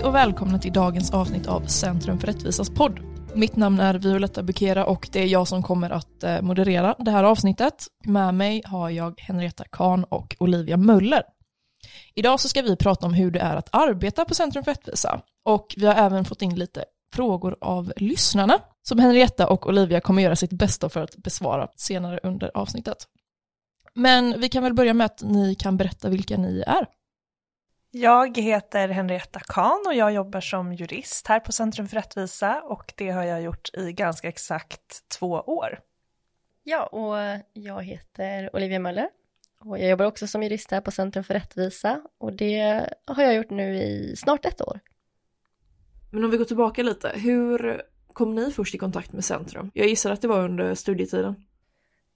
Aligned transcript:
Hej 0.00 0.08
och 0.08 0.14
välkomna 0.14 0.58
till 0.58 0.72
dagens 0.72 1.10
avsnitt 1.10 1.46
av 1.46 1.60
Centrum 1.66 2.18
för 2.18 2.26
rättvisas 2.26 2.70
podd. 2.70 3.00
Mitt 3.34 3.56
namn 3.56 3.80
är 3.80 3.94
Violetta 3.94 4.42
Bukera 4.42 4.86
och 4.86 5.08
det 5.12 5.22
är 5.22 5.26
jag 5.26 5.48
som 5.48 5.62
kommer 5.62 5.90
att 5.90 6.22
eh, 6.22 6.42
moderera 6.42 6.94
det 6.98 7.10
här 7.10 7.24
avsnittet. 7.24 7.86
Med 8.04 8.34
mig 8.34 8.62
har 8.64 8.90
jag 8.90 9.20
Henrietta 9.20 9.64
Kahn 9.64 10.04
och 10.04 10.36
Olivia 10.38 10.76
Möller. 10.76 11.22
Idag 12.14 12.40
så 12.40 12.48
ska 12.48 12.62
vi 12.62 12.76
prata 12.76 13.06
om 13.06 13.14
hur 13.14 13.30
det 13.30 13.40
är 13.40 13.56
att 13.56 13.68
arbeta 13.72 14.24
på 14.24 14.34
Centrum 14.34 14.64
för 14.64 14.70
rättvisa 14.70 15.20
och 15.44 15.74
vi 15.76 15.86
har 15.86 15.94
även 15.94 16.24
fått 16.24 16.42
in 16.42 16.54
lite 16.54 16.84
frågor 17.14 17.56
av 17.60 17.92
lyssnarna 17.96 18.58
som 18.82 18.98
Henrietta 18.98 19.48
och 19.48 19.68
Olivia 19.68 20.00
kommer 20.00 20.22
göra 20.22 20.36
sitt 20.36 20.52
bästa 20.52 20.88
för 20.88 21.02
att 21.02 21.16
besvara 21.16 21.68
senare 21.76 22.20
under 22.22 22.50
avsnittet. 22.54 23.06
Men 23.94 24.40
vi 24.40 24.48
kan 24.48 24.62
väl 24.62 24.74
börja 24.74 24.94
med 24.94 25.04
att 25.04 25.22
ni 25.22 25.54
kan 25.54 25.76
berätta 25.76 26.08
vilka 26.08 26.36
ni 26.36 26.64
är. 26.66 26.86
Jag 27.92 28.38
heter 28.38 28.88
Henrietta 28.88 29.40
Kahn 29.40 29.84
och 29.86 29.94
jag 29.94 30.12
jobbar 30.12 30.40
som 30.40 30.72
jurist 30.72 31.26
här 31.26 31.40
på 31.40 31.52
Centrum 31.52 31.88
för 31.88 31.96
rättvisa 31.96 32.60
och 32.60 32.92
det 32.96 33.10
har 33.10 33.24
jag 33.24 33.42
gjort 33.42 33.74
i 33.74 33.92
ganska 33.92 34.28
exakt 34.28 35.08
två 35.18 35.30
år. 35.30 35.78
Ja, 36.62 36.86
och 36.86 37.42
jag 37.52 37.82
heter 37.84 38.56
Olivia 38.56 38.78
Möller 38.78 39.08
och 39.60 39.78
jag 39.78 39.90
jobbar 39.90 40.04
också 40.04 40.26
som 40.26 40.42
jurist 40.42 40.70
här 40.70 40.80
på 40.80 40.90
Centrum 40.90 41.24
för 41.24 41.34
rättvisa 41.34 42.02
och 42.18 42.32
det 42.32 42.86
har 43.04 43.22
jag 43.22 43.34
gjort 43.34 43.50
nu 43.50 43.76
i 43.76 44.16
snart 44.16 44.44
ett 44.44 44.60
år. 44.60 44.80
Men 46.10 46.24
om 46.24 46.30
vi 46.30 46.36
går 46.36 46.44
tillbaka 46.44 46.82
lite, 46.82 47.12
hur 47.14 47.82
kom 48.12 48.34
ni 48.34 48.52
först 48.52 48.74
i 48.74 48.78
kontakt 48.78 49.12
med 49.12 49.24
Centrum? 49.24 49.70
Jag 49.74 49.88
gissar 49.88 50.10
att 50.10 50.22
det 50.22 50.28
var 50.28 50.44
under 50.44 50.74
studietiden. 50.74 51.44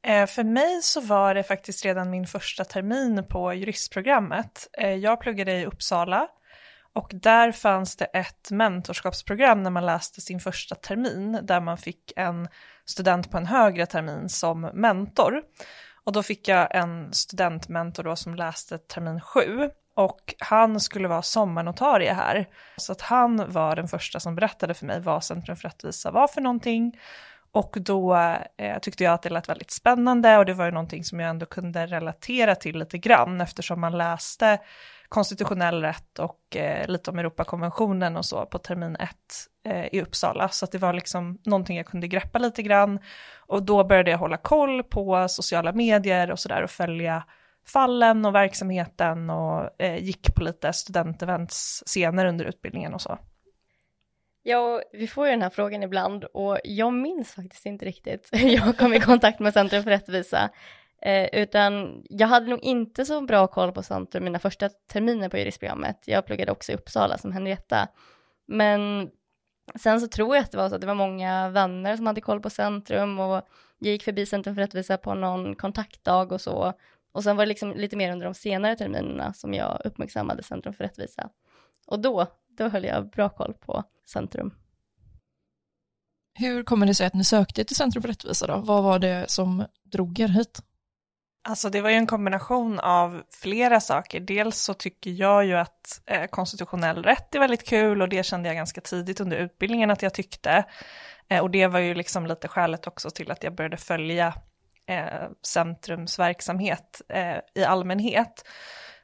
Eh, 0.04 0.26
för 0.26 0.44
mig 0.44 0.82
så 0.82 1.00
var 1.00 1.34
det 1.34 1.42
faktiskt 1.42 1.84
redan 1.84 2.10
min 2.10 2.26
första 2.26 2.64
termin 2.64 3.24
på 3.28 3.54
juristprogrammet. 3.54 4.68
Eh, 4.72 4.94
jag 4.94 5.20
pluggade 5.20 5.52
i 5.52 5.66
Uppsala 5.66 6.28
och 6.92 7.10
där 7.14 7.52
fanns 7.52 7.96
det 7.96 8.04
ett 8.04 8.50
mentorskapsprogram 8.50 9.62
när 9.62 9.70
man 9.70 9.86
läste 9.86 10.20
sin 10.20 10.40
första 10.40 10.74
termin 10.74 11.38
där 11.42 11.60
man 11.60 11.78
fick 11.78 12.12
en 12.16 12.48
student 12.84 13.30
på 13.30 13.38
en 13.38 13.46
högre 13.46 13.86
termin 13.86 14.28
som 14.28 14.60
mentor. 14.60 15.42
Och 16.04 16.12
då 16.12 16.22
fick 16.22 16.48
jag 16.48 16.74
en 16.74 17.12
studentmentor 17.12 18.02
då 18.02 18.16
som 18.16 18.34
läste 18.34 18.78
termin 18.78 19.20
sju 19.20 19.70
och 19.96 20.34
han 20.38 20.80
skulle 20.80 21.08
vara 21.08 21.22
sommarnotarie 21.22 22.12
här. 22.12 22.48
Så 22.76 22.92
att 22.92 23.00
han 23.00 23.52
var 23.52 23.76
den 23.76 23.88
första 23.88 24.20
som 24.20 24.34
berättade 24.34 24.74
för 24.74 24.86
mig 24.86 25.00
vad 25.00 25.24
Centrum 25.24 25.56
för 25.56 25.68
rättvisa 25.68 26.10
var 26.10 26.28
för 26.28 26.40
någonting 26.40 26.92
och 27.54 27.76
då 27.80 28.16
eh, 28.56 28.78
tyckte 28.78 29.04
jag 29.04 29.14
att 29.14 29.22
det 29.22 29.30
lät 29.30 29.48
väldigt 29.48 29.70
spännande 29.70 30.38
och 30.38 30.44
det 30.44 30.54
var 30.54 30.64
ju 30.64 30.70
någonting 30.70 31.04
som 31.04 31.20
jag 31.20 31.30
ändå 31.30 31.46
kunde 31.46 31.86
relatera 31.86 32.54
till 32.54 32.78
lite 32.78 32.98
grann 32.98 33.40
eftersom 33.40 33.80
man 33.80 33.98
läste 33.98 34.58
konstitutionell 35.08 35.82
rätt 35.82 36.18
och 36.18 36.56
eh, 36.56 36.88
lite 36.88 37.10
om 37.10 37.18
Europakonventionen 37.18 38.16
och 38.16 38.24
så 38.24 38.46
på 38.46 38.58
termin 38.58 38.96
ett 38.96 39.46
eh, 39.66 39.86
i 39.92 40.02
Uppsala. 40.02 40.48
Så 40.48 40.64
att 40.64 40.72
det 40.72 40.78
var 40.78 40.92
liksom 40.92 41.38
någonting 41.44 41.76
jag 41.76 41.86
kunde 41.86 42.08
greppa 42.08 42.38
lite 42.38 42.62
grann. 42.62 42.98
Och 43.46 43.62
då 43.62 43.84
började 43.84 44.10
jag 44.10 44.18
hålla 44.18 44.36
koll 44.36 44.82
på 44.82 45.28
sociala 45.28 45.72
medier 45.72 46.30
och 46.30 46.38
sådär 46.38 46.62
och 46.62 46.70
följa 46.70 47.24
fallen 47.66 48.24
och 48.24 48.34
verksamheten 48.34 49.30
och 49.30 49.82
eh, 49.82 50.04
gick 50.04 50.34
på 50.34 50.42
lite 50.42 50.72
studentevents 50.72 51.82
senare 51.86 52.28
under 52.28 52.44
utbildningen 52.44 52.94
och 52.94 53.00
så. 53.00 53.18
Ja, 54.46 54.82
vi 54.92 55.06
får 55.06 55.26
ju 55.26 55.30
den 55.30 55.42
här 55.42 55.50
frågan 55.50 55.82
ibland 55.82 56.24
och 56.24 56.58
jag 56.64 56.92
minns 56.92 57.34
faktiskt 57.34 57.66
inte 57.66 57.84
riktigt 57.84 58.28
hur 58.32 58.48
jag 58.48 58.78
kom 58.78 58.94
i 58.94 59.00
kontakt 59.00 59.40
med 59.40 59.52
Centrum 59.52 59.82
för 59.82 59.90
rättvisa. 59.90 60.50
Eh, 61.02 61.28
utan 61.32 62.02
jag 62.10 62.28
hade 62.28 62.46
nog 62.46 62.62
inte 62.62 63.04
så 63.04 63.20
bra 63.20 63.46
koll 63.46 63.72
på 63.72 63.82
Centrum 63.82 64.24
mina 64.24 64.38
första 64.38 64.68
terminer 64.68 65.28
på 65.28 65.38
juristprogrammet. 65.38 66.02
Jag 66.06 66.26
pluggade 66.26 66.52
också 66.52 66.72
i 66.72 66.74
Uppsala 66.74 67.18
som 67.18 67.32
Henrietta. 67.32 67.88
Men 68.46 69.10
sen 69.74 70.00
så 70.00 70.08
tror 70.08 70.36
jag 70.36 70.42
att 70.42 70.50
det 70.50 70.58
var 70.58 70.68
så 70.68 70.74
att 70.74 70.80
det 70.80 70.86
var 70.86 70.94
många 70.94 71.48
vänner 71.48 71.96
som 71.96 72.06
hade 72.06 72.20
koll 72.20 72.40
på 72.40 72.50
Centrum 72.50 73.18
och 73.18 73.42
jag 73.78 73.92
gick 73.92 74.02
förbi 74.02 74.26
Centrum 74.26 74.54
för 74.54 74.62
rättvisa 74.62 74.96
på 74.96 75.14
någon 75.14 75.56
kontaktdag 75.56 76.32
och 76.32 76.40
så. 76.40 76.72
Och 77.12 77.24
sen 77.24 77.36
var 77.36 77.44
det 77.44 77.48
liksom 77.48 77.72
lite 77.72 77.96
mer 77.96 78.12
under 78.12 78.24
de 78.24 78.34
senare 78.34 78.76
terminerna 78.76 79.32
som 79.32 79.54
jag 79.54 79.80
uppmärksammade 79.84 80.42
Centrum 80.42 80.74
för 80.74 80.84
rättvisa. 80.84 81.30
Och 81.86 82.00
då 82.00 82.26
då 82.56 82.68
höll 82.68 82.84
jag 82.84 83.10
bra 83.10 83.28
koll 83.28 83.54
på 83.54 83.84
Centrum. 84.06 84.54
Hur 86.38 86.62
kommer 86.62 86.86
det 86.86 86.94
sig 86.94 87.06
att 87.06 87.14
ni 87.14 87.24
sökte 87.24 87.64
till 87.64 87.76
Centrum 87.76 88.02
för 88.02 88.08
rättvisa 88.08 88.46
då? 88.46 88.56
Vad 88.56 88.82
var 88.82 88.98
det 88.98 89.30
som 89.30 89.64
drog 89.84 90.20
er 90.20 90.28
hit? 90.28 90.62
Alltså 91.48 91.70
det 91.70 91.80
var 91.80 91.90
ju 91.90 91.96
en 91.96 92.06
kombination 92.06 92.80
av 92.80 93.22
flera 93.30 93.80
saker. 93.80 94.20
Dels 94.20 94.58
så 94.58 94.74
tycker 94.74 95.10
jag 95.10 95.44
ju 95.44 95.54
att 95.54 96.00
eh, 96.06 96.26
konstitutionell 96.26 97.02
rätt 97.02 97.34
är 97.34 97.38
väldigt 97.38 97.68
kul 97.68 98.02
och 98.02 98.08
det 98.08 98.26
kände 98.26 98.48
jag 98.48 98.56
ganska 98.56 98.80
tidigt 98.80 99.20
under 99.20 99.36
utbildningen 99.36 99.90
att 99.90 100.02
jag 100.02 100.14
tyckte. 100.14 100.64
Eh, 101.28 101.42
och 101.42 101.50
det 101.50 101.66
var 101.66 101.78
ju 101.78 101.94
liksom 101.94 102.26
lite 102.26 102.48
skälet 102.48 102.86
också 102.86 103.10
till 103.10 103.30
att 103.30 103.42
jag 103.42 103.54
började 103.54 103.76
följa 103.76 104.34
eh, 104.86 105.28
Centrums 105.46 106.18
verksamhet 106.18 107.02
eh, 107.08 107.36
i 107.54 107.64
allmänhet. 107.64 108.44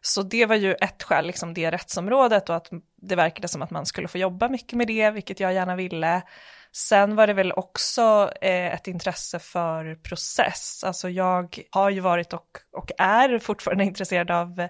Så 0.03 0.23
det 0.23 0.47
var 0.47 0.57
ju 0.57 0.75
ett 0.75 1.03
skäl, 1.03 1.27
liksom 1.27 1.55
det 1.55 1.71
rättsområdet 1.71 2.49
och 2.49 2.57
att 2.57 2.69
det 3.03 3.17
verkade 3.17 3.49
som 3.49 3.63
att 3.63 3.71
man 3.71 3.87
skulle 3.87 4.09
få 4.09 4.19
jobba 4.19 4.49
mycket 4.49 4.73
med 4.73 4.87
det, 4.87 5.11
vilket 5.11 5.41
jag 5.41 5.53
gärna 5.53 5.77
ville. 5.77 6.23
Sen 6.73 7.17
var 7.17 7.27
det 7.27 7.33
väl 7.33 7.53
också 7.53 8.33
eh, 8.41 8.75
ett 8.75 8.87
intresse 8.87 9.39
för 9.39 9.95
process. 9.95 10.85
Alltså 10.85 11.09
jag 11.09 11.59
har 11.71 11.91
ju 11.91 12.01
varit 12.01 12.33
och, 12.33 12.47
och 12.73 12.91
är 12.99 13.39
fortfarande 13.39 13.85
intresserad 13.91 14.31
av 14.31 14.69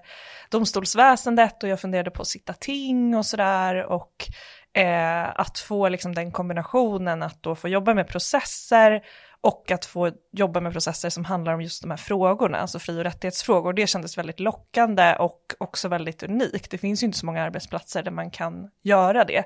domstolsväsendet 0.49 1.63
och 1.63 1.69
jag 1.69 1.79
funderade 1.79 2.11
på 2.11 2.21
att 2.21 2.27
sitta 2.27 2.53
ting 2.53 3.15
och 3.15 3.25
sådär 3.25 3.85
och 3.85 4.27
eh, 4.73 5.29
att 5.35 5.59
få 5.59 5.89
liksom 5.89 6.15
den 6.15 6.31
kombinationen 6.31 7.23
att 7.23 7.43
då 7.43 7.55
få 7.55 7.67
jobba 7.67 7.93
med 7.93 8.07
processer 8.07 9.01
och 9.41 9.71
att 9.71 9.85
få 9.85 10.11
jobba 10.31 10.59
med 10.59 10.71
processer 10.71 11.09
som 11.09 11.25
handlar 11.25 11.53
om 11.53 11.61
just 11.61 11.81
de 11.81 11.89
här 11.89 11.97
frågorna, 11.97 12.57
alltså 12.57 12.79
fri 12.79 12.99
och 12.99 13.03
rättighetsfrågor. 13.03 13.73
Det 13.73 13.87
kändes 13.87 14.17
väldigt 14.17 14.39
lockande 14.39 15.15
och 15.15 15.53
också 15.57 15.87
väldigt 15.87 16.23
unikt. 16.23 16.71
Det 16.71 16.77
finns 16.77 17.03
ju 17.03 17.05
inte 17.05 17.17
så 17.17 17.25
många 17.25 17.43
arbetsplatser 17.43 18.03
där 18.03 18.11
man 18.11 18.31
kan 18.31 18.71
göra 18.81 19.23
det. 19.23 19.45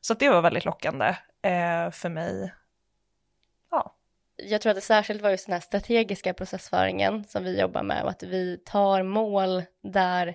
Så 0.00 0.14
det 0.14 0.28
var 0.28 0.42
väldigt 0.42 0.64
lockande 0.64 1.06
eh, 1.42 1.90
för 1.90 2.08
mig. 2.08 2.54
Ja. 3.70 3.94
Jag 4.36 4.60
tror 4.60 4.70
att 4.70 4.76
det 4.76 4.80
särskilt 4.80 5.22
var 5.22 5.30
just 5.30 5.46
den 5.46 5.52
här 5.52 5.60
strategiska 5.60 6.34
processföringen 6.34 7.24
som 7.24 7.44
vi 7.44 7.60
jobbar 7.60 7.82
med 7.82 8.02
och 8.02 8.10
att 8.10 8.22
vi 8.22 8.56
tar 8.56 9.02
mål 9.02 9.62
där 9.82 10.34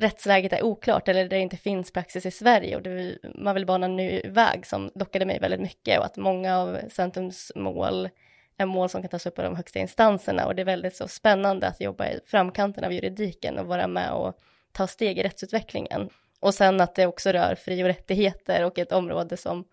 rättsläget 0.00 0.52
är 0.52 0.62
oklart 0.62 1.08
eller 1.08 1.22
där 1.22 1.28
det 1.28 1.38
inte 1.38 1.56
finns 1.56 1.92
praxis 1.92 2.26
i 2.26 2.30
Sverige 2.30 2.76
och 2.76 2.82
det, 2.82 3.18
man 3.34 3.54
vill 3.54 3.66
bana 3.66 3.86
en 3.86 3.96
ny 3.96 4.20
väg 4.24 4.66
som 4.66 4.90
lockade 4.94 5.26
mig 5.26 5.38
väldigt 5.38 5.60
mycket 5.60 5.98
och 5.98 6.04
att 6.04 6.16
många 6.16 6.58
av 6.58 6.78
Centrums 6.90 7.52
mål 7.54 8.08
är 8.56 8.66
mål 8.66 8.88
som 8.88 9.02
kan 9.02 9.10
tas 9.10 9.26
upp 9.26 9.38
av 9.38 9.44
de 9.44 9.56
högsta 9.56 9.78
instanserna 9.78 10.46
och 10.46 10.54
det 10.54 10.62
är 10.62 10.66
väldigt 10.66 10.96
så 10.96 11.08
spännande 11.08 11.66
att 11.66 11.80
jobba 11.80 12.06
i 12.06 12.20
framkanten 12.26 12.84
av 12.84 12.92
juridiken 12.92 13.58
och 13.58 13.66
vara 13.66 13.86
med 13.86 14.12
och 14.12 14.38
ta 14.72 14.86
steg 14.86 15.18
i 15.18 15.22
rättsutvecklingen. 15.22 16.08
Och 16.40 16.54
sen 16.54 16.80
att 16.80 16.94
det 16.94 17.06
också 17.06 17.32
rör 17.32 17.54
fri 17.54 17.82
och 17.82 17.86
rättigheter 17.86 18.64
och 18.64 18.78
ett 18.78 18.92
område 18.92 19.36
som 19.36 19.64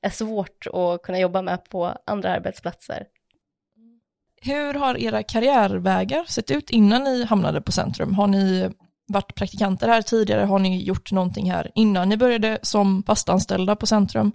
är 0.00 0.10
svårt 0.10 0.66
att 0.72 1.02
kunna 1.02 1.18
jobba 1.18 1.42
med 1.42 1.64
på 1.64 1.94
andra 2.06 2.30
arbetsplatser. 2.30 3.06
Hur 4.42 4.74
har 4.74 4.98
era 4.98 5.22
karriärvägar 5.22 6.24
sett 6.24 6.50
ut 6.50 6.70
innan 6.70 7.04
ni 7.04 7.24
hamnade 7.24 7.60
på 7.60 7.72
Centrum? 7.72 8.14
Har 8.14 8.26
ni 8.26 8.70
varit 9.12 9.34
praktikanter 9.34 9.88
här 9.88 10.02
tidigare? 10.02 10.44
Har 10.44 10.58
ni 10.58 10.82
gjort 10.82 11.12
någonting 11.12 11.50
här 11.50 11.70
innan 11.74 12.08
ni 12.08 12.16
började 12.16 12.58
som 12.62 13.02
fastanställda 13.06 13.76
på 13.76 13.86
Centrum? 13.86 14.32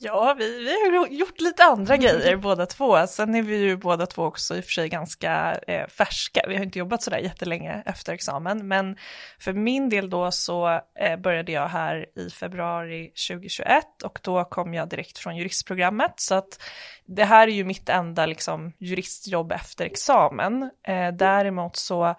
Ja, 0.00 0.34
vi, 0.38 0.64
vi 0.90 0.96
har 0.96 1.06
gjort 1.06 1.40
lite 1.40 1.64
andra 1.64 1.96
grejer 1.96 2.36
båda 2.36 2.66
två. 2.66 3.06
Sen 3.06 3.34
är 3.34 3.42
vi 3.42 3.56
ju 3.56 3.76
båda 3.76 4.06
två 4.06 4.24
också 4.24 4.56
i 4.56 4.60
och 4.60 4.64
för 4.64 4.72
sig 4.72 4.88
ganska 4.88 5.60
eh, 5.66 5.86
färska. 5.86 6.40
Vi 6.48 6.56
har 6.56 6.64
inte 6.64 6.78
jobbat 6.78 7.02
sådär 7.02 7.18
jättelänge 7.18 7.82
efter 7.86 8.12
examen. 8.12 8.68
Men 8.68 8.96
för 9.38 9.52
min 9.52 9.88
del 9.88 10.10
då 10.10 10.30
så 10.30 10.80
eh, 11.00 11.16
började 11.16 11.52
jag 11.52 11.68
här 11.68 12.06
i 12.16 12.30
februari 12.30 13.12
2021 13.28 14.02
och 14.04 14.20
då 14.22 14.44
kom 14.44 14.74
jag 14.74 14.88
direkt 14.88 15.18
från 15.18 15.36
juristprogrammet. 15.36 16.14
Så 16.16 16.34
att 16.34 16.62
det 17.06 17.24
här 17.24 17.48
är 17.48 17.52
ju 17.52 17.64
mitt 17.64 17.88
enda 17.88 18.26
liksom, 18.26 18.72
juristjobb 18.78 19.52
efter 19.52 19.84
examen. 19.84 20.70
Eh, 20.86 21.12
däremot 21.12 21.76
så 21.76 22.14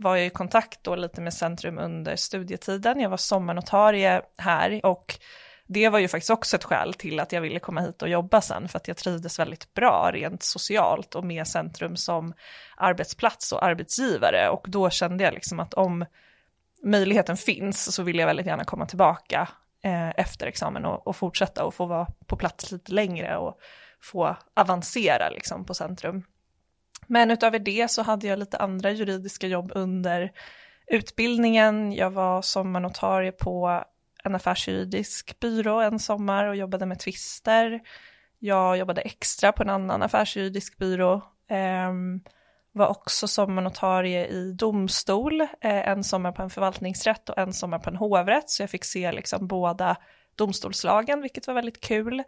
var 0.00 0.16
jag 0.16 0.26
i 0.26 0.30
kontakt 0.30 0.84
då 0.84 0.94
lite 0.94 1.20
med 1.20 1.34
Centrum 1.34 1.78
under 1.78 2.16
studietiden. 2.16 3.00
Jag 3.00 3.10
var 3.10 3.16
sommarnotarie 3.16 4.22
här 4.38 4.80
och 4.86 5.18
det 5.66 5.88
var 5.88 5.98
ju 5.98 6.08
faktiskt 6.08 6.30
också 6.30 6.56
ett 6.56 6.64
skäl 6.64 6.94
till 6.94 7.20
att 7.20 7.32
jag 7.32 7.40
ville 7.40 7.60
komma 7.60 7.80
hit 7.80 8.02
och 8.02 8.08
jobba 8.08 8.40
sen, 8.40 8.68
för 8.68 8.76
att 8.76 8.88
jag 8.88 8.96
trivdes 8.96 9.38
väldigt 9.38 9.74
bra 9.74 10.10
rent 10.12 10.42
socialt 10.42 11.14
och 11.14 11.24
med 11.24 11.46
Centrum 11.46 11.96
som 11.96 12.34
arbetsplats 12.76 13.52
och 13.52 13.64
arbetsgivare. 13.64 14.48
Och 14.48 14.66
då 14.68 14.90
kände 14.90 15.24
jag 15.24 15.34
liksom 15.34 15.60
att 15.60 15.74
om 15.74 16.04
möjligheten 16.82 17.36
finns 17.36 17.94
så 17.94 18.02
vill 18.02 18.18
jag 18.18 18.26
väldigt 18.26 18.46
gärna 18.46 18.64
komma 18.64 18.86
tillbaka 18.86 19.48
eh, 19.82 20.10
efter 20.10 20.46
examen 20.46 20.84
och, 20.84 21.06
och, 21.06 21.16
fortsätta 21.16 21.64
och 21.64 21.74
få 21.74 21.86
vara 21.86 22.06
på 22.26 22.36
plats 22.36 22.72
lite 22.72 22.92
längre 22.92 23.36
och 23.36 23.58
få 24.02 24.36
avancera 24.54 25.30
liksom 25.30 25.64
på 25.64 25.74
Centrum. 25.74 26.24
Men 27.10 27.30
utöver 27.30 27.58
det 27.58 27.90
så 27.90 28.02
hade 28.02 28.26
jag 28.26 28.38
lite 28.38 28.58
andra 28.58 28.90
juridiska 28.90 29.46
jobb 29.46 29.72
under 29.74 30.32
utbildningen. 30.86 31.92
Jag 31.92 32.10
var 32.10 32.42
sommarnotarie 32.42 33.32
på 33.32 33.84
en 34.24 34.34
affärsjuridisk 34.34 35.40
byrå 35.40 35.80
en 35.80 35.98
sommar 35.98 36.44
och 36.44 36.56
jobbade 36.56 36.86
med 36.86 36.98
tvister. 36.98 37.80
Jag 38.38 38.76
jobbade 38.76 39.00
extra 39.00 39.52
på 39.52 39.62
en 39.62 39.70
annan 39.70 40.02
affärsjuridisk 40.02 40.78
byrå. 40.78 41.22
Um, 41.88 42.20
var 42.72 42.88
också 42.88 43.28
sommarnotarie 43.28 44.26
i 44.26 44.52
domstol, 44.52 45.40
eh, 45.40 45.48
en 45.60 46.04
sommar 46.04 46.32
på 46.32 46.42
en 46.42 46.50
förvaltningsrätt 46.50 47.28
och 47.28 47.38
en 47.38 47.52
sommar 47.52 47.78
på 47.78 47.90
en 47.90 47.96
hovrätt, 47.96 48.50
så 48.50 48.62
jag 48.62 48.70
fick 48.70 48.84
se 48.84 49.12
liksom 49.12 49.46
båda 49.46 49.96
domstolslagen, 50.34 51.22
vilket 51.22 51.46
var 51.46 51.54
väldigt 51.54 51.80
kul. 51.80 52.22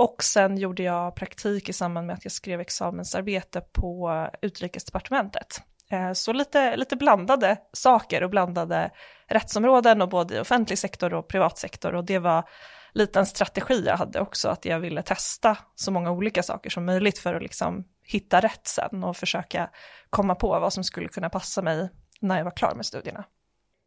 Och 0.00 0.24
sen 0.24 0.56
gjorde 0.58 0.82
jag 0.82 1.14
praktik 1.14 1.68
i 1.68 1.72
samband 1.72 2.06
med 2.06 2.14
att 2.14 2.24
jag 2.24 2.32
skrev 2.32 2.60
examensarbete 2.60 3.60
på 3.60 4.28
utrikesdepartementet. 4.42 5.62
Eh, 5.90 6.12
så 6.12 6.32
lite, 6.32 6.76
lite 6.76 6.96
blandade 6.96 7.56
saker 7.72 8.22
och 8.22 8.30
blandade 8.30 8.90
rättsområden 9.28 10.02
och 10.02 10.08
både 10.08 10.36
i 10.36 10.40
offentlig 10.40 10.78
sektor 10.78 11.14
och 11.14 11.28
privat 11.28 11.58
sektor 11.58 11.94
och 11.94 12.04
det 12.04 12.18
var 12.18 12.48
lite 12.92 13.18
en 13.18 13.26
strategi 13.26 13.84
jag 13.86 13.96
hade 13.96 14.20
också, 14.20 14.48
att 14.48 14.64
jag 14.64 14.80
ville 14.80 15.02
testa 15.02 15.58
så 15.74 15.90
många 15.90 16.10
olika 16.10 16.42
saker 16.42 16.70
som 16.70 16.84
möjligt 16.84 17.18
för 17.18 17.34
att 17.34 17.42
liksom 17.42 17.84
hitta 18.02 18.40
rätt 18.40 18.66
sen 18.66 19.04
och 19.04 19.16
försöka 19.16 19.70
komma 20.10 20.34
på 20.34 20.48
vad 20.60 20.72
som 20.72 20.84
skulle 20.84 21.08
kunna 21.08 21.30
passa 21.30 21.62
mig 21.62 21.88
när 22.20 22.36
jag 22.36 22.44
var 22.44 22.56
klar 22.56 22.74
med 22.74 22.86
studierna. 22.86 23.24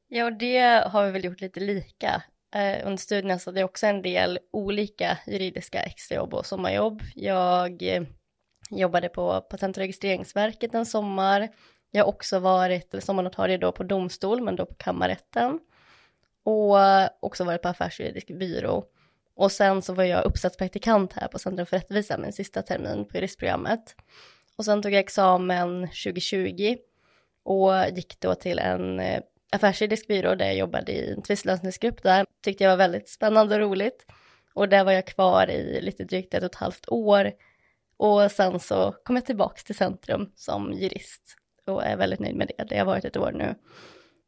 Ja, 0.07 0.25
och 0.25 0.33
det 0.33 0.87
har 0.87 1.05
vi 1.05 1.11
väl 1.11 1.25
gjort 1.25 1.41
lite 1.41 1.59
lika. 1.59 2.23
Eh, 2.55 2.87
under 2.87 2.97
studierna 2.97 3.39
så 3.39 3.49
hade 3.49 3.59
jag 3.59 3.69
också 3.69 3.87
en 3.87 4.01
del 4.01 4.39
olika 4.51 5.17
juridiska 5.27 5.81
extrajobb 5.81 6.33
och 6.33 6.45
sommarjobb. 6.45 7.01
Jag 7.15 7.83
eh, 7.83 8.03
jobbade 8.69 9.09
på 9.09 9.41
Patent 9.41 9.77
och 9.77 9.81
registreringsverket 9.81 10.73
en 10.73 10.85
sommar. 10.85 11.49
Jag 11.91 12.03
har 12.03 12.09
också 12.09 12.39
varit 12.39 12.95
sommarnotarie 12.99 13.57
då 13.57 13.71
på 13.71 13.83
domstol, 13.83 14.41
men 14.41 14.55
då 14.55 14.65
på 14.65 14.75
kammarrätten. 14.75 15.59
Och 16.43 16.81
eh, 16.81 17.09
också 17.19 17.43
varit 17.43 17.61
på 17.61 17.67
affärsjuridisk 17.67 18.27
byrå. 18.27 18.85
Och 19.35 19.51
sen 19.51 19.81
så 19.81 19.93
var 19.93 20.03
jag 20.03 20.25
uppsatspraktikant 20.25 21.13
här 21.13 21.27
på 21.27 21.39
Centrum 21.39 21.65
för 21.65 21.77
rättvisa 21.77 22.17
min 22.17 22.33
sista 22.33 22.61
termin 22.61 23.05
på 23.05 23.17
juristprogrammet. 23.17 23.95
Och 24.55 24.65
sen 24.65 24.81
tog 24.81 24.93
jag 24.93 24.99
examen 24.99 25.81
2020 25.81 26.75
och 27.43 27.71
gick 27.95 28.19
då 28.19 28.35
till 28.35 28.59
en 28.59 28.99
eh, 28.99 29.21
affärsjuridisk 29.53 30.07
byrå 30.07 30.35
där 30.35 30.45
jag 30.45 30.55
jobbade 30.55 30.91
i 30.91 31.11
en 31.11 31.21
tvistlösningsgrupp 31.21 32.03
där. 32.03 32.25
Tyckte 32.43 32.63
jag 32.63 32.71
var 32.71 32.77
väldigt 32.77 33.09
spännande 33.09 33.55
och 33.55 33.61
roligt. 33.61 34.05
Och 34.53 34.69
där 34.69 34.83
var 34.83 34.91
jag 34.91 35.07
kvar 35.07 35.49
i 35.49 35.81
lite 35.81 36.03
drygt 36.03 36.33
ett 36.33 36.43
och 36.43 36.49
ett 36.49 36.55
halvt 36.55 36.89
år. 36.89 37.31
Och 37.97 38.31
sen 38.31 38.59
så 38.59 38.95
kom 39.03 39.15
jag 39.15 39.25
tillbaks 39.25 39.63
till 39.63 39.75
Centrum 39.75 40.31
som 40.35 40.73
jurist 40.73 41.35
och 41.65 41.85
är 41.85 41.97
väldigt 41.97 42.19
nöjd 42.19 42.35
med 42.35 42.51
det. 42.57 42.63
Det 42.63 42.77
har 42.77 42.85
varit 42.85 43.05
ett 43.05 43.17
år 43.17 43.31
nu. 43.31 43.55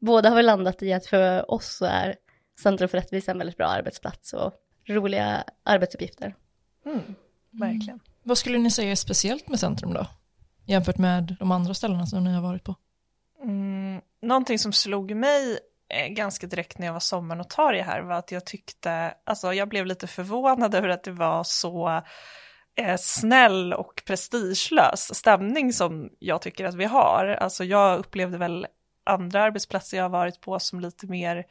Båda 0.00 0.28
har 0.28 0.36
vi 0.36 0.42
landat 0.42 0.82
i 0.82 0.92
att 0.92 1.06
för 1.06 1.50
oss 1.50 1.76
så 1.76 1.84
är 1.84 2.16
Centrum 2.62 2.88
för 2.88 2.98
rättvisa 2.98 3.30
en 3.30 3.38
väldigt 3.38 3.56
bra 3.56 3.66
arbetsplats 3.66 4.32
och 4.32 4.52
roliga 4.88 5.44
arbetsuppgifter. 5.62 6.34
Mm, 6.84 7.00
verkligen. 7.50 7.88
Mm. 7.88 8.00
Vad 8.22 8.38
skulle 8.38 8.58
ni 8.58 8.70
säga 8.70 8.90
är 8.90 8.94
speciellt 8.94 9.48
med 9.48 9.60
Centrum 9.60 9.94
då? 9.94 10.06
Jämfört 10.64 10.98
med 10.98 11.36
de 11.38 11.52
andra 11.52 11.74
ställena 11.74 12.06
som 12.06 12.24
ni 12.24 12.32
har 12.32 12.42
varit 12.42 12.64
på? 12.64 12.74
Mm, 13.42 14.00
någonting 14.22 14.58
som 14.58 14.72
slog 14.72 15.14
mig 15.14 15.58
eh, 15.88 16.08
ganska 16.08 16.46
direkt 16.46 16.78
när 16.78 16.86
jag 16.86 16.92
var 16.92 17.00
sommarnotarie 17.00 17.82
här 17.82 18.00
var 18.00 18.14
att 18.14 18.32
jag 18.32 18.46
tyckte, 18.46 19.14
alltså 19.24 19.52
jag 19.52 19.68
blev 19.68 19.86
lite 19.86 20.06
förvånad 20.06 20.74
över 20.74 20.88
att 20.88 21.04
det 21.04 21.12
var 21.12 21.44
så 21.44 22.02
eh, 22.76 22.96
snäll 22.98 23.72
och 23.72 24.02
prestigelös 24.06 25.14
stämning 25.14 25.72
som 25.72 26.10
jag 26.18 26.42
tycker 26.42 26.64
att 26.64 26.74
vi 26.74 26.84
har. 26.84 27.26
Alltså 27.26 27.64
jag 27.64 27.98
upplevde 27.98 28.38
väl 28.38 28.66
andra 29.04 29.42
arbetsplatser 29.42 29.96
jag 29.96 30.04
har 30.04 30.10
varit 30.10 30.40
på 30.40 30.58
som 30.58 30.80
lite 30.80 31.06
mer 31.06 31.44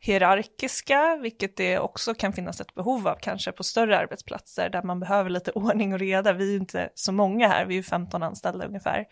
hierarkiska, 0.00 1.18
vilket 1.22 1.56
det 1.56 1.78
också 1.78 2.14
kan 2.14 2.32
finnas 2.32 2.60
ett 2.60 2.74
behov 2.74 3.08
av 3.08 3.16
kanske 3.20 3.52
på 3.52 3.62
större 3.62 3.98
arbetsplatser 3.98 4.70
där 4.70 4.82
man 4.82 5.00
behöver 5.00 5.30
lite 5.30 5.50
ordning 5.54 5.92
och 5.92 5.98
reda. 5.98 6.32
Vi 6.32 6.44
är 6.44 6.50
ju 6.50 6.56
inte 6.56 6.90
så 6.94 7.12
många 7.12 7.48
här, 7.48 7.66
vi 7.66 7.74
är 7.74 7.76
ju 7.76 7.82
15 7.82 8.22
anställda 8.22 8.66
ungefär. 8.66 9.04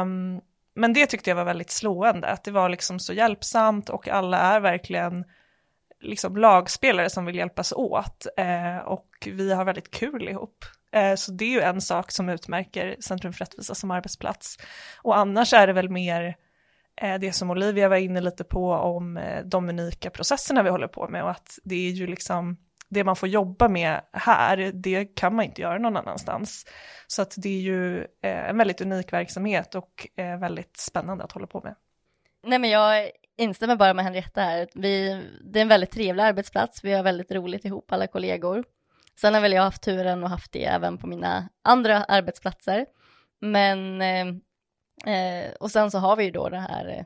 Um, 0.00 0.40
men 0.78 0.92
det 0.92 1.06
tyckte 1.06 1.30
jag 1.30 1.34
var 1.36 1.44
väldigt 1.44 1.70
slående, 1.70 2.28
att 2.28 2.44
det 2.44 2.50
var 2.50 2.68
liksom 2.68 2.98
så 2.98 3.12
hjälpsamt 3.12 3.88
och 3.88 4.08
alla 4.08 4.38
är 4.38 4.60
verkligen 4.60 5.24
liksom 6.00 6.36
lagspelare 6.36 7.10
som 7.10 7.24
vill 7.24 7.36
hjälpas 7.36 7.72
åt 7.72 8.26
eh, 8.36 8.78
och 8.78 9.08
vi 9.26 9.52
har 9.52 9.64
väldigt 9.64 9.90
kul 9.90 10.28
ihop. 10.28 10.64
Eh, 10.92 11.14
så 11.14 11.32
det 11.32 11.44
är 11.44 11.48
ju 11.48 11.60
en 11.60 11.80
sak 11.80 12.10
som 12.10 12.28
utmärker 12.28 12.96
Centrum 13.00 13.32
för 13.32 13.44
rättvisa 13.44 13.74
som 13.74 13.90
arbetsplats. 13.90 14.58
Och 15.02 15.18
annars 15.18 15.52
är 15.52 15.66
det 15.66 15.72
väl 15.72 15.88
mer 15.88 16.36
eh, 17.00 17.18
det 17.18 17.32
som 17.32 17.50
Olivia 17.50 17.88
var 17.88 17.96
inne 17.96 18.20
lite 18.20 18.44
på 18.44 18.72
om 18.72 19.16
eh, 19.16 19.44
de 19.44 19.68
unika 19.68 20.10
processerna 20.10 20.62
vi 20.62 20.70
håller 20.70 20.88
på 20.88 21.08
med 21.08 21.22
och 21.22 21.30
att 21.30 21.58
det 21.64 21.74
är 21.74 21.90
ju 21.90 22.06
liksom 22.06 22.56
det 22.88 23.04
man 23.04 23.16
får 23.16 23.28
jobba 23.28 23.68
med 23.68 24.00
här, 24.12 24.56
det 24.74 25.04
kan 25.04 25.34
man 25.34 25.44
inte 25.44 25.62
göra 25.62 25.78
någon 25.78 25.96
annanstans. 25.96 26.64
Så 27.06 27.22
att 27.22 27.34
det 27.36 27.48
är 27.48 27.60
ju 27.60 27.98
eh, 27.98 28.48
en 28.48 28.58
väldigt 28.58 28.80
unik 28.80 29.12
verksamhet 29.12 29.74
och 29.74 30.08
eh, 30.16 30.38
väldigt 30.38 30.76
spännande 30.76 31.24
att 31.24 31.32
hålla 31.32 31.46
på 31.46 31.60
med. 31.60 31.74
Nej 32.46 32.58
men 32.58 32.70
jag 32.70 33.10
instämmer 33.36 33.76
bara 33.76 33.94
med 33.94 34.04
Henrietta 34.04 34.40
här. 34.40 34.68
Vi, 34.74 35.22
det 35.44 35.58
är 35.58 35.62
en 35.62 35.68
väldigt 35.68 35.90
trevlig 35.90 36.22
arbetsplats, 36.22 36.84
vi 36.84 36.92
har 36.92 37.02
väldigt 37.02 37.32
roligt 37.32 37.64
ihop 37.64 37.92
alla 37.92 38.06
kollegor. 38.06 38.64
Sen 39.20 39.34
har 39.34 39.40
väl 39.40 39.52
jag 39.52 39.62
haft 39.62 39.82
turen 39.82 40.24
och 40.24 40.30
haft 40.30 40.52
det 40.52 40.64
även 40.64 40.98
på 40.98 41.06
mina 41.06 41.48
andra 41.62 42.04
arbetsplatser. 42.04 42.86
Men, 43.40 44.02
eh, 44.02 44.26
eh 45.14 45.52
och 45.60 45.70
sen 45.70 45.90
så 45.90 45.98
har 45.98 46.16
vi 46.16 46.24
ju 46.24 46.30
då 46.30 46.48
det 46.48 46.60
här 46.60 46.88
eh, 46.88 47.04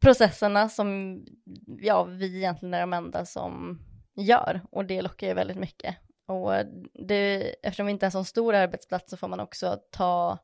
processerna 0.00 0.68
som, 0.68 1.18
ja, 1.66 2.04
vi 2.04 2.36
egentligen 2.36 2.74
är 2.74 2.80
de 2.80 2.92
enda 2.92 3.24
som 3.24 3.78
gör 4.22 4.60
och 4.70 4.84
det 4.84 5.02
lockar 5.02 5.26
ju 5.26 5.34
väldigt 5.34 5.56
mycket. 5.56 5.96
Och 6.26 6.52
det, 6.94 7.54
eftersom 7.62 7.86
vi 7.86 7.92
inte 7.92 8.04
är 8.04 8.08
en 8.08 8.12
så 8.12 8.24
stor 8.24 8.54
arbetsplats 8.54 9.10
så 9.10 9.16
får 9.16 9.28
man 9.28 9.40
också 9.40 9.78
ta 9.90 10.38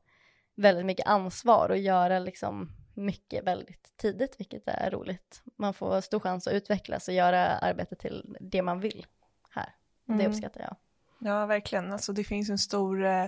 väldigt 0.57 0.87
mycket 0.87 1.07
ansvar 1.07 1.69
och 1.69 1.79
göra 1.79 2.19
liksom 2.19 2.71
mycket 2.95 3.45
väldigt 3.45 3.97
tidigt, 3.97 4.41
vilket 4.41 4.63
är 4.69 4.91
roligt. 4.91 5.43
Man 5.59 5.75
får 5.75 6.01
stor 6.01 6.21
chans 6.21 6.47
att 6.47 6.53
utvecklas 6.53 7.09
och 7.09 7.15
göra 7.15 7.47
arbetet 7.47 7.99
till 7.99 8.37
det 8.41 8.63
man 8.63 8.81
vill 8.81 9.07
här. 9.51 9.75
Mm. 10.09 10.19
Det 10.19 10.29
uppskattar 10.29 10.61
jag. 10.61 10.77
Ja, 11.19 11.47
verkligen. 11.47 11.93
Alltså 11.93 12.13
det 12.13 12.25
finns 12.25 12.51
en 12.51 12.59
stor 12.59 13.05
eh, 13.05 13.27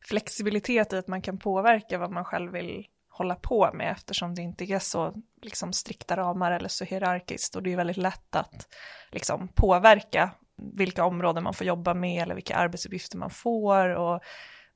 flexibilitet 0.00 0.92
i 0.92 0.96
att 0.96 1.08
man 1.08 1.22
kan 1.22 1.38
påverka 1.38 1.98
vad 1.98 2.10
man 2.10 2.24
själv 2.24 2.52
vill 2.52 2.86
hålla 3.08 3.34
på 3.34 3.70
med 3.74 3.92
eftersom 3.92 4.34
det 4.34 4.42
inte 4.42 4.64
är 4.64 4.78
så 4.78 5.14
liksom, 5.44 5.72
strikta 5.72 6.16
ramar 6.16 6.52
eller 6.52 6.68
så 6.68 6.84
hierarkiskt 6.84 7.56
och 7.56 7.62
det 7.62 7.72
är 7.72 7.76
väldigt 7.76 7.96
lätt 7.96 8.36
att 8.36 8.68
liksom, 9.12 9.48
påverka 9.48 10.30
vilka 10.76 11.04
områden 11.04 11.44
man 11.44 11.54
får 11.54 11.66
jobba 11.66 11.94
med 11.94 12.22
eller 12.22 12.34
vilka 12.34 12.56
arbetsuppgifter 12.56 13.18
man 13.18 13.30
får 13.30 13.88
och 13.88 14.22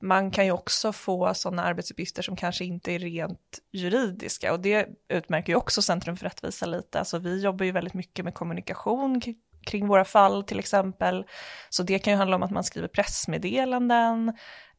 man 0.01 0.31
kan 0.31 0.45
ju 0.45 0.51
också 0.51 0.91
få 0.91 1.33
sådana 1.33 1.63
arbetsuppgifter 1.63 2.21
som 2.21 2.35
kanske 2.35 2.65
inte 2.65 2.91
är 2.91 2.99
rent 2.99 3.59
juridiska 3.71 4.53
och 4.53 4.59
det 4.59 4.87
utmärker 5.09 5.53
ju 5.53 5.57
också 5.57 5.81
Centrum 5.81 6.17
för 6.17 6.25
rättvisa 6.25 6.65
lite. 6.65 6.99
Alltså 6.99 7.17
vi 7.19 7.43
jobbar 7.43 7.65
ju 7.65 7.71
väldigt 7.71 7.93
mycket 7.93 8.25
med 8.25 8.33
kommunikation 8.33 9.21
kring 9.65 9.87
våra 9.87 10.05
fall 10.05 10.43
till 10.43 10.59
exempel. 10.59 11.25
Så 11.69 11.83
det 11.83 11.99
kan 11.99 12.13
ju 12.13 12.17
handla 12.17 12.35
om 12.35 12.43
att 12.43 12.51
man 12.51 12.63
skriver 12.63 12.87
pressmeddelanden, 12.87 14.33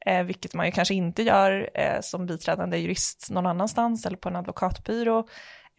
eh, 0.07 0.23
vilket 0.23 0.55
man 0.55 0.67
ju 0.67 0.73
kanske 0.73 0.95
inte 0.95 1.23
gör 1.23 1.71
eh, 1.75 2.01
som 2.01 2.27
biträdande 2.27 2.79
jurist 2.79 3.31
någon 3.31 3.47
annanstans 3.47 4.07
eller 4.07 4.17
på 4.17 4.29
en 4.29 4.37
advokatbyrå. 4.37 5.29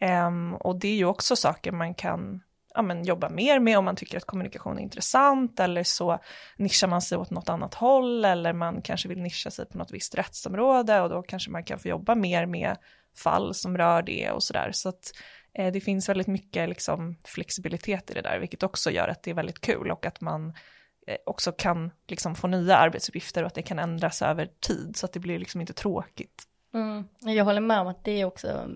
Um, 0.02 0.54
och 0.54 0.78
det 0.78 0.88
är 0.88 0.96
ju 0.96 1.04
också 1.04 1.36
saker 1.36 1.72
man 1.72 1.94
kan 1.94 2.42
ja, 2.74 2.82
men, 2.82 3.04
jobba 3.04 3.28
mer 3.28 3.60
med 3.60 3.78
om 3.78 3.84
man 3.84 3.96
tycker 3.96 4.16
att 4.16 4.24
kommunikation 4.24 4.78
är 4.78 4.82
intressant 4.82 5.60
eller 5.60 5.84
så 5.84 6.18
nischar 6.56 6.88
man 6.88 7.02
sig 7.02 7.18
åt 7.18 7.30
något 7.30 7.48
annat 7.48 7.74
håll 7.74 8.24
eller 8.24 8.52
man 8.52 8.82
kanske 8.82 9.08
vill 9.08 9.22
nischa 9.22 9.50
sig 9.50 9.66
på 9.66 9.78
något 9.78 9.92
visst 9.92 10.14
rättsområde 10.14 11.00
och 11.00 11.08
då 11.08 11.22
kanske 11.22 11.50
man 11.50 11.64
kan 11.64 11.78
få 11.78 11.88
jobba 11.88 12.14
mer 12.14 12.46
med 12.46 12.76
fall 13.16 13.54
som 13.54 13.78
rör 13.78 14.02
det 14.02 14.30
och 14.30 14.42
sådär. 14.42 14.70
Så 14.72 14.88
att 14.88 15.12
eh, 15.54 15.72
det 15.72 15.80
finns 15.80 16.08
väldigt 16.08 16.26
mycket 16.26 16.68
liksom, 16.68 17.16
flexibilitet 17.24 18.10
i 18.10 18.14
det 18.14 18.22
där, 18.22 18.38
vilket 18.38 18.62
också 18.62 18.90
gör 18.90 19.08
att 19.08 19.22
det 19.22 19.30
är 19.30 19.34
väldigt 19.34 19.60
kul 19.60 19.90
och 19.90 20.06
att 20.06 20.20
man 20.20 20.52
eh, 21.06 21.16
också 21.26 21.52
kan 21.52 21.90
liksom, 22.08 22.34
få 22.34 22.46
nya 22.46 22.76
arbetsuppgifter 22.76 23.42
och 23.42 23.46
att 23.46 23.54
det 23.54 23.62
kan 23.62 23.78
ändras 23.78 24.22
över 24.22 24.48
tid 24.60 24.96
så 24.96 25.06
att 25.06 25.12
det 25.12 25.20
blir 25.20 25.38
liksom 25.38 25.60
inte 25.60 25.72
tråkigt. 25.72 26.42
Mm. 26.74 27.04
Jag 27.20 27.44
håller 27.44 27.60
med 27.60 27.80
om 27.80 27.86
att 27.86 28.04
det 28.04 28.20
är 28.20 28.24
också 28.24 28.68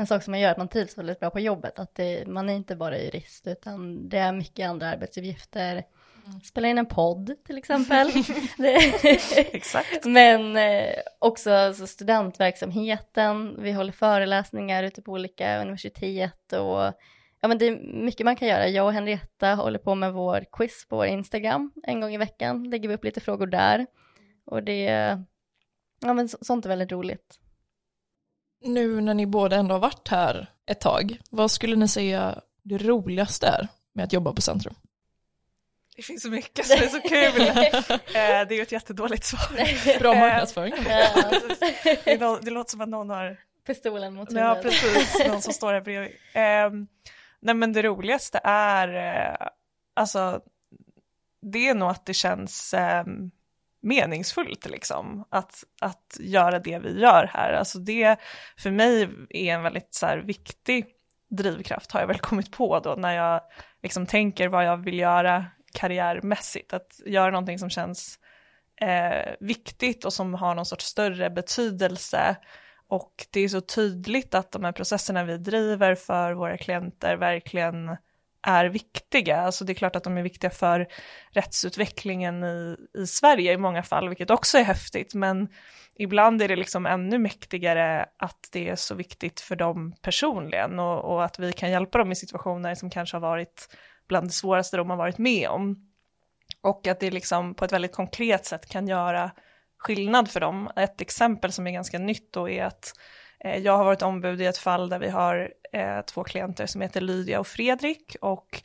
en 0.00 0.06
sak 0.06 0.22
som 0.22 0.30
man 0.30 0.40
gör 0.40 0.50
att 0.50 0.58
man 0.58 0.68
trivs 0.68 0.98
väldigt 0.98 1.20
bra 1.20 1.30
på 1.30 1.40
jobbet, 1.40 1.78
att 1.78 1.94
det, 1.94 2.26
man 2.26 2.48
är 2.48 2.54
inte 2.54 2.76
bara 2.76 2.98
jurist 2.98 3.46
utan 3.46 4.08
det 4.08 4.18
är 4.18 4.32
mycket 4.32 4.68
andra 4.68 4.88
arbetsuppgifter. 4.88 5.72
Mm. 6.26 6.40
Spela 6.40 6.68
in 6.68 6.78
en 6.78 6.86
podd 6.86 7.34
till 7.46 7.58
exempel. 7.58 8.10
Exakt. 9.36 10.04
Men 10.04 10.56
eh, 10.56 10.94
också 11.18 11.50
alltså, 11.50 11.86
studentverksamheten, 11.86 13.62
vi 13.62 13.72
håller 13.72 13.92
föreläsningar 13.92 14.82
ute 14.82 15.02
på 15.02 15.12
olika 15.12 15.60
universitet 15.60 16.52
och 16.52 16.92
ja 17.40 17.48
men 17.48 17.58
det 17.58 17.66
är 17.66 18.04
mycket 18.04 18.24
man 18.24 18.36
kan 18.36 18.48
göra. 18.48 18.68
Jag 18.68 18.86
och 18.86 18.92
Henrietta 18.92 19.54
håller 19.54 19.78
på 19.78 19.94
med 19.94 20.12
vår 20.12 20.44
quiz 20.52 20.86
på 20.88 20.96
vår 20.96 21.06
Instagram 21.06 21.72
en 21.82 22.00
gång 22.00 22.14
i 22.14 22.18
veckan, 22.18 22.70
lägger 22.70 22.88
vi 22.88 22.94
upp 22.94 23.04
lite 23.04 23.20
frågor 23.20 23.46
där. 23.46 23.86
Och 24.44 24.62
det, 24.62 24.84
ja 26.00 26.14
men 26.14 26.28
sånt 26.28 26.64
är 26.64 26.68
väldigt 26.68 26.92
roligt. 26.92 27.40
Nu 28.62 29.00
när 29.00 29.14
ni 29.14 29.26
båda 29.26 29.56
ändå 29.56 29.74
har 29.74 29.80
varit 29.80 30.08
här 30.08 30.46
ett 30.66 30.80
tag, 30.80 31.18
vad 31.30 31.50
skulle 31.50 31.76
ni 31.76 31.88
säga 31.88 32.40
det 32.62 32.78
roligaste 32.78 33.46
är 33.46 33.68
med 33.92 34.04
att 34.04 34.12
jobba 34.12 34.32
på 34.32 34.40
Centrum? 34.40 34.74
Det 35.96 36.02
finns 36.02 36.22
så 36.22 36.28
mycket 36.30 36.66
som 36.66 36.76
är 36.82 36.86
så 36.88 37.00
kul. 37.00 37.42
Eh, 38.14 38.48
det 38.48 38.54
är 38.54 38.56
ju 38.56 38.62
ett 38.62 38.72
jättedåligt 38.72 39.24
svar. 39.24 39.98
Bra 39.98 40.14
marknadsföring. 40.14 40.72
det, 42.04 42.16
lå- 42.20 42.38
det 42.42 42.50
låter 42.50 42.70
som 42.70 42.80
att 42.80 42.88
någon 42.88 43.10
har 43.10 43.36
Pistolen 43.66 44.14
mot 44.14 44.32
Ja, 44.32 44.54
huvudet. 44.54 44.62
precis. 44.82 45.26
Någon 45.28 45.42
som 45.42 45.52
står 45.52 45.72
här 45.72 45.80
bredvid. 45.80 46.10
Um, 46.72 46.86
nej, 47.40 47.54
men 47.54 47.72
det 47.72 47.82
roligaste 47.82 48.40
är, 48.44 48.88
eh, 49.16 49.46
alltså, 49.94 50.40
det 51.42 51.68
är 51.68 51.74
nog 51.74 51.90
att 51.90 52.06
det 52.06 52.14
känns 52.14 52.74
ehm, 52.74 53.30
meningsfullt 53.82 54.66
liksom, 54.70 55.24
att, 55.30 55.64
att 55.80 56.16
göra 56.20 56.58
det 56.58 56.78
vi 56.78 57.00
gör 57.00 57.30
här. 57.32 57.52
Alltså 57.52 57.78
det 57.78 58.16
för 58.58 58.70
mig 58.70 59.08
är 59.30 59.54
en 59.54 59.62
väldigt 59.62 59.94
så 59.94 60.06
här, 60.06 60.18
viktig 60.18 60.86
drivkraft 61.30 61.92
har 61.92 62.00
jag 62.00 62.06
väl 62.06 62.18
kommit 62.18 62.52
på 62.52 62.80
då 62.80 62.94
när 62.94 63.16
jag 63.16 63.40
liksom 63.82 64.06
tänker 64.06 64.48
vad 64.48 64.64
jag 64.64 64.76
vill 64.76 64.98
göra 64.98 65.46
karriärmässigt, 65.72 66.72
att 66.72 67.00
göra 67.06 67.30
någonting 67.30 67.58
som 67.58 67.70
känns 67.70 68.18
eh, 68.80 69.32
viktigt 69.40 70.04
och 70.04 70.12
som 70.12 70.34
har 70.34 70.54
någon 70.54 70.66
sorts 70.66 70.86
större 70.86 71.30
betydelse 71.30 72.36
och 72.88 73.26
det 73.30 73.40
är 73.40 73.48
så 73.48 73.60
tydligt 73.60 74.34
att 74.34 74.52
de 74.52 74.64
här 74.64 74.72
processerna 74.72 75.24
vi 75.24 75.38
driver 75.38 75.94
för 75.94 76.32
våra 76.32 76.56
klienter 76.56 77.16
verkligen 77.16 77.96
är 78.42 78.64
viktiga. 78.64 79.40
Alltså 79.40 79.64
det 79.64 79.72
är 79.72 79.74
klart 79.74 79.96
att 79.96 80.04
de 80.04 80.18
är 80.18 80.22
viktiga 80.22 80.50
för 80.50 80.88
rättsutvecklingen 81.30 82.44
i, 82.44 82.76
i 82.98 83.06
Sverige 83.06 83.52
i 83.52 83.56
många 83.56 83.82
fall, 83.82 84.08
vilket 84.08 84.30
också 84.30 84.58
är 84.58 84.62
häftigt, 84.62 85.14
men 85.14 85.48
ibland 85.94 86.42
är 86.42 86.48
det 86.48 86.56
liksom 86.56 86.86
ännu 86.86 87.18
mäktigare 87.18 88.06
att 88.16 88.48
det 88.52 88.68
är 88.68 88.76
så 88.76 88.94
viktigt 88.94 89.40
för 89.40 89.56
dem 89.56 89.94
personligen 90.02 90.78
och, 90.78 91.14
och 91.14 91.24
att 91.24 91.38
vi 91.38 91.52
kan 91.52 91.70
hjälpa 91.70 91.98
dem 91.98 92.12
i 92.12 92.16
situationer 92.16 92.74
som 92.74 92.90
kanske 92.90 93.16
har 93.16 93.20
varit 93.20 93.76
bland 94.08 94.26
det 94.26 94.32
svåraste 94.32 94.76
de 94.76 94.90
har 94.90 94.96
varit 94.96 95.18
med 95.18 95.48
om. 95.48 95.86
Och 96.62 96.86
att 96.86 97.00
det 97.00 97.10
liksom 97.10 97.54
på 97.54 97.64
ett 97.64 97.72
väldigt 97.72 97.94
konkret 97.94 98.46
sätt 98.46 98.68
kan 98.68 98.88
göra 98.88 99.30
skillnad 99.78 100.30
för 100.30 100.40
dem. 100.40 100.70
Ett 100.76 101.00
exempel 101.00 101.52
som 101.52 101.66
är 101.66 101.70
ganska 101.70 101.98
nytt 101.98 102.32
då 102.32 102.48
är 102.48 102.64
att 102.64 102.92
Eh, 103.44 103.56
jag 103.56 103.76
har 103.76 103.84
varit 103.84 104.02
ombud 104.02 104.40
i 104.40 104.46
ett 104.46 104.58
fall 104.58 104.88
där 104.88 104.98
vi 104.98 105.08
har 105.08 105.52
eh, 105.72 106.00
två 106.00 106.24
klienter 106.24 106.66
som 106.66 106.80
heter 106.80 107.00
Lydia 107.00 107.40
och 107.40 107.46
Fredrik 107.46 108.16
och 108.20 108.62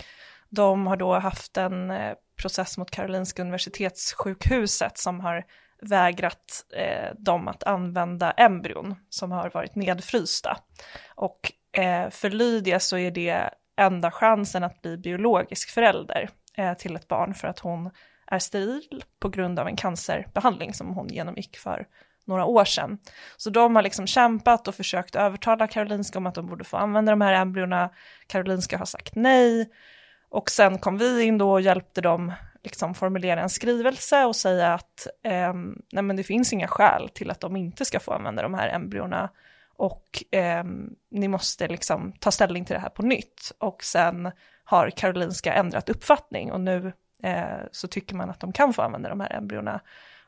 de 0.49 0.87
har 0.87 0.97
då 0.97 1.13
haft 1.13 1.57
en 1.57 1.91
eh, 1.91 2.13
process 2.41 2.77
mot 2.77 2.91
Karolinska 2.91 3.41
Universitetssjukhuset 3.41 4.97
som 4.97 5.19
har 5.19 5.45
vägrat 5.81 6.65
eh, 6.75 7.15
dem 7.17 7.47
att 7.47 7.63
använda 7.63 8.31
embryon 8.31 8.95
som 9.09 9.31
har 9.31 9.49
varit 9.49 9.75
nedfrysta. 9.75 10.57
Och 11.15 11.51
eh, 11.77 12.09
för 12.09 12.29
Lydia 12.29 12.79
så 12.79 12.97
är 12.97 13.11
det 13.11 13.49
enda 13.77 14.11
chansen 14.11 14.63
att 14.63 14.81
bli 14.81 14.97
biologisk 14.97 15.69
förälder 15.69 16.29
eh, 16.57 16.73
till 16.73 16.95
ett 16.95 17.07
barn 17.07 17.33
för 17.33 17.47
att 17.47 17.59
hon 17.59 17.91
är 18.27 18.39
steril 18.39 19.03
på 19.19 19.29
grund 19.29 19.59
av 19.59 19.67
en 19.67 19.75
cancerbehandling 19.75 20.73
som 20.73 20.93
hon 20.93 21.07
genomgick 21.07 21.57
för 21.57 21.87
några 22.25 22.45
år 22.45 22.65
sedan. 22.65 22.97
Så 23.37 23.49
de 23.49 23.75
har 23.75 23.83
liksom 23.83 24.07
kämpat 24.07 24.67
och 24.67 24.75
försökt 24.75 25.15
övertala 25.15 25.67
Karolinska 25.67 26.19
om 26.19 26.25
att 26.25 26.35
de 26.35 26.47
borde 26.47 26.63
få 26.63 26.77
använda 26.77 27.11
de 27.11 27.21
här 27.21 27.33
embryona. 27.33 27.89
Karolinska 28.27 28.77
har 28.77 28.85
sagt 28.85 29.15
nej. 29.15 29.69
Och 30.29 30.49
sen 30.49 30.79
kom 30.79 30.97
vi 30.97 31.23
in 31.23 31.37
då 31.37 31.51
och 31.51 31.61
hjälpte 31.61 32.01
dem 32.01 32.33
liksom 32.63 32.93
formulera 32.93 33.41
en 33.41 33.49
skrivelse 33.49 34.25
och 34.25 34.35
säga 34.35 34.73
att 34.73 35.07
eh, 35.23 35.53
nej 35.91 36.03
men 36.03 36.15
det 36.15 36.23
finns 36.23 36.53
inga 36.53 36.67
skäl 36.67 37.09
till 37.09 37.31
att 37.31 37.39
de 37.39 37.55
inte 37.55 37.85
ska 37.85 37.99
få 37.99 38.11
använda 38.11 38.41
de 38.41 38.53
här 38.53 38.69
embryona 38.69 39.29
och 39.77 40.23
eh, 40.31 40.63
ni 41.11 41.27
måste 41.27 41.67
liksom 41.67 42.13
ta 42.19 42.31
ställning 42.31 42.65
till 42.65 42.73
det 42.73 42.79
här 42.79 42.89
på 42.89 43.01
nytt. 43.01 43.51
Och 43.59 43.83
sen 43.83 44.31
har 44.63 44.89
Karolinska 44.89 45.53
ändrat 45.53 45.89
uppfattning 45.89 46.51
och 46.51 46.61
nu 46.61 46.93
eh, 47.23 47.59
så 47.71 47.87
tycker 47.87 48.15
man 48.15 48.29
att 48.29 48.39
de 48.39 48.53
kan 48.53 48.73
få 48.73 48.81
använda 48.81 49.09
de 49.09 49.19
här 49.19 49.33
embryona. 49.33 49.81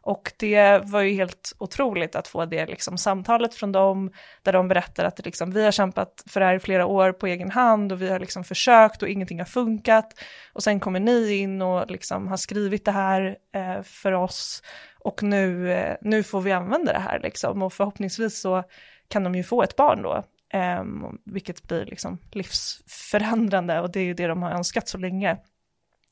Och 0.07 0.33
det 0.37 0.79
var 0.83 1.01
ju 1.01 1.13
helt 1.13 1.53
otroligt 1.57 2.15
att 2.15 2.27
få 2.27 2.45
det 2.45 2.65
liksom 2.65 2.97
samtalet 2.97 3.55
från 3.55 3.71
dem, 3.71 4.11
där 4.43 4.53
de 4.53 4.67
berättar 4.67 5.05
att 5.05 5.25
liksom, 5.25 5.51
vi 5.51 5.63
har 5.63 5.71
kämpat 5.71 6.23
för 6.27 6.39
det 6.39 6.45
här 6.45 6.55
i 6.55 6.59
flera 6.59 6.85
år 6.85 7.11
på 7.11 7.27
egen 7.27 7.51
hand 7.51 7.91
och 7.91 8.01
vi 8.01 8.09
har 8.09 8.19
liksom 8.19 8.43
försökt 8.43 9.03
och 9.03 9.09
ingenting 9.09 9.39
har 9.39 9.45
funkat. 9.45 10.13
Och 10.53 10.63
sen 10.63 10.79
kommer 10.79 10.99
ni 10.99 11.33
in 11.33 11.61
och 11.61 11.91
liksom 11.91 12.27
har 12.27 12.37
skrivit 12.37 12.85
det 12.85 12.91
här 12.91 13.37
eh, 13.55 13.81
för 13.83 14.11
oss 14.11 14.63
och 14.99 15.23
nu, 15.23 15.71
eh, 15.73 15.95
nu 16.01 16.23
får 16.23 16.41
vi 16.41 16.51
använda 16.51 16.93
det 16.93 16.99
här 16.99 17.19
liksom. 17.19 17.61
Och 17.61 17.73
förhoppningsvis 17.73 18.41
så 18.41 18.63
kan 19.07 19.23
de 19.23 19.35
ju 19.35 19.43
få 19.43 19.63
ett 19.63 19.75
barn 19.75 20.01
då, 20.01 20.23
eh, 20.53 20.83
vilket 21.25 21.63
blir 21.63 21.85
liksom 21.85 22.17
livsförändrande 22.31 23.81
och 23.81 23.91
det 23.91 23.99
är 23.99 24.05
ju 24.05 24.13
det 24.13 24.27
de 24.27 24.43
har 24.43 24.51
önskat 24.51 24.87
så 24.87 24.97
länge. 24.97 25.37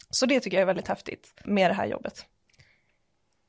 Så 0.09 0.25
det 0.25 0.39
tycker 0.39 0.57
jag 0.57 0.61
är 0.61 0.67
väldigt 0.67 0.87
häftigt 0.87 1.33
med 1.45 1.69
det 1.69 1.75
här 1.75 1.85
jobbet. 1.85 2.25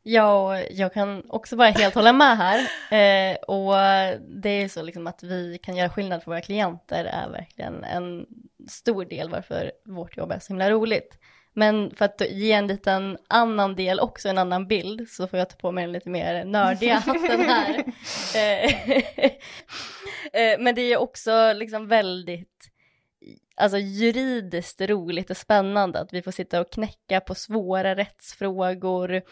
Ja, 0.09 0.61
jag 0.61 0.93
kan 0.93 1.23
också 1.29 1.57
bara 1.57 1.69
helt 1.69 1.95
hålla 1.95 2.13
med 2.13 2.37
här. 2.37 2.71
Eh, 2.97 3.37
och 3.37 3.75
det 4.43 4.51
är 4.51 4.69
så 4.69 4.83
liksom 4.83 5.07
att 5.07 5.23
vi 5.23 5.59
kan 5.63 5.77
göra 5.77 5.89
skillnad 5.89 6.23
för 6.23 6.31
våra 6.31 6.41
klienter 6.41 7.05
är 7.05 7.29
verkligen 7.29 7.85
en 7.85 8.27
stor 8.69 9.05
del 9.05 9.31
varför 9.31 9.73
vårt 9.85 10.17
jobb 10.17 10.33
är 10.33 10.39
så 10.39 10.49
himla 10.49 10.71
roligt. 10.71 11.19
Men 11.53 11.95
för 11.95 12.05
att 12.05 12.23
ge 12.31 12.53
en 12.53 12.67
liten 12.67 13.19
annan 13.29 13.77
del, 13.77 14.01
också 14.01 14.29
en 14.29 14.39
annan 14.39 14.67
bild, 14.67 15.09
så 15.09 15.27
får 15.27 15.39
jag 15.39 15.51
ta 15.51 15.57
på 15.57 15.73
mig 15.73 15.85
den 15.85 15.93
lite 15.93 16.09
mer 16.09 16.45
nördiga 16.45 16.95
hatten 17.07 17.41
här. 17.41 17.85
Eh, 18.37 18.93
eh, 20.43 20.59
Men 20.59 20.75
det 20.75 20.83
är 20.83 20.97
också 20.97 21.53
liksom 21.53 21.89
väldigt 21.89 22.71
alltså 23.57 23.79
juridiskt 23.79 24.81
roligt 24.81 25.31
och 25.31 25.37
spännande 25.37 26.01
att 26.01 26.13
vi 26.13 26.23
får 26.23 26.31
sitta 26.31 26.61
och 26.61 26.73
knäcka 26.73 27.21
på 27.21 27.35
svåra 27.35 27.97
rättsfrågor. 27.97 29.23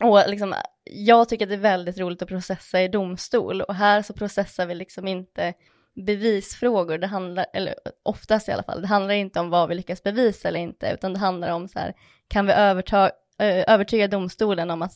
Och 0.00 0.22
liksom, 0.26 0.54
jag 0.84 1.28
tycker 1.28 1.44
att 1.44 1.48
det 1.48 1.54
är 1.54 1.58
väldigt 1.58 1.98
roligt 1.98 2.22
att 2.22 2.28
processa 2.28 2.82
i 2.82 2.88
domstol 2.88 3.60
och 3.60 3.74
här 3.74 4.02
så 4.02 4.12
processar 4.12 4.66
vi 4.66 4.74
liksom 4.74 5.08
inte 5.08 5.54
bevisfrågor, 6.06 6.98
det 6.98 7.06
handlar, 7.06 7.46
eller 7.52 7.74
oftast 8.02 8.48
i 8.48 8.52
alla 8.52 8.62
fall, 8.62 8.80
det 8.80 8.86
handlar 8.86 9.14
inte 9.14 9.40
om 9.40 9.50
vad 9.50 9.68
vi 9.68 9.74
lyckas 9.74 10.02
bevisa 10.02 10.48
eller 10.48 10.60
inte, 10.60 10.90
utan 10.94 11.12
det 11.12 11.18
handlar 11.18 11.52
om 11.52 11.68
så 11.68 11.78
här, 11.78 11.94
kan 12.28 12.46
vi 12.46 12.52
överta, 12.52 13.10
övertyga 13.38 14.08
domstolen 14.08 14.70
om 14.70 14.82
att 14.82 14.92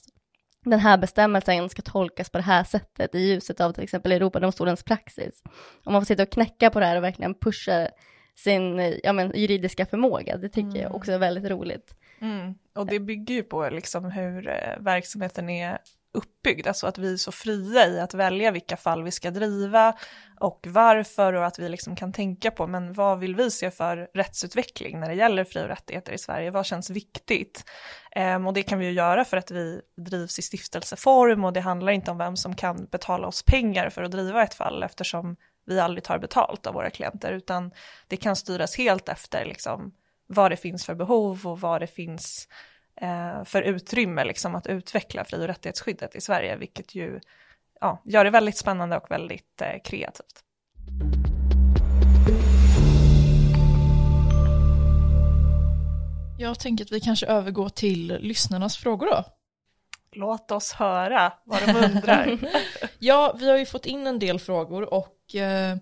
den 0.65 0.81
här 0.81 0.99
bestämmelsen 0.99 1.69
ska 1.69 1.83
tolkas 1.83 2.31
på 2.31 2.39
det 2.39 2.45
här 2.45 2.65
sättet 2.65 3.15
i 3.15 3.19
ljuset 3.19 3.61
av 3.61 3.73
till 3.73 3.83
exempel 3.83 4.13
Europadomstolens 4.13 4.83
praxis. 4.83 5.43
Om 5.85 5.93
man 5.93 6.03
får 6.03 6.07
sitta 6.07 6.23
och 6.23 6.31
knäcka 6.31 6.71
på 6.71 6.81
det 6.81 6.87
här 6.87 6.97
och 6.97 7.05
verkligen 7.05 7.35
pusha 7.35 7.89
sin 8.37 8.79
ja, 9.03 9.13
men, 9.13 9.33
juridiska 9.35 9.87
förmåga, 9.87 10.37
det 10.37 10.49
tycker 10.49 10.83
jag 10.83 10.95
också 10.95 11.13
är 11.13 11.19
väldigt 11.19 11.51
roligt. 11.51 11.95
Mm. 12.21 12.55
Och 12.75 12.87
det 12.87 13.01
bygger 13.01 13.35
ju 13.35 13.43
på 13.43 13.69
liksom 13.69 14.05
hur 14.05 14.49
eh, 14.49 14.79
verksamheten 14.81 15.51
är 15.51 15.79
uppbyggd, 16.13 16.67
alltså 16.67 16.87
att 16.87 16.99
vi 16.99 17.13
är 17.13 17.17
så 17.17 17.33
fria 17.33 17.87
i 17.87 18.01
att 18.01 18.15
välja 18.15 18.51
vilka 18.51 18.77
fall 18.77 19.03
vi 19.03 19.11
ska 19.11 19.31
driva 19.31 19.97
och 20.41 20.67
varför 20.69 21.33
och 21.33 21.47
att 21.47 21.59
vi 21.59 21.69
liksom 21.69 21.97
kan 21.97 22.13
tänka 22.13 22.51
på, 22.51 22.67
men 22.67 22.93
vad 22.93 23.19
vill 23.19 23.37
vi 23.37 23.51
se 23.51 23.71
för 23.71 24.09
rättsutveckling 24.15 25.01
när 25.01 25.09
det 25.09 25.15
gäller 25.15 25.45
fri 25.45 25.63
och 25.63 25.69
rättigheter 25.69 26.13
i 26.13 26.19
Sverige, 26.19 26.51
vad 26.51 26.67
känns 26.67 26.91
viktigt? 26.91 27.65
Ehm, 28.13 28.47
och 28.47 28.53
det 28.53 28.63
kan 28.63 28.79
vi 28.79 28.87
ju 28.87 28.93
göra 28.93 29.25
för 29.25 29.37
att 29.37 29.51
vi 29.51 29.81
drivs 29.97 30.39
i 30.39 30.43
stiftelseform 30.43 31.45
och 31.45 31.53
det 31.53 31.61
handlar 31.61 31.93
inte 31.93 32.11
om 32.11 32.19
vem 32.19 32.37
som 32.37 32.55
kan 32.55 32.85
betala 32.85 33.27
oss 33.27 33.43
pengar 33.43 33.91
för 33.91 34.03
att 34.03 34.11
driva 34.11 34.43
ett 34.43 34.55
fall 34.55 34.83
eftersom 34.83 35.37
vi 35.67 35.81
aldrig 35.81 36.05
tar 36.05 36.19
betalt 36.19 36.67
av 36.67 36.75
våra 36.75 36.91
klienter, 36.91 37.33
utan 37.33 37.71
det 38.09 38.17
kan 38.17 38.37
styras 38.37 38.77
helt 38.77 39.09
efter 39.09 39.45
liksom 39.45 39.93
vad 40.33 40.51
det 40.51 40.57
finns 40.57 40.87
för 40.87 40.95
behov 40.95 41.47
och 41.47 41.61
vad 41.61 41.81
det 41.81 41.87
finns 41.87 42.49
eh, 43.01 43.45
för 43.45 43.63
utrymme 43.63 44.25
liksom, 44.25 44.55
att 44.55 44.67
utveckla 44.67 45.25
fri 45.25 45.43
och 45.43 45.47
rättighetsskyddet 45.47 46.17
i 46.17 46.21
Sverige, 46.21 46.57
vilket 46.57 46.95
ju 46.95 47.21
ja, 47.81 48.03
gör 48.05 48.25
det 48.25 48.31
väldigt 48.31 48.57
spännande 48.57 48.97
och 48.97 49.11
väldigt 49.11 49.61
eh, 49.61 49.83
kreativt. 49.85 50.45
Jag 56.39 56.59
tänker 56.59 56.85
att 56.85 56.93
vi 56.93 57.01
kanske 57.01 57.27
övergår 57.27 57.69
till 57.69 58.19
lyssnarnas 58.21 58.77
frågor 58.77 59.07
då. 59.07 59.25
Låt 60.13 60.51
oss 60.51 60.73
höra 60.73 61.33
vad 61.45 61.67
de 61.67 61.77
undrar. 61.77 62.39
Ja, 62.99 63.37
vi 63.39 63.51
har 63.51 63.59
ju 63.59 63.67
fått 63.67 63.87
in 63.87 64.07
en 64.07 64.19
del 64.19 64.41
frågor 64.41 64.95
och 64.95 65.35
eh, 65.35 65.77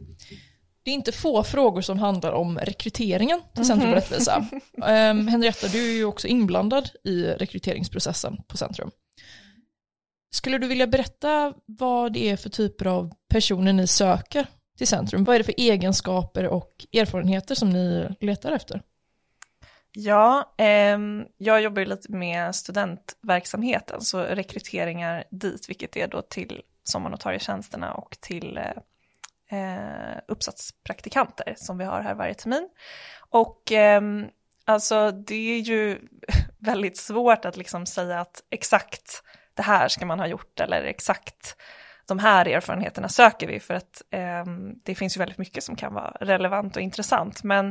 det 0.89 0.93
är 0.93 0.95
inte 0.95 1.13
få 1.13 1.45
frågor 1.45 1.81
som 1.81 1.99
handlar 1.99 2.33
om 2.33 2.59
rekryteringen 2.59 3.41
till 3.55 3.65
Centrum 3.65 3.91
för 3.91 3.97
rättvisa. 3.97 4.47
Eh, 4.77 5.15
Henrietta, 5.15 5.69
du 5.69 5.91
är 5.91 5.97
ju 5.97 6.05
också 6.05 6.27
inblandad 6.27 6.91
i 7.05 7.25
rekryteringsprocessen 7.25 8.43
på 8.47 8.57
Centrum. 8.57 8.91
Skulle 10.31 10.59
du 10.59 10.67
vilja 10.67 10.87
berätta 10.87 11.55
vad 11.67 12.13
det 12.13 12.31
är 12.31 12.37
för 12.37 12.51
typer 12.51 12.87
av 12.87 13.13
personer 13.29 13.73
ni 13.73 13.87
söker 13.87 14.47
till 14.79 14.87
Centrum? 14.87 15.25
Vad 15.25 15.35
är 15.35 15.39
det 15.39 15.45
för 15.45 15.55
egenskaper 15.57 16.47
och 16.47 16.87
erfarenheter 16.93 17.55
som 17.55 17.71
ni 17.71 18.09
letar 18.21 18.53
efter? 18.53 18.83
Ja, 19.93 20.55
ehm, 20.59 21.25
jag 21.37 21.63
jobbar 21.63 21.81
ju 21.81 21.89
lite 21.89 22.13
med 22.13 22.55
studentverksamheten, 22.55 24.01
så 24.01 24.21
rekryteringar 24.21 25.25
dit, 25.31 25.69
vilket 25.69 25.97
är 25.97 26.09
då 26.09 26.23
till 26.23 26.61
sommarnotarietjänsterna 26.85 27.95
och 27.95 28.17
till 28.21 28.59
eh, 29.51 30.21
uppsatspraktikanter 30.29 31.55
som 31.57 31.79
vi 31.79 31.85
har 31.85 32.01
här 32.01 32.15
varje 32.15 32.35
termin. 32.35 32.69
Och 33.31 33.73
eh, 33.73 34.03
alltså 34.65 35.11
det 35.11 35.57
är 35.57 35.59
ju 35.59 35.99
väldigt 36.59 36.97
svårt 36.97 37.45
att 37.45 37.57
liksom 37.57 37.87
säga 37.87 38.21
att 38.21 38.43
exakt 38.51 39.23
det 39.55 39.63
här 39.63 39.89
ska 39.89 40.07
man 40.07 40.19
ha 40.19 40.27
gjort 40.27 40.61
eller 40.61 40.83
exakt 40.83 41.57
de 42.09 42.19
här 42.19 42.49
erfarenheterna 42.49 43.09
söker 43.09 43.47
vi 43.47 43.61
för 43.61 43.75
att 43.75 44.03
eh, 44.11 44.45
det 44.85 44.95
finns 44.95 45.17
ju 45.17 45.19
väldigt 45.19 45.39
mycket 45.39 45.65
som 45.65 45.77
kan 45.77 45.95
vara 45.95 46.17
relevant 46.21 46.77
och 46.77 46.83
intressant. 46.83 47.43
Men 47.43 47.69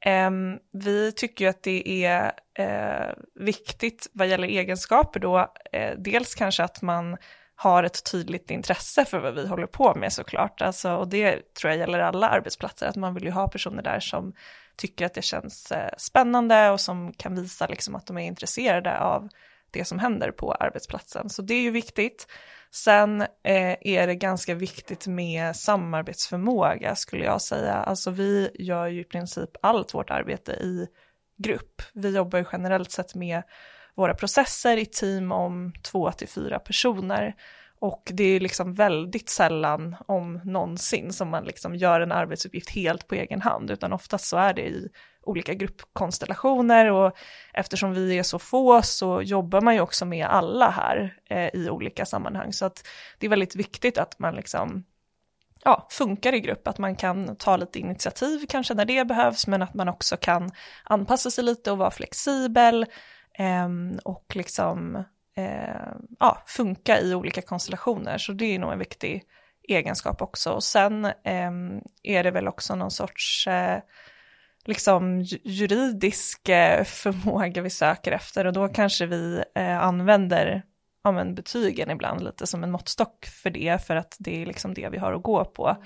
eh, 0.00 0.30
vi 0.72 1.12
tycker 1.12 1.44
ju 1.44 1.48
att 1.48 1.62
det 1.62 2.04
är 2.04 2.32
eh, 2.54 3.14
viktigt 3.34 4.10
vad 4.12 4.28
gäller 4.28 4.48
egenskaper 4.48 5.20
då, 5.20 5.52
eh, 5.72 5.94
dels 5.98 6.34
kanske 6.34 6.62
att 6.62 6.82
man 6.82 7.16
har 7.62 7.82
ett 7.82 8.04
tydligt 8.04 8.50
intresse 8.50 9.04
för 9.04 9.18
vad 9.18 9.34
vi 9.34 9.46
håller 9.46 9.66
på 9.66 9.94
med 9.94 10.12
såklart. 10.12 10.62
Alltså, 10.62 10.94
och 10.94 11.08
det 11.08 11.54
tror 11.54 11.70
jag 11.70 11.78
gäller 11.78 11.98
alla 11.98 12.28
arbetsplatser, 12.28 12.86
att 12.86 12.96
man 12.96 13.14
vill 13.14 13.24
ju 13.24 13.30
ha 13.30 13.48
personer 13.48 13.82
där 13.82 14.00
som 14.00 14.32
tycker 14.76 15.06
att 15.06 15.14
det 15.14 15.22
känns 15.22 15.72
eh, 15.72 15.90
spännande 15.98 16.70
och 16.70 16.80
som 16.80 17.12
kan 17.12 17.34
visa 17.34 17.66
liksom, 17.66 17.94
att 17.94 18.06
de 18.06 18.18
är 18.18 18.26
intresserade 18.26 18.98
av 18.98 19.28
det 19.70 19.84
som 19.84 19.98
händer 19.98 20.30
på 20.30 20.52
arbetsplatsen. 20.52 21.30
Så 21.30 21.42
det 21.42 21.54
är 21.54 21.60
ju 21.60 21.70
viktigt. 21.70 22.26
Sen 22.70 23.20
eh, 23.20 23.76
är 23.80 24.06
det 24.06 24.14
ganska 24.14 24.54
viktigt 24.54 25.06
med 25.06 25.56
samarbetsförmåga 25.56 26.94
skulle 26.94 27.24
jag 27.24 27.42
säga. 27.42 27.74
Alltså 27.74 28.10
vi 28.10 28.50
gör 28.54 28.86
ju 28.86 29.00
i 29.00 29.04
princip 29.04 29.50
allt 29.62 29.94
vårt 29.94 30.10
arbete 30.10 30.52
i 30.52 30.86
grupp. 31.38 31.82
Vi 31.94 32.16
jobbar 32.16 32.38
ju 32.38 32.44
generellt 32.52 32.90
sett 32.90 33.14
med 33.14 33.42
våra 33.94 34.14
processer 34.14 34.76
i 34.76 34.86
team 34.86 35.32
om 35.32 35.72
två 35.82 36.12
till 36.12 36.28
fyra 36.28 36.58
personer. 36.58 37.34
Och 37.80 38.10
det 38.12 38.24
är 38.24 38.40
liksom 38.40 38.74
väldigt 38.74 39.28
sällan, 39.28 39.96
om 40.06 40.40
någonsin, 40.44 41.12
som 41.12 41.28
man 41.28 41.44
liksom 41.44 41.76
gör 41.76 42.00
en 42.00 42.12
arbetsuppgift 42.12 42.70
helt 42.70 43.08
på 43.08 43.14
egen 43.14 43.40
hand, 43.40 43.70
utan 43.70 43.92
oftast 43.92 44.24
så 44.24 44.36
är 44.36 44.54
det 44.54 44.68
i 44.68 44.88
olika 45.22 45.54
gruppkonstellationer 45.54 46.90
och 46.90 47.16
eftersom 47.52 47.92
vi 47.94 48.18
är 48.18 48.22
så 48.22 48.38
få 48.38 48.82
så 48.82 49.22
jobbar 49.22 49.60
man 49.60 49.74
ju 49.74 49.80
också 49.80 50.04
med 50.04 50.26
alla 50.26 50.70
här 50.70 51.16
eh, 51.30 51.48
i 51.54 51.70
olika 51.70 52.06
sammanhang. 52.06 52.52
Så 52.52 52.66
att 52.66 52.86
det 53.18 53.26
är 53.26 53.30
väldigt 53.30 53.56
viktigt 53.56 53.98
att 53.98 54.18
man 54.18 54.34
liksom 54.34 54.84
ja, 55.64 55.86
funkar 55.90 56.34
i 56.34 56.40
grupp, 56.40 56.68
att 56.68 56.78
man 56.78 56.96
kan 56.96 57.36
ta 57.36 57.56
lite 57.56 57.78
initiativ 57.78 58.46
kanske 58.48 58.74
när 58.74 58.84
det 58.84 59.04
behövs, 59.04 59.46
men 59.46 59.62
att 59.62 59.74
man 59.74 59.88
också 59.88 60.16
kan 60.16 60.50
anpassa 60.84 61.30
sig 61.30 61.44
lite 61.44 61.72
och 61.72 61.78
vara 61.78 61.90
flexibel 61.90 62.86
Ehm, 63.38 63.98
och 64.04 64.36
liksom 64.36 64.96
eh, 65.36 65.92
ja, 66.18 66.42
funka 66.46 67.00
i 67.00 67.14
olika 67.14 67.42
konstellationer. 67.42 68.18
Så 68.18 68.32
det 68.32 68.54
är 68.54 68.58
nog 68.58 68.72
en 68.72 68.78
viktig 68.78 69.22
egenskap 69.68 70.22
också. 70.22 70.52
Och 70.52 70.64
sen 70.64 71.04
eh, 71.04 71.50
är 72.02 72.22
det 72.22 72.30
väl 72.30 72.48
också 72.48 72.74
någon 72.74 72.90
sorts 72.90 73.46
eh, 73.46 73.78
liksom 74.64 75.20
juridisk 75.44 76.48
eh, 76.48 76.84
förmåga 76.84 77.62
vi 77.62 77.70
söker 77.70 78.12
efter 78.12 78.46
och 78.46 78.52
då 78.52 78.68
kanske 78.68 79.06
vi 79.06 79.44
eh, 79.54 79.78
använder 79.78 80.62
ja, 81.04 81.12
men 81.12 81.34
betygen 81.34 81.90
ibland 81.90 82.24
lite 82.24 82.46
som 82.46 82.64
en 82.64 82.70
måttstock 82.70 83.26
för 83.26 83.50
det, 83.50 83.86
för 83.86 83.96
att 83.96 84.16
det 84.18 84.42
är 84.42 84.46
liksom 84.46 84.74
det 84.74 84.88
vi 84.88 84.98
har 84.98 85.12
att 85.12 85.22
gå 85.22 85.44
på. 85.44 85.76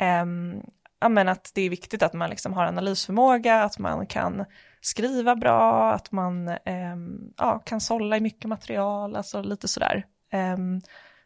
Um, 0.00 0.62
ja, 1.00 1.08
men 1.08 1.28
att 1.28 1.52
det 1.54 1.62
är 1.62 1.70
viktigt 1.70 2.02
att 2.02 2.12
man 2.12 2.30
liksom 2.30 2.52
har 2.52 2.66
analysförmåga, 2.66 3.62
att 3.62 3.78
man 3.78 4.06
kan 4.06 4.44
skriva 4.84 5.36
bra, 5.36 5.92
att 5.92 6.12
man 6.12 6.48
eh, 6.48 6.96
ja, 7.36 7.58
kan 7.58 7.80
sålla 7.80 8.16
i 8.16 8.20
mycket 8.20 8.48
material, 8.48 9.16
alltså 9.16 9.42
lite 9.42 9.68
sådär. 9.68 10.06
Eh, 10.32 10.56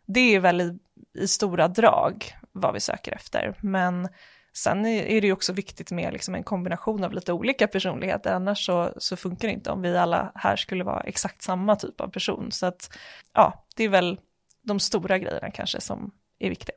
det 0.07 0.35
är 0.35 0.40
väl 0.40 0.61
i, 0.61 0.79
i, 1.18 1.29
stora 1.29 1.68
drag 1.68 2.25
vad 2.53 2.75
vi 2.75 2.81
söker 2.81 3.12
efter, 3.12 3.55
men 3.61 4.09
Sen 4.53 4.87
är 4.87 5.21
det 5.21 5.27
ju 5.27 5.33
också 5.33 5.53
viktigt 5.53 5.90
med 5.90 6.12
liksom 6.12 6.35
en 6.35 6.44
kombination 6.44 7.05
av 7.05 7.12
lite 7.12 7.33
olika 7.33 7.68
personligheter, 7.68 8.33
annars 8.33 8.66
så, 8.66 8.92
så 8.97 9.16
funkar 9.16 9.49
det 9.49 9.55
inte 9.55 9.71
om 9.71 9.83
vi 9.83 9.97
alla 9.97 10.33
här 10.35 10.57
skulle 10.57 10.85
vara 10.85 11.01
exakt 11.01 11.42
samma 11.42 11.77
typ 11.77 12.01
av 12.01 12.09
person. 12.09 12.53
Så 12.53 12.66
att 12.66 12.99
ja, 13.33 13.66
det 13.77 13.85
är 13.85 13.88
väl 13.88 14.21
de 14.62 14.81
stora 14.81 15.18
grejerna 15.18 15.51
kanske 15.51 15.81
som 15.81 16.11
är 16.38 16.49
viktiga. 16.49 16.75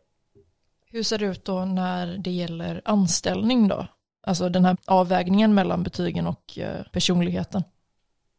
Hur 0.91 1.03
ser 1.03 1.17
det 1.17 1.25
ut 1.25 1.45
då 1.45 1.65
när 1.65 2.17
det 2.17 2.31
gäller 2.31 2.81
anställning 2.85 3.67
då? 3.67 3.87
Alltså 4.23 4.49
den 4.49 4.65
här 4.65 4.77
avvägningen 4.87 5.53
mellan 5.53 5.83
betygen 5.83 6.27
och 6.27 6.57
eh, 6.57 6.83
personligheten. 6.91 7.63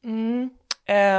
Mm, 0.05 0.51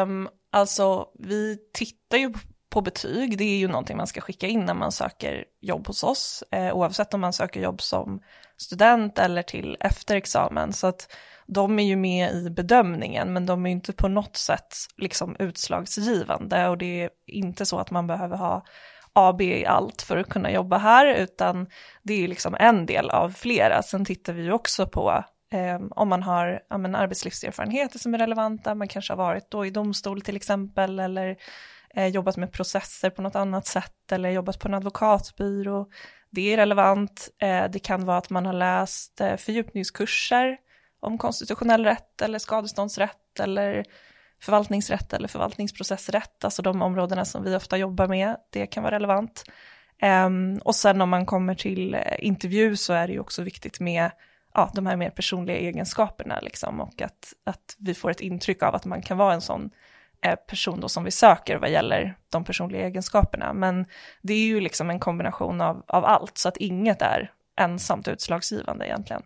um, 0.01 0.29
alltså 0.51 1.07
vi 1.19 1.57
tittar 1.73 2.17
ju 2.17 2.33
på 2.69 2.81
betyg, 2.81 3.37
det 3.37 3.43
är 3.43 3.57
ju 3.57 3.67
någonting 3.67 3.97
man 3.97 4.07
ska 4.07 4.21
skicka 4.21 4.47
in 4.47 4.65
när 4.65 4.73
man 4.73 4.91
söker 4.91 5.45
jobb 5.61 5.87
hos 5.87 6.03
oss, 6.03 6.43
eh, 6.51 6.73
oavsett 6.73 7.13
om 7.13 7.21
man 7.21 7.33
söker 7.33 7.61
jobb 7.61 7.81
som 7.81 8.21
student 8.57 9.19
eller 9.19 9.41
till 9.41 9.77
efter 9.79 10.15
examen. 10.15 10.73
Så 10.73 10.87
att 10.87 11.15
de 11.47 11.79
är 11.79 11.83
ju 11.83 11.95
med 11.95 12.31
i 12.33 12.49
bedömningen, 12.49 13.33
men 13.33 13.45
de 13.45 13.65
är 13.65 13.69
inte 13.69 13.93
på 13.93 14.07
något 14.07 14.35
sätt 14.35 14.75
liksom 14.97 15.35
utslagsgivande 15.39 16.67
och 16.67 16.77
det 16.77 17.03
är 17.03 17.09
inte 17.27 17.65
så 17.65 17.79
att 17.79 17.91
man 17.91 18.07
behöver 18.07 18.37
ha 18.37 18.65
AB 19.13 19.41
i 19.41 19.65
allt 19.65 20.01
för 20.01 20.17
att 20.17 20.29
kunna 20.29 20.51
jobba 20.51 20.77
här, 20.77 21.15
utan 21.15 21.67
det 22.03 22.23
är 22.23 22.27
liksom 22.27 22.55
en 22.59 22.85
del 22.85 23.09
av 23.09 23.29
flera. 23.29 23.83
Sen 23.83 24.05
tittar 24.05 24.33
vi 24.33 24.51
också 24.51 24.87
på 24.87 25.23
eh, 25.53 25.81
om 25.91 26.09
man 26.09 26.23
har 26.23 26.61
ja, 26.69 26.77
men 26.77 26.95
arbetslivserfarenheter 26.95 27.99
som 27.99 28.13
är 28.13 28.17
relevanta, 28.17 28.75
man 28.75 28.87
kanske 28.87 29.13
har 29.13 29.17
varit 29.17 29.51
då 29.51 29.65
i 29.65 29.69
domstol 29.69 30.21
till 30.21 30.35
exempel, 30.35 30.99
eller 30.99 31.37
eh, 31.95 32.07
jobbat 32.07 32.37
med 32.37 32.51
processer 32.51 33.09
på 33.09 33.21
något 33.21 33.35
annat 33.35 33.67
sätt 33.67 34.11
eller 34.11 34.29
jobbat 34.29 34.59
på 34.59 34.67
en 34.67 34.73
advokatbyrå. 34.73 35.87
Det 36.29 36.53
är 36.53 36.57
relevant. 36.57 37.29
Eh, 37.41 37.65
det 37.71 37.79
kan 37.79 38.05
vara 38.05 38.17
att 38.17 38.29
man 38.29 38.45
har 38.45 38.53
läst 38.53 39.21
eh, 39.21 39.35
fördjupningskurser 39.35 40.57
om 40.99 41.17
konstitutionell 41.17 41.85
rätt 41.85 42.21
eller 42.21 42.39
skadeståndsrätt 42.39 43.39
eller 43.39 43.85
förvaltningsrätt 44.43 45.13
eller 45.13 45.27
förvaltningsprocessrätt, 45.27 46.43
alltså 46.43 46.61
de 46.61 46.81
områdena 46.81 47.25
som 47.25 47.43
vi 47.43 47.55
ofta 47.55 47.77
jobbar 47.77 48.07
med, 48.07 48.37
det 48.49 48.67
kan 48.67 48.83
vara 48.83 48.95
relevant. 48.95 49.43
Um, 50.01 50.57
och 50.57 50.75
sen 50.75 51.01
om 51.01 51.09
man 51.09 51.25
kommer 51.25 51.55
till 51.55 51.93
eh, 51.93 52.01
intervju 52.19 52.75
så 52.75 52.93
är 52.93 53.07
det 53.07 53.13
ju 53.13 53.19
också 53.19 53.41
viktigt 53.41 53.79
med 53.79 54.11
ja, 54.53 54.71
de 54.73 54.85
här 54.85 54.95
mer 54.95 55.09
personliga 55.09 55.57
egenskaperna 55.57 56.39
liksom, 56.39 56.81
och 56.81 57.01
att, 57.01 57.33
att 57.43 57.75
vi 57.77 57.93
får 57.93 58.11
ett 58.11 58.21
intryck 58.21 58.63
av 58.63 58.75
att 58.75 58.85
man 58.85 59.01
kan 59.01 59.17
vara 59.17 59.33
en 59.33 59.41
sån 59.41 59.69
eh, 60.21 60.35
person 60.35 60.79
då 60.79 60.89
som 60.89 61.03
vi 61.03 61.11
söker 61.11 61.57
vad 61.57 61.71
gäller 61.71 62.15
de 62.29 62.43
personliga 62.43 62.85
egenskaperna. 62.85 63.53
Men 63.53 63.85
det 64.21 64.33
är 64.33 64.45
ju 64.45 64.61
liksom 64.61 64.89
en 64.89 64.99
kombination 64.99 65.61
av, 65.61 65.83
av 65.87 66.05
allt, 66.05 66.37
så 66.37 66.49
att 66.49 66.57
inget 66.57 67.01
är 67.01 67.31
ensamt 67.59 68.07
utslagsgivande 68.07 68.87
egentligen. 68.87 69.23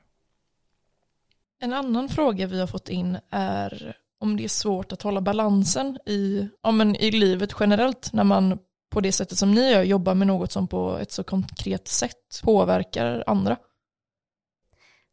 En 1.60 1.74
annan 1.74 2.10
fråga 2.10 2.48
vi 2.48 2.60
har 2.60 2.68
fått 2.68 2.90
in 2.90 3.18
är 3.30 3.98
om 4.20 4.38
det 4.38 4.44
är 4.44 4.48
svårt 4.48 4.92
att 4.92 5.02
hålla 5.02 5.22
balansen 5.22 5.98
i, 6.06 6.50
ja, 6.64 6.72
men 6.72 6.96
i 6.96 7.12
livet 7.12 7.54
generellt 7.60 8.14
när 8.14 8.24
man 8.24 8.60
på 8.90 9.02
det 9.02 9.12
sättet 9.12 9.38
som 9.38 9.52
ni 9.52 9.72
gör 9.72 9.84
jobbar 9.84 10.16
med 10.16 10.28
något 10.28 10.52
som 10.52 10.68
på 10.68 10.98
ett 10.98 11.12
så 11.12 11.24
konkret 11.24 11.88
sätt 11.88 12.42
påverkar 12.44 13.24
andra. 13.28 13.58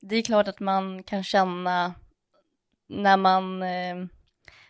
Det 0.01 0.17
är 0.17 0.23
klart 0.23 0.49
att 0.49 0.61
man 0.61 1.03
kan 1.03 1.25
känna 1.25 1.95
när 2.89 3.17
man 3.17 3.63
eh, 3.63 3.97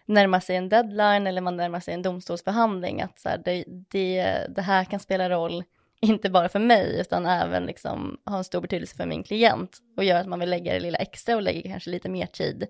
närmar 0.06 0.40
sig 0.40 0.56
en 0.56 0.68
deadline 0.68 1.26
eller 1.26 1.40
man 1.40 1.56
närmar 1.56 1.80
sig 1.80 1.94
en 1.94 2.02
domstolsförhandling 2.02 3.02
att 3.02 3.18
så 3.18 3.28
här, 3.28 3.42
det, 3.44 3.64
det, 3.90 4.46
det 4.56 4.62
här 4.62 4.84
kan 4.84 5.00
spela 5.00 5.30
roll 5.30 5.64
inte 6.00 6.30
bara 6.30 6.48
för 6.48 6.58
mig 6.58 7.00
utan 7.00 7.26
även 7.26 7.66
liksom 7.66 8.18
ha 8.24 8.38
en 8.38 8.44
stor 8.44 8.60
betydelse 8.60 8.96
för 8.96 9.06
min 9.06 9.22
klient 9.22 9.78
och 9.96 10.04
gör 10.04 10.20
att 10.20 10.26
man 10.26 10.40
vill 10.40 10.50
lägga 10.50 10.72
det 10.72 10.80
lilla 10.80 10.98
extra 10.98 11.36
och 11.36 11.42
lägger 11.42 11.70
kanske 11.70 11.90
lite 11.90 12.08
mer 12.08 12.26
tid. 12.26 12.66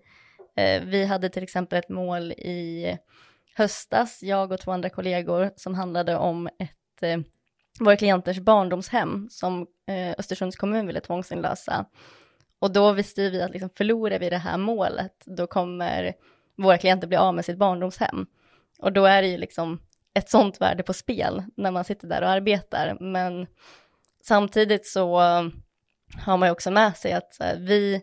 Eh, 0.56 0.82
vi 0.82 1.04
hade 1.04 1.28
till 1.28 1.42
exempel 1.42 1.78
ett 1.78 1.88
mål 1.88 2.32
i 2.32 2.98
höstas, 3.54 4.22
jag 4.22 4.52
och 4.52 4.60
två 4.60 4.70
andra 4.72 4.88
kollegor, 4.90 5.50
som 5.56 5.74
handlade 5.74 6.16
om 6.16 6.46
ett 6.46 7.02
eh, 7.02 7.18
våra 7.80 7.96
klienters 7.96 8.38
barndomshem 8.38 9.28
som 9.30 9.66
eh, 9.86 10.14
Östersunds 10.18 10.56
kommun 10.56 10.86
ville 10.86 11.00
tvångsinlösa. 11.00 11.84
Och 12.58 12.72
då 12.72 12.92
visste 12.92 13.30
vi 13.30 13.42
att 13.42 13.50
liksom, 13.50 13.70
förlorar 13.76 14.18
vi 14.18 14.30
det 14.30 14.38
här 14.38 14.58
målet, 14.58 15.22
då 15.24 15.46
kommer 15.46 16.14
våra 16.56 16.78
klienter 16.78 17.06
bli 17.06 17.16
av 17.16 17.34
med 17.34 17.44
sitt 17.44 17.58
barndomshem. 17.58 18.26
Och 18.78 18.92
då 18.92 19.04
är 19.04 19.22
det 19.22 19.28
ju 19.28 19.38
liksom 19.38 19.80
ett 20.14 20.30
sånt 20.30 20.60
värde 20.60 20.82
på 20.82 20.92
spel 20.92 21.42
när 21.56 21.70
man 21.70 21.84
sitter 21.84 22.08
där 22.08 22.22
och 22.22 22.28
arbetar. 22.28 22.96
Men 23.00 23.46
samtidigt 24.22 24.86
så 24.86 25.18
har 26.18 26.36
man 26.36 26.48
ju 26.48 26.52
också 26.52 26.70
med 26.70 26.96
sig 26.96 27.12
att 27.12 27.40
eh, 27.40 27.58
vi 27.58 28.02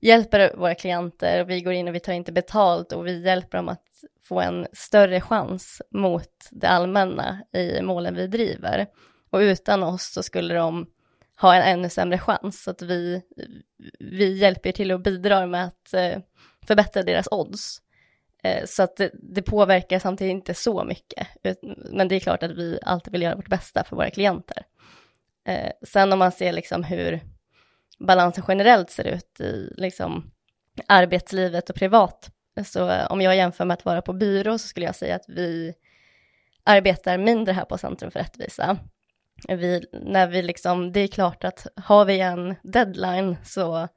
hjälper 0.00 0.56
våra 0.56 0.74
klienter, 0.74 1.44
vi 1.44 1.60
går 1.60 1.72
in 1.72 1.88
och 1.88 1.94
vi 1.94 2.00
tar 2.00 2.12
inte 2.12 2.32
betalt 2.32 2.92
och 2.92 3.06
vi 3.06 3.24
hjälper 3.24 3.58
dem 3.58 3.68
att 3.68 3.84
få 4.28 4.40
en 4.40 4.66
större 4.72 5.20
chans 5.20 5.82
mot 5.90 6.48
det 6.50 6.68
allmänna 6.68 7.44
i 7.52 7.82
målen 7.82 8.14
vi 8.14 8.26
driver. 8.26 8.86
Och 9.30 9.38
utan 9.38 9.82
oss 9.82 10.12
så 10.12 10.22
skulle 10.22 10.54
de 10.54 10.86
ha 11.40 11.54
en 11.54 11.62
ännu 11.62 11.88
sämre 11.88 12.18
chans. 12.18 12.62
Så 12.62 12.70
att 12.70 12.82
vi, 12.82 13.22
vi 13.98 14.38
hjälper 14.38 14.72
till 14.72 14.92
och 14.92 15.00
bidrar 15.00 15.46
med 15.46 15.64
att 15.64 15.94
eh, 15.94 16.18
förbättra 16.66 17.02
deras 17.02 17.28
odds. 17.30 17.78
Eh, 18.42 18.64
så 18.66 18.82
att 18.82 18.96
det, 18.96 19.10
det, 19.14 19.42
påverkar 19.42 19.98
samtidigt 19.98 20.30
inte 20.30 20.54
så 20.54 20.84
mycket. 20.84 21.26
Men 21.90 22.08
det 22.08 22.14
är 22.14 22.20
klart 22.20 22.42
att 22.42 22.50
vi 22.50 22.78
alltid 22.82 23.12
vill 23.12 23.22
göra 23.22 23.36
vårt 23.36 23.48
bästa 23.48 23.84
för 23.84 23.96
våra 23.96 24.10
klienter. 24.10 24.62
Eh, 25.46 25.70
sen 25.82 26.12
om 26.12 26.18
man 26.18 26.32
ser 26.32 26.52
liksom 26.52 26.84
hur 26.84 27.20
balansen 27.98 28.44
generellt 28.48 28.90
ser 28.90 29.04
ut 29.04 29.40
i 29.40 29.72
liksom 29.76 30.30
arbetslivet 30.86 31.70
och 31.70 31.76
privat, 31.76 32.30
så 32.64 32.90
eh, 32.90 33.06
om 33.10 33.20
jag 33.20 33.36
jämför 33.36 33.64
med 33.64 33.74
att 33.74 33.84
vara 33.84 34.02
på 34.02 34.12
byrå 34.12 34.58
så 34.58 34.68
skulle 34.68 34.86
jag 34.86 34.96
säga 34.96 35.16
att 35.16 35.28
vi 35.28 35.74
arbetar 36.64 37.18
mindre 37.18 37.52
här 37.52 37.64
på 37.64 37.78
Centrum 37.78 38.10
för 38.10 38.20
rättvisa. 38.20 38.78
Vi, 39.48 39.84
när 39.92 40.26
vi 40.26 40.42
liksom, 40.42 40.92
det 40.92 41.00
är 41.00 41.08
klart 41.08 41.44
att 41.44 41.66
har 41.76 42.04
vi 42.04 42.20
en 42.20 42.54
deadline 42.62 43.36
så 43.44 43.88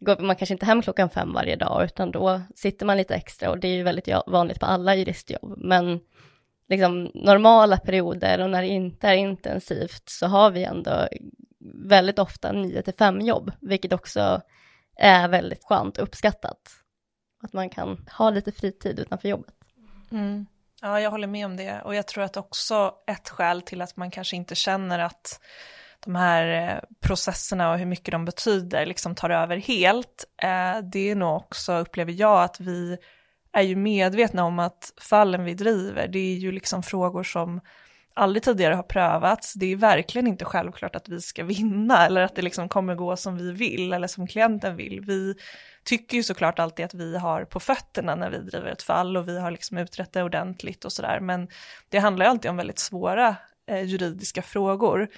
går 0.00 0.18
man 0.18 0.36
kanske 0.36 0.54
inte 0.54 0.66
hem 0.66 0.82
klockan 0.82 1.10
fem 1.10 1.32
varje 1.32 1.56
dag, 1.56 1.84
utan 1.84 2.10
då 2.10 2.40
sitter 2.54 2.86
man 2.86 2.96
lite 2.96 3.14
extra 3.14 3.50
och 3.50 3.58
det 3.58 3.68
är 3.68 3.76
ju 3.76 3.82
väldigt 3.82 4.08
vanligt 4.26 4.60
på 4.60 4.66
alla 4.66 4.94
juristjobb. 4.94 5.54
Men 5.58 6.00
liksom 6.68 7.10
normala 7.14 7.76
perioder 7.76 8.40
och 8.40 8.50
när 8.50 8.62
det 8.62 8.68
inte 8.68 9.08
är 9.08 9.14
intensivt 9.14 10.08
så 10.08 10.26
har 10.26 10.50
vi 10.50 10.64
ändå 10.64 11.08
väldigt 11.74 12.18
ofta 12.18 12.52
9 12.52 12.82
till 12.82 12.94
5 12.94 13.20
jobb, 13.20 13.52
vilket 13.60 13.92
också 13.92 14.40
är 14.96 15.28
väldigt 15.28 15.64
skönt 15.64 15.98
och 15.98 16.04
uppskattat. 16.04 16.58
Att 17.42 17.52
man 17.52 17.70
kan 17.70 18.06
ha 18.18 18.30
lite 18.30 18.52
fritid 18.52 18.98
utanför 18.98 19.28
jobbet. 19.28 19.54
Mm. 20.10 20.46
Ja, 20.82 21.00
jag 21.00 21.10
håller 21.10 21.26
med 21.26 21.46
om 21.46 21.56
det 21.56 21.80
och 21.84 21.94
jag 21.94 22.06
tror 22.06 22.24
att 22.24 22.36
också 22.36 22.94
ett 23.06 23.28
skäl 23.28 23.62
till 23.62 23.82
att 23.82 23.96
man 23.96 24.10
kanske 24.10 24.36
inte 24.36 24.54
känner 24.54 24.98
att 24.98 25.40
de 26.04 26.14
här 26.14 26.72
eh, 26.72 26.80
processerna 27.00 27.72
och 27.72 27.78
hur 27.78 27.86
mycket 27.86 28.12
de 28.12 28.24
betyder 28.24 28.86
liksom 28.86 29.14
tar 29.14 29.30
över 29.30 29.56
helt, 29.56 30.24
eh, 30.42 30.78
det 30.92 31.10
är 31.10 31.14
nog 31.14 31.36
också, 31.36 31.72
upplever 31.72 32.12
jag, 32.12 32.42
att 32.42 32.60
vi 32.60 32.98
är 33.52 33.62
ju 33.62 33.76
medvetna 33.76 34.44
om 34.44 34.58
att 34.58 34.92
fallen 35.00 35.44
vi 35.44 35.54
driver, 35.54 36.08
det 36.08 36.18
är 36.18 36.36
ju 36.36 36.52
liksom 36.52 36.82
frågor 36.82 37.22
som 37.22 37.60
aldrig 38.16 38.42
tidigare 38.42 38.74
har 38.74 38.82
prövats. 38.82 39.54
Det 39.54 39.72
är 39.72 39.76
verkligen 39.76 40.26
inte 40.26 40.44
självklart 40.44 40.96
att 40.96 41.08
vi 41.08 41.20
ska 41.20 41.44
vinna 41.44 42.06
eller 42.06 42.22
att 42.22 42.34
det 42.34 42.42
liksom 42.42 42.68
kommer 42.68 42.94
gå 42.94 43.16
som 43.16 43.36
vi 43.36 43.52
vill 43.52 43.92
eller 43.92 44.08
som 44.08 44.26
klienten 44.26 44.76
vill. 44.76 45.00
Vi 45.00 45.34
tycker 45.84 46.16
ju 46.16 46.22
såklart 46.22 46.58
alltid 46.58 46.84
att 46.84 46.94
vi 46.94 47.18
har 47.18 47.44
på 47.44 47.60
fötterna 47.60 48.14
när 48.14 48.30
vi 48.30 48.38
driver 48.38 48.68
ett 48.68 48.82
fall 48.82 49.16
och 49.16 49.28
vi 49.28 49.40
har 49.40 49.50
liksom 49.50 49.78
utrett 49.78 50.12
det 50.12 50.22
ordentligt 50.22 50.84
och 50.84 50.92
sådär. 50.92 51.20
Men 51.20 51.48
det 51.88 51.98
handlar 51.98 52.26
ju 52.26 52.30
alltid 52.30 52.50
om 52.50 52.56
väldigt 52.56 52.78
svåra 52.78 53.36
eh, 53.68 53.82
juridiska 53.82 54.42
frågor. 54.42 55.08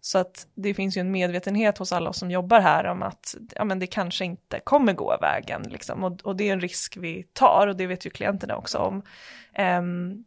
Så 0.00 0.18
att 0.18 0.46
det 0.54 0.74
finns 0.74 0.96
ju 0.96 1.00
en 1.00 1.10
medvetenhet 1.10 1.78
hos 1.78 1.92
alla 1.92 2.12
som 2.12 2.30
jobbar 2.30 2.60
här 2.60 2.84
om 2.84 3.02
att 3.02 3.36
ja, 3.54 3.64
men 3.64 3.78
det 3.78 3.86
kanske 3.86 4.24
inte 4.24 4.60
kommer 4.64 4.92
gå 4.92 5.18
vägen. 5.20 5.62
Liksom. 5.62 6.04
Och, 6.04 6.20
och 6.24 6.36
det 6.36 6.48
är 6.48 6.52
en 6.52 6.60
risk 6.60 6.96
vi 6.96 7.22
tar 7.32 7.66
och 7.66 7.76
det 7.76 7.86
vet 7.86 8.06
ju 8.06 8.10
klienterna 8.10 8.56
också 8.56 8.78
om. 8.78 9.02
Um, 9.58 10.24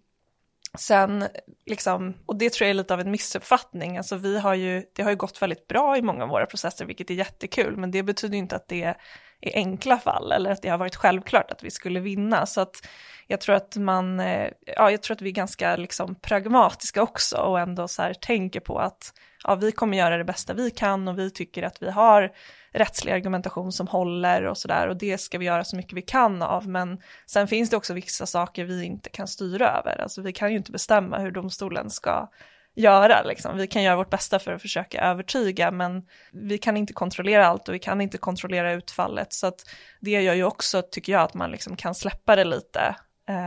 Sen, 0.77 1.27
liksom, 1.65 2.13
och 2.25 2.35
det 2.35 2.53
tror 2.53 2.65
jag 2.65 2.69
är 2.69 2.73
lite 2.73 2.93
av 2.93 2.99
en 2.99 3.11
missuppfattning, 3.11 3.97
alltså 3.97 4.15
vi 4.15 4.39
har 4.39 4.53
ju, 4.53 4.83
det 4.95 5.03
har 5.03 5.09
ju 5.09 5.15
gått 5.15 5.41
väldigt 5.41 5.67
bra 5.67 5.97
i 5.97 6.01
många 6.01 6.23
av 6.23 6.29
våra 6.29 6.45
processer, 6.45 6.85
vilket 6.85 7.09
är 7.09 7.13
jättekul, 7.13 7.77
men 7.77 7.91
det 7.91 8.03
betyder 8.03 8.37
inte 8.37 8.55
att 8.55 8.67
det 8.67 8.83
är 8.83 8.95
enkla 9.41 9.97
fall 9.97 10.31
eller 10.31 10.51
att 10.51 10.61
det 10.61 10.69
har 10.69 10.77
varit 10.77 10.95
självklart 10.95 11.51
att 11.51 11.63
vi 11.63 11.71
skulle 11.71 11.99
vinna. 11.99 12.45
Så 12.45 12.61
att 12.61 12.87
jag 13.27 13.41
tror 13.41 13.55
att 13.55 13.75
man, 13.75 14.19
eh, 14.19 14.49
ja, 14.65 14.91
jag 14.91 15.01
tror 15.01 15.15
att 15.15 15.21
vi 15.21 15.29
är 15.29 15.33
ganska 15.33 15.75
liksom 15.75 16.15
pragmatiska 16.15 17.03
också 17.03 17.37
och 17.37 17.59
ändå 17.59 17.87
så 17.87 18.01
här 18.01 18.13
tänker 18.13 18.59
på 18.59 18.79
att 18.79 19.13
ja, 19.43 19.55
vi 19.55 19.71
kommer 19.71 19.97
göra 19.97 20.17
det 20.17 20.23
bästa 20.23 20.53
vi 20.53 20.71
kan 20.71 21.07
och 21.07 21.19
vi 21.19 21.31
tycker 21.31 21.63
att 21.63 21.81
vi 21.81 21.91
har 21.91 22.31
rättslig 22.73 23.11
argumentation 23.11 23.71
som 23.71 23.87
håller 23.87 24.45
och 24.45 24.57
sådär. 24.57 24.87
Och 24.87 24.97
det 24.97 25.17
ska 25.17 25.37
vi 25.37 25.45
göra 25.45 25.63
så 25.63 25.75
mycket 25.75 25.93
vi 25.93 26.01
kan 26.01 26.41
av. 26.41 26.67
Men 26.67 27.01
sen 27.25 27.47
finns 27.47 27.69
det 27.69 27.77
också 27.77 27.93
vissa 27.93 28.25
saker 28.25 28.65
vi 28.65 28.83
inte 28.83 29.09
kan 29.09 29.27
styra 29.27 29.77
över, 29.77 30.01
alltså 30.01 30.21
vi 30.21 30.33
kan 30.33 30.51
ju 30.51 30.57
inte 30.57 30.71
bestämma 30.71 31.19
hur 31.19 31.31
domstolen 31.31 31.89
ska 31.89 32.29
göra 32.75 33.23
liksom. 33.23 33.57
Vi 33.57 33.67
kan 33.67 33.83
göra 33.83 33.95
vårt 33.95 34.09
bästa 34.09 34.39
för 34.39 34.53
att 34.53 34.61
försöka 34.61 35.01
övertyga 35.01 35.71
men 35.71 36.07
vi 36.31 36.57
kan 36.57 36.77
inte 36.77 36.93
kontrollera 36.93 37.47
allt 37.47 37.67
och 37.67 37.75
vi 37.75 37.79
kan 37.79 38.01
inte 38.01 38.17
kontrollera 38.17 38.73
utfallet. 38.73 39.33
Så 39.33 39.47
att 39.47 39.65
det 39.99 40.21
gör 40.21 40.33
ju 40.33 40.43
också 40.43 40.81
tycker 40.81 41.11
jag 41.11 41.21
att 41.21 41.33
man 41.33 41.51
liksom 41.51 41.75
kan 41.75 41.95
släppa 41.95 42.35
det 42.35 42.43
lite 42.43 42.95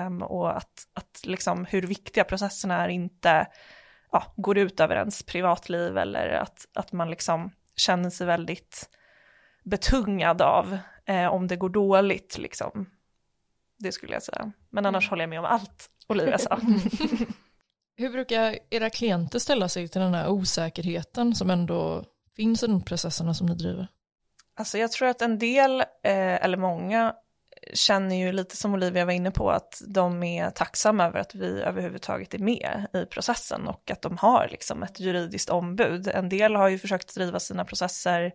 um, 0.07 0.23
och 0.23 0.57
att, 0.57 0.73
att 0.95 1.21
liksom 1.25 1.65
hur 1.65 1.83
viktiga 1.83 2.25
processerna 2.25 2.85
är 2.85 2.89
inte 2.89 3.47
ja, 4.13 4.33
går 4.37 4.59
ut 4.59 4.81
över 4.81 4.97
ens 4.97 5.23
privatliv 5.23 5.99
eller 5.99 6.29
att, 6.29 6.67
att 6.75 6.93
man 6.93 7.11
liksom 7.11 7.51
känner 7.77 8.11
sig 8.11 8.27
väldigt 8.27 8.89
betungad 9.65 10.43
av 10.43 10.79
eh, 11.07 11.27
om 11.27 11.47
det 11.47 11.57
går 11.57 11.69
dåligt 11.69 12.39
liksom. 12.39 12.91
Det 13.79 13.93
skulle 13.93 14.13
jag 14.13 14.23
säga. 14.23 14.53
Men 14.71 14.87
annars 14.87 15.05
mm. 15.05 15.11
håller 15.11 15.23
jag 15.23 15.31
med 15.31 15.39
om 15.39 15.45
allt 15.45 15.91
Olivia 16.09 16.39
sa. 16.39 16.61
Hur 17.97 18.11
brukar 18.11 18.59
era 18.71 18.91
klienter 18.91 19.39
ställa 19.39 19.69
sig 19.69 19.89
till 19.89 20.01
den 20.01 20.15
här 20.15 20.29
osäkerheten 20.29 21.35
som 21.35 21.51
ändå 21.51 22.05
finns 22.37 22.63
i 22.63 22.67
de 22.67 22.85
processerna 22.85 23.35
som 23.35 23.47
ni 23.47 23.55
driver? 23.55 23.89
Alltså 24.57 24.79
jag 24.79 24.93
tror 24.93 25.09
att 25.09 25.23
en 25.23 25.39
del, 25.39 25.81
eh, 25.81 26.45
eller 26.45 26.57
många, 26.57 27.15
känner 27.73 28.17
ju 28.17 28.33
lite 28.33 28.57
som 28.57 28.75
Olivia 28.75 29.05
var 29.05 29.13
inne 29.13 29.31
på 29.31 29.51
att 29.51 29.83
de 29.87 30.23
är 30.23 30.51
tacksamma 30.51 31.05
över 31.05 31.21
att 31.21 31.35
vi 31.35 31.63
överhuvudtaget 31.63 32.35
är 32.35 32.39
med 32.39 32.87
i 32.95 33.07
processen 33.07 33.69
och 33.69 33.91
att 33.91 34.03
de 34.03 34.19
har 34.19 34.49
liksom 34.51 34.83
ett 34.83 35.01
juridiskt 35.01 35.51
ombud. 35.51 36.09
En 36.09 36.29
del 36.29 36.55
har 36.55 36.69
ju 36.69 36.79
försökt 36.79 37.15
driva 37.15 37.41
sina 37.41 37.65
processer 37.65 38.33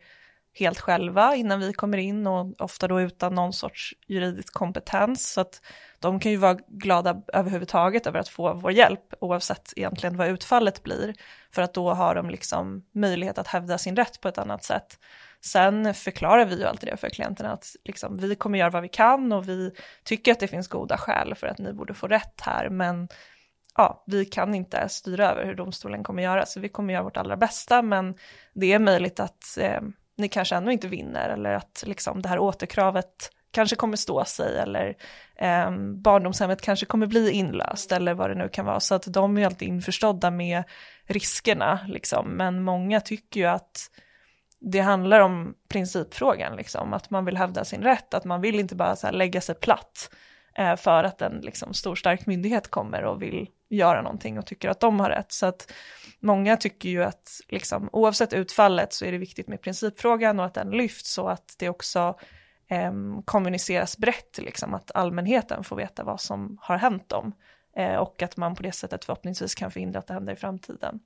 helt 0.54 0.80
själva 0.80 1.36
innan 1.36 1.60
vi 1.60 1.74
kommer 1.74 1.98
in 1.98 2.28
och 2.28 2.62
ofta 2.62 2.88
då 2.88 3.02
utan 3.02 3.36
någon 3.36 3.54
sorts 3.54 3.94
juridisk 4.08 4.54
kompetens. 4.54 5.34
Så 5.34 5.42
att 5.42 5.62
de 6.00 6.20
kan 6.20 6.32
ju 6.32 6.38
vara 6.38 6.58
glada 6.68 7.22
överhuvudtaget 7.34 8.08
över 8.08 8.20
att 8.20 8.30
få 8.30 8.54
vår 8.54 8.72
hjälp 8.72 9.14
oavsett 9.22 9.74
egentligen 9.76 10.18
vad 10.18 10.28
utfallet 10.28 10.84
blir. 10.84 11.14
För 11.52 11.62
att 11.62 11.74
då 11.74 11.94
har 11.94 12.16
de 12.16 12.30
liksom 12.30 12.86
möjlighet 12.92 13.38
att 13.38 13.48
hävda 13.48 13.78
sin 13.78 13.96
rätt 13.96 14.22
på 14.22 14.28
ett 14.28 14.38
annat 14.38 14.64
sätt. 14.64 15.00
Sen 15.42 15.94
förklarar 15.94 16.46
vi 16.46 16.60
ju 16.60 16.66
alltid 16.66 16.90
det 16.90 16.98
för 16.98 17.10
klienterna 17.10 17.52
att 17.52 17.76
liksom, 17.86 18.18
vi 18.18 18.36
kommer 18.36 18.60
göra 18.60 18.70
vad 18.70 18.82
vi 18.82 18.90
kan 18.90 19.32
och 19.32 19.50
vi 19.50 19.72
tycker 20.04 20.32
att 20.32 20.40
det 20.40 20.48
finns 20.48 20.68
goda 20.68 20.98
skäl 20.98 21.36
för 21.36 21.48
att 21.48 21.58
ni 21.58 21.74
borde 21.74 21.94
få 21.94 22.08
rätt 22.08 22.42
här 22.42 22.70
men 22.70 23.08
ja, 23.76 24.04
vi 24.08 24.26
kan 24.26 24.56
inte 24.56 24.90
styra 24.90 25.32
över 25.32 25.46
hur 25.46 25.56
domstolen 25.56 26.04
kommer 26.04 26.24
göra 26.24 26.46
så 26.46 26.60
vi 26.60 26.70
kommer 26.70 26.94
göra 26.94 27.04
vårt 27.04 27.18
allra 27.18 27.38
bästa 27.38 27.82
men 27.82 28.16
det 28.54 28.74
är 28.74 28.80
möjligt 28.80 29.20
att 29.20 29.58
eh, 29.60 29.82
ni 30.20 30.30
kanske 30.30 30.56
ändå 30.56 30.72
inte 30.72 30.88
vinner 30.88 31.30
eller 31.30 31.54
att 31.54 31.84
liksom, 31.88 32.22
det 32.22 32.30
här 32.30 32.40
återkravet 32.40 33.32
kanske 33.52 33.76
kommer 33.76 33.98
stå 33.98 34.26
sig 34.26 34.60
eller 34.60 34.96
eh, 35.36 35.72
barndomshemmet 36.04 36.62
kanske 36.62 36.86
kommer 36.86 37.08
bli 37.08 37.32
inlöst 37.32 37.92
eller 37.92 38.14
vad 38.14 38.30
det 38.30 38.36
nu 38.36 38.50
kan 38.50 38.66
vara. 38.66 38.80
Så 38.80 38.96
att 38.96 39.04
de 39.14 39.38
är 39.38 39.46
alltid 39.46 39.68
införstådda 39.68 40.32
med 40.32 40.64
riskerna 41.06 41.80
liksom. 41.88 42.30
Men 42.30 42.64
många 42.64 43.02
tycker 43.02 43.40
ju 43.40 43.46
att 43.46 43.90
det 44.60 44.80
handlar 44.80 45.20
om 45.20 45.54
principfrågan, 45.70 46.56
liksom, 46.56 46.94
att 46.94 47.10
man 47.10 47.26
vill 47.26 47.38
hävda 47.38 47.66
sin 47.66 47.84
rätt, 47.84 48.14
att 48.14 48.26
man 48.26 48.42
vill 48.42 48.60
inte 48.60 48.76
bara 48.76 48.96
så 48.96 49.12
lägga 49.12 49.42
sig 49.42 49.56
platt 49.56 50.10
Eh, 50.60 50.76
för 50.76 51.04
att 51.04 51.22
en 51.22 51.42
liksom, 51.42 51.74
stor 51.74 51.96
stark 51.96 52.26
myndighet 52.26 52.68
kommer 52.68 53.04
och 53.04 53.22
vill 53.22 53.50
göra 53.70 54.02
någonting 54.02 54.40
och 54.40 54.46
tycker 54.46 54.70
att 54.70 54.80
de 54.80 55.00
har 55.00 55.10
rätt. 55.10 55.32
Så 55.32 55.46
att 55.46 55.72
många 56.20 56.58
tycker 56.58 56.90
ju 56.90 57.04
att 57.04 57.42
liksom, 57.48 57.90
oavsett 57.92 58.34
utfallet 58.34 58.94
så 58.94 59.06
är 59.06 59.12
det 59.12 59.18
viktigt 59.18 59.48
med 59.48 59.62
principfrågan 59.62 60.40
och 60.40 60.46
att 60.46 60.54
den 60.54 60.72
lyfts 60.72 61.14
så 61.14 61.28
att 61.28 61.56
det 61.58 61.70
också 61.70 62.20
eh, 62.68 62.94
kommuniceras 63.26 63.98
brett, 63.98 64.38
liksom, 64.38 64.74
att 64.74 64.92
allmänheten 64.92 65.64
får 65.64 65.76
veta 65.76 66.04
vad 66.04 66.22
som 66.22 66.58
har 66.62 66.78
hänt 66.78 67.10
dem 67.10 67.34
eh, 67.76 67.96
och 67.96 68.22
att 68.22 68.38
man 68.38 68.56
på 68.56 68.64
det 68.64 68.72
sättet 68.72 69.06
förhoppningsvis 69.06 69.56
kan 69.56 69.72
förhindra 69.72 70.00
att 70.00 70.08
det 70.08 70.14
händer 70.14 70.34
i 70.34 70.36
framtiden. 70.36 71.00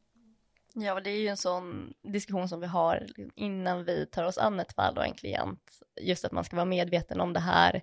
Ja, 0.74 1.00
det 1.00 1.10
är 1.10 1.20
ju 1.20 1.28
en 1.28 1.38
sån 1.38 1.94
diskussion 2.04 2.50
som 2.50 2.60
vi 2.60 2.68
har 2.68 3.08
innan 3.36 3.86
vi 3.86 4.06
tar 4.06 4.24
oss 4.24 4.38
an 4.38 4.60
ett 4.60 4.74
fall 4.74 4.98
och 4.98 5.06
en 5.06 5.14
klient, 5.14 5.72
just 6.02 6.26
att 6.26 6.32
man 6.32 6.44
ska 6.44 6.56
vara 6.56 6.66
medveten 6.66 7.22
om 7.22 7.34
det 7.34 7.40
här. 7.40 7.82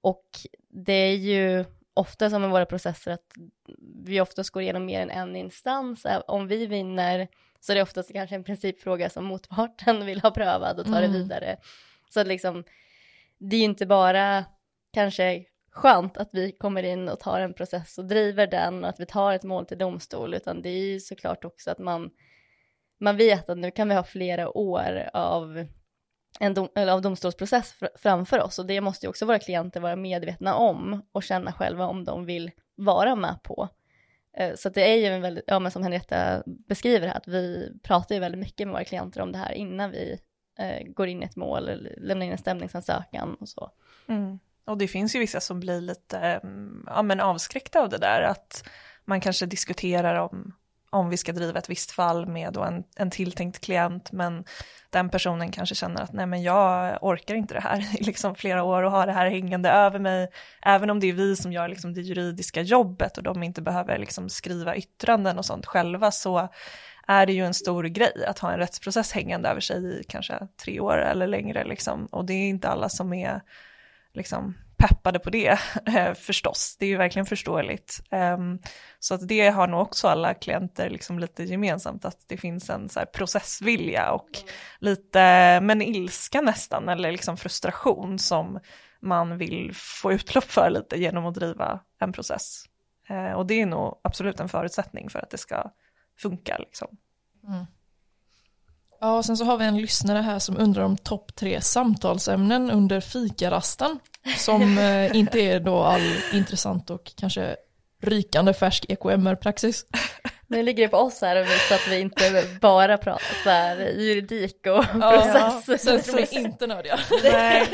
Och 0.00 0.24
det 0.68 0.92
är 0.92 1.16
ju 1.16 1.64
ofta 1.94 2.30
som 2.30 2.44
i 2.44 2.48
våra 2.48 2.66
processer 2.66 3.10
att 3.10 3.32
vi 4.04 4.20
oftast 4.20 4.50
går 4.50 4.62
igenom 4.62 4.86
mer 4.86 5.00
än 5.00 5.10
en 5.10 5.36
instans. 5.36 6.06
Om 6.26 6.48
vi 6.48 6.66
vinner 6.66 7.28
så 7.60 7.72
är 7.72 7.76
det 7.76 7.82
oftast 7.82 8.12
kanske 8.12 8.34
en 8.34 8.44
principfråga 8.44 9.10
som 9.10 9.24
motparten 9.24 10.06
vill 10.06 10.20
ha 10.20 10.30
prövad 10.30 10.80
och 10.80 10.86
ta 10.86 10.98
mm. 10.98 11.12
det 11.12 11.18
vidare. 11.18 11.56
Så 12.10 12.20
att 12.20 12.26
liksom, 12.26 12.64
det 13.38 13.56
är 13.56 13.60
ju 13.60 13.64
inte 13.64 13.86
bara 13.86 14.44
kanske 14.92 15.44
skönt 15.72 16.16
att 16.16 16.28
vi 16.32 16.52
kommer 16.52 16.82
in 16.82 17.08
och 17.08 17.20
tar 17.20 17.40
en 17.40 17.54
process 17.54 17.98
och 17.98 18.04
driver 18.04 18.46
den 18.46 18.84
och 18.84 18.90
att 18.90 19.00
vi 19.00 19.06
tar 19.06 19.32
ett 19.32 19.42
mål 19.42 19.66
till 19.66 19.78
domstol, 19.78 20.34
utan 20.34 20.62
det 20.62 20.68
är 20.68 20.92
ju 20.92 21.00
såklart 21.00 21.44
också 21.44 21.70
att 21.70 21.78
man 21.78 22.10
man 23.00 23.16
vet 23.16 23.50
att 23.50 23.58
nu 23.58 23.70
kan 23.70 23.88
vi 23.88 23.94
ha 23.94 24.04
flera 24.04 24.56
år 24.58 25.10
av 25.12 25.66
en 26.42 26.54
dom, 26.54 26.68
eller 26.74 26.92
av 26.92 27.02
domstolsprocess 27.02 27.72
fr 27.72 27.86
framför 27.94 28.42
oss 28.42 28.58
och 28.58 28.66
det 28.66 28.80
måste 28.80 29.06
ju 29.06 29.10
också 29.10 29.26
våra 29.26 29.38
klienter 29.38 29.80
vara 29.80 29.96
medvetna 29.96 30.54
om 30.54 31.02
och 31.12 31.22
känna 31.22 31.52
själva 31.52 31.86
om 31.86 32.04
de 32.04 32.26
vill 32.26 32.50
vara 32.74 33.14
med 33.14 33.42
på. 33.42 33.68
Eh, 34.36 34.54
så 34.56 34.68
det 34.68 34.92
är 34.92 34.96
ju 34.96 35.06
en 35.06 35.22
väldigt, 35.22 35.44
ja 35.46 35.58
men 35.58 35.72
som 35.72 35.82
Henrietta 35.82 36.42
beskriver 36.46 37.08
här, 37.08 37.16
att 37.16 37.28
vi 37.28 37.72
pratar 37.82 38.14
ju 38.14 38.20
väldigt 38.20 38.40
mycket 38.40 38.66
med 38.66 38.72
våra 38.72 38.84
klienter 38.84 39.20
om 39.20 39.32
det 39.32 39.38
här 39.38 39.52
innan 39.52 39.90
vi 39.90 40.18
eh, 40.58 40.86
går 40.86 41.08
in 41.08 41.22
i 41.22 41.26
ett 41.26 41.36
mål 41.36 41.68
eller 41.68 41.94
lämnar 42.00 42.26
in 42.26 42.32
en 42.32 42.38
stämningsansökan 42.38 43.34
och 43.34 43.48
så. 43.48 43.70
Mm. 44.08 44.38
Och 44.64 44.78
det 44.78 44.88
finns 44.88 45.14
ju 45.14 45.18
vissa 45.18 45.40
som 45.40 45.60
blir 45.60 45.80
lite 45.80 46.18
mm, 46.18 46.84
ja, 46.86 47.02
men 47.02 47.20
avskräckta 47.20 47.80
av 47.80 47.88
det 47.88 47.98
där, 47.98 48.22
att 48.22 48.68
man 49.04 49.20
kanske 49.20 49.46
diskuterar 49.46 50.14
om 50.14 50.52
om 50.90 51.10
vi 51.10 51.16
ska 51.16 51.32
driva 51.32 51.58
ett 51.58 51.70
visst 51.70 51.90
fall 51.90 52.26
med 52.26 52.52
då 52.52 52.62
en, 52.62 52.84
en 52.96 53.10
tilltänkt 53.10 53.60
klient, 53.60 54.12
men 54.12 54.44
den 54.90 55.08
personen 55.08 55.50
kanske 55.50 55.74
känner 55.74 56.02
att 56.02 56.12
nej 56.12 56.26
men 56.26 56.42
jag 56.42 56.98
orkar 57.02 57.34
inte 57.34 57.54
det 57.54 57.60
här 57.60 57.96
i 58.00 58.04
liksom 58.04 58.34
flera 58.34 58.62
år 58.62 58.82
och 58.82 58.90
har 58.90 59.06
det 59.06 59.12
här 59.12 59.30
hängande 59.30 59.70
över 59.70 59.98
mig, 59.98 60.28
även 60.62 60.90
om 60.90 61.00
det 61.00 61.06
är 61.06 61.12
vi 61.12 61.36
som 61.36 61.52
gör 61.52 61.68
liksom 61.68 61.94
det 61.94 62.00
juridiska 62.00 62.62
jobbet 62.62 63.16
och 63.16 63.22
de 63.22 63.42
inte 63.42 63.62
behöver 63.62 63.98
liksom 63.98 64.28
skriva 64.28 64.76
yttranden 64.76 65.38
och 65.38 65.44
sånt 65.44 65.66
själva 65.66 66.10
så 66.10 66.48
är 67.06 67.26
det 67.26 67.32
ju 67.32 67.44
en 67.44 67.54
stor 67.54 67.84
grej 67.84 68.24
att 68.26 68.38
ha 68.38 68.52
en 68.52 68.58
rättsprocess 68.58 69.12
hängande 69.12 69.48
över 69.48 69.60
sig 69.60 70.00
i 70.00 70.04
kanske 70.08 70.48
tre 70.64 70.80
år 70.80 70.98
eller 70.98 71.26
längre 71.26 71.64
liksom. 71.64 72.06
Och 72.06 72.24
det 72.24 72.32
är 72.32 72.48
inte 72.48 72.68
alla 72.68 72.88
som 72.88 73.12
är 73.12 73.40
liksom 74.12 74.54
peppade 74.80 75.18
på 75.18 75.30
det 75.30 75.58
eh, 75.86 76.14
förstås. 76.14 76.76
Det 76.78 76.84
är 76.84 76.88
ju 76.88 76.96
verkligen 76.96 77.26
förståeligt. 77.26 78.00
Um, 78.10 78.58
så 78.98 79.14
att 79.14 79.28
det 79.28 79.48
har 79.48 79.66
nog 79.66 79.80
också 79.80 80.08
alla 80.08 80.34
klienter 80.34 80.90
liksom 80.90 81.18
lite 81.18 81.44
gemensamt, 81.44 82.04
att 82.04 82.24
det 82.28 82.36
finns 82.36 82.70
en 82.70 82.88
så 82.88 83.00
processvilja 83.12 84.12
och 84.12 84.38
mm. 84.38 84.48
lite, 84.78 85.20
men 85.62 85.82
ilska 85.82 86.40
nästan, 86.40 86.88
eller 86.88 87.12
liksom 87.12 87.36
frustration 87.36 88.18
som 88.18 88.60
man 89.00 89.38
vill 89.38 89.70
få 89.74 90.12
utlopp 90.12 90.44
för 90.44 90.70
lite 90.70 90.96
genom 90.96 91.26
att 91.26 91.34
driva 91.34 91.80
en 92.00 92.12
process. 92.12 92.64
Uh, 93.10 93.32
och 93.32 93.46
det 93.46 93.60
är 93.60 93.66
nog 93.66 94.00
absolut 94.04 94.40
en 94.40 94.48
förutsättning 94.48 95.10
för 95.10 95.18
att 95.18 95.30
det 95.30 95.38
ska 95.38 95.70
funka. 96.18 96.58
Liksom. 96.58 96.88
Mm. 97.48 97.66
Ja, 99.00 99.16
och 99.16 99.24
sen 99.24 99.36
så 99.36 99.44
har 99.44 99.58
vi 99.58 99.64
en 99.64 99.80
lyssnare 99.80 100.18
här 100.18 100.38
som 100.38 100.56
undrar 100.56 100.82
om 100.82 100.96
topp 100.96 101.34
tre 101.34 101.60
samtalsämnen 101.60 102.70
under 102.70 103.00
fikarasten 103.00 103.98
som 104.36 104.78
eh, 104.78 105.16
inte 105.16 105.40
är 105.40 105.60
då 105.60 105.82
all 105.82 106.14
intressant 106.32 106.90
och 106.90 107.12
kanske 107.16 107.56
rykande 108.02 108.54
färsk 108.54 108.86
EKMR-praxis. 108.88 109.84
Nu 110.46 110.62
ligger 110.62 110.82
det 110.82 110.88
på 110.88 110.96
oss 110.96 111.20
här 111.20 111.36
och 111.40 111.46
visa 111.46 111.74
att 111.74 111.88
vi 111.88 112.00
inte 112.00 112.44
bara 112.60 112.98
pratar 112.98 113.76
juridik 113.76 114.66
och 114.66 114.84
ja, 115.00 115.10
process. 115.12 115.64
Ja, 115.68 115.78
sen 115.78 116.02
ska 116.02 116.16
vi 116.16 116.40
inte 116.40 116.66
nördiga. 116.66 116.98
Nej. 117.22 117.68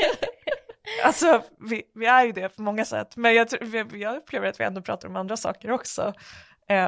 Alltså 1.03 1.41
vi, 1.69 1.83
vi, 1.95 2.05
är 2.05 2.25
ju 2.25 2.31
det 2.31 2.49
på 2.49 2.61
många 2.61 2.85
sätt, 2.85 3.15
men 3.15 3.35
jag, 3.35 3.47
jag 3.93 4.15
upplever 4.15 4.47
att 4.47 4.59
vi 4.59 4.63
ändå 4.63 4.81
pratar 4.81 5.07
om 5.07 5.15
andra 5.15 5.37
saker 5.37 5.71
också. 5.71 6.13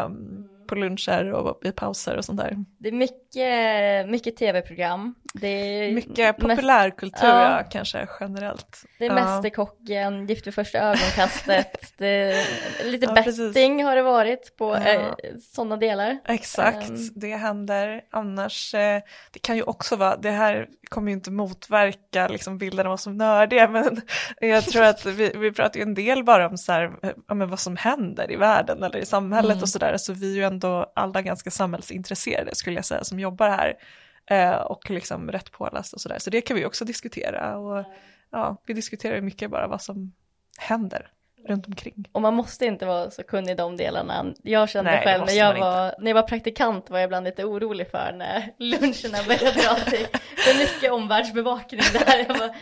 Um, 0.05 0.49
på 0.69 0.75
luncher 0.75 1.33
och 1.33 1.65
i 1.65 1.71
pauser 1.71 2.17
och 2.17 2.25
sånt 2.25 2.39
där. 2.39 2.65
Det 2.77 2.87
är 2.87 2.93
mycket, 2.93 4.09
mycket 4.09 4.37
tv-program. 4.37 5.15
Det 5.33 5.47
är 5.47 5.91
mycket 5.91 6.37
populärkultur 6.37 7.27
ja. 7.27 7.57
ja. 7.57 7.63
kanske 7.71 8.07
generellt. 8.19 8.85
Det 8.99 9.05
är 9.05 9.09
ja. 9.09 9.15
Mästerkocken, 9.15 10.27
Gift 10.27 10.47
vid 10.47 10.53
första 10.53 10.79
ögonkastet, 10.79 11.93
det, 11.97 12.45
lite 12.85 13.05
ja, 13.05 13.13
betting 13.13 13.77
precis. 13.77 13.85
har 13.85 13.95
det 13.95 14.01
varit 14.01 14.57
på 14.57 14.75
ja. 14.75 14.87
eh, 14.87 15.07
sådana 15.41 15.77
delar. 15.77 16.19
Exakt, 16.27 16.89
um, 16.89 17.09
det 17.15 17.35
händer. 17.35 18.01
Annars, 18.11 18.73
eh, 18.73 19.01
det 19.31 19.39
kan 19.39 19.55
ju 19.55 19.63
också 19.63 19.95
vara, 19.95 20.15
det 20.15 20.31
här 20.31 20.67
kommer 20.89 21.11
ju 21.11 21.13
inte 21.13 21.31
motverka 21.31 22.27
liksom 22.27 22.57
bilden 22.57 22.87
av 22.87 22.93
oss 22.93 23.01
som 23.01 23.17
nördiga, 23.17 23.67
men 23.69 24.01
jag 24.39 24.63
tror 24.63 24.83
att 24.83 25.05
vi, 25.05 25.31
vi 25.35 25.51
pratar 25.51 25.79
ju 25.79 25.83
en 25.83 25.93
del 25.93 26.23
bara 26.23 26.47
om 26.47 26.57
så 26.57 26.71
här, 26.71 26.91
ja, 27.27 27.33
men 27.33 27.49
vad 27.49 27.59
som 27.59 27.77
händer 27.77 28.31
i 28.31 28.35
världen 28.35 28.83
eller 28.83 28.99
i 28.99 29.05
samhället 29.05 29.51
mm. 29.51 29.61
och 29.61 29.69
sådär, 29.69 29.97
så 29.97 30.13
vi 30.13 30.31
är 30.31 30.35
ju 30.35 30.43
ändå 30.59 30.91
alla 30.95 31.21
ganska 31.21 31.51
samhällsintresserade 31.51 32.55
skulle 32.55 32.75
jag 32.75 32.85
säga 32.85 33.03
som 33.03 33.19
jobbar 33.19 33.49
här 33.49 33.77
eh, 34.25 34.61
och 34.61 34.89
liksom 34.89 35.31
rätt 35.31 35.51
påläst 35.51 35.93
och 35.93 36.01
sådär. 36.01 36.19
Så 36.19 36.29
det 36.29 36.41
kan 36.41 36.57
vi 36.57 36.65
också 36.65 36.85
diskutera 36.85 37.57
och 37.57 37.85
ja, 38.31 38.57
vi 38.65 38.73
diskuterar 38.73 39.21
mycket 39.21 39.51
bara 39.51 39.67
vad 39.67 39.81
som 39.81 40.13
händer 40.57 41.11
runt 41.47 41.67
omkring. 41.67 42.09
Och 42.11 42.21
man 42.21 42.33
måste 42.33 42.65
inte 42.65 42.85
vara 42.85 43.11
så 43.11 43.23
kunnig 43.23 43.51
i 43.51 43.55
de 43.55 43.77
delarna. 43.77 44.33
Jag 44.43 44.69
kände 44.69 44.91
Nej, 44.91 45.03
själv 45.03 45.25
när 45.25 45.33
jag, 45.33 45.59
var, 45.59 45.95
när 45.99 46.07
jag 46.07 46.15
var 46.15 46.27
praktikant 46.27 46.89
var 46.89 46.99
jag 46.99 47.07
ibland 47.07 47.23
lite 47.23 47.43
orolig 47.43 47.91
för 47.91 48.13
när 48.13 48.53
luncherna 48.57 49.23
började 49.27 49.61
dra 49.61 49.75
till. 49.75 50.07
Det 50.45 50.51
är 50.51 50.57
mycket 50.57 50.91
omvärldsbevakning 50.91 51.81
där. 51.93 52.25
Jag, 52.27 52.37
bara, 52.37 52.55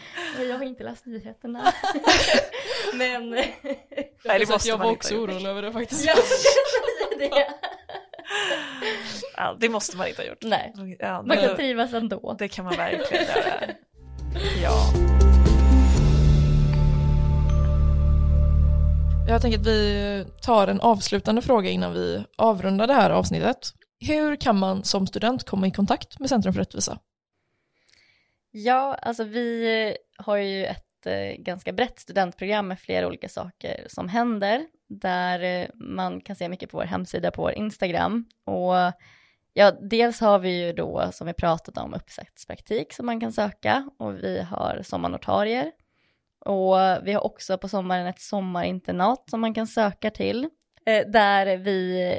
jag 0.44 0.58
har 0.58 0.66
inte 0.66 0.84
läst 0.84 1.06
nyheterna. 1.06 1.74
Men... 2.94 3.30
Nej, 3.30 4.40
det 4.40 4.50
måste 4.50 4.70
jag 4.70 4.78
var 4.78 4.92
också 4.92 5.16
orolig 5.16 5.46
över 5.46 5.62
det 5.62 5.72
faktiskt. 5.72 6.10
Det. 7.18 7.48
Ja, 9.38 9.58
det 9.60 9.70
måste 9.70 9.98
man 9.98 10.08
inte 10.08 10.22
ha 10.22 10.30
gjort. 10.30 10.44
Nej, 10.44 10.74
ja, 11.00 11.22
man 11.22 11.38
kan 11.38 11.56
trivas 11.56 11.94
ändå. 11.94 12.36
Det 12.40 12.48
kan 12.48 12.66
man 12.66 12.76
verkligen 12.76 13.24
göra. 13.24 13.72
Ja. 14.64 14.94
Jag 19.28 19.42
tänker 19.42 19.60
att 19.60 19.68
vi 19.68 20.26
tar 20.42 20.68
en 20.68 20.82
avslutande 20.82 21.42
fråga 21.42 21.70
innan 21.70 21.94
vi 21.94 22.24
avrundar 22.36 22.88
det 22.88 22.94
här 22.94 23.10
avsnittet. 23.10 23.74
Hur 24.00 24.36
kan 24.36 24.60
man 24.60 24.84
som 24.84 25.08
student 25.08 25.44
komma 25.44 25.68
i 25.68 25.72
kontakt 25.72 26.20
med 26.20 26.30
Centrum 26.30 26.54
för 26.54 26.60
rättvisa? 26.60 27.00
Ja, 28.52 28.96
alltså 29.02 29.24
vi 29.24 29.96
har 30.18 30.38
ju 30.38 30.66
ett 30.66 31.06
eh, 31.06 31.36
ganska 31.38 31.74
brett 31.74 32.00
studentprogram 32.00 32.68
med 32.68 32.80
flera 32.80 33.08
olika 33.08 33.30
saker 33.30 33.86
som 33.90 34.10
händer 34.10 34.66
där 34.88 35.40
eh, 35.40 35.68
man 35.76 36.22
kan 36.22 36.36
se 36.36 36.50
mycket 36.50 36.72
på 36.72 36.78
vår 36.78 36.86
hemsida 36.86 37.32
på 37.32 37.42
vår 37.42 37.52
Instagram. 37.52 38.26
Och 38.46 38.76
ja, 39.54 39.72
dels 39.82 40.20
har 40.20 40.40
vi 40.40 40.66
ju 40.66 40.74
då 40.74 41.10
som 41.12 41.28
vi 41.28 41.34
pratat 41.34 41.78
om 41.78 41.94
uppsatspraktik 41.94 42.94
som 42.94 43.06
man 43.06 43.20
kan 43.20 43.32
söka. 43.32 43.90
Och 44.00 44.16
vi 44.16 44.42
har 44.42 44.82
sommarnotarier. 44.84 45.72
Och 46.40 46.78
vi 47.04 47.14
har 47.14 47.26
också 47.26 47.58
på 47.58 47.68
sommaren 47.68 48.08
ett 48.08 48.22
sommarinternat 48.22 49.30
som 49.30 49.42
man 49.42 49.54
kan 49.54 49.68
söka 49.68 50.12
till. 50.12 50.50
Eh, 50.86 51.08
där 51.08 51.58
vi 51.58 52.12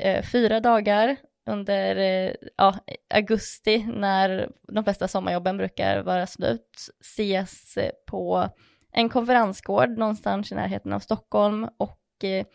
eh, 0.00 0.22
fyra 0.22 0.60
dagar 0.60 1.16
under 1.48 1.96
eh, 1.96 2.32
ja, 2.56 2.74
augusti 3.14 3.86
när 3.86 4.50
de 4.62 4.84
flesta 4.84 5.08
sommarjobben 5.08 5.56
brukar 5.56 6.02
vara 6.02 6.26
slut 6.26 6.88
ses 7.00 7.76
eh, 7.76 7.90
på 8.06 8.48
en 8.92 9.08
konferensgård 9.08 9.98
någonstans 9.98 10.52
i 10.52 10.54
närheten 10.54 10.92
av 10.92 11.00
Stockholm. 11.00 11.68
Och 11.76 11.98
eh, 12.24 12.46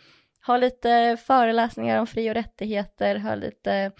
ha 0.47 0.57
lite 0.57 1.17
föreläsningar 1.25 1.99
om 1.99 2.07
fri 2.07 2.29
och 2.29 2.33
rättigheter, 2.33 3.15
ha 3.15 3.35
lite, 3.35 3.91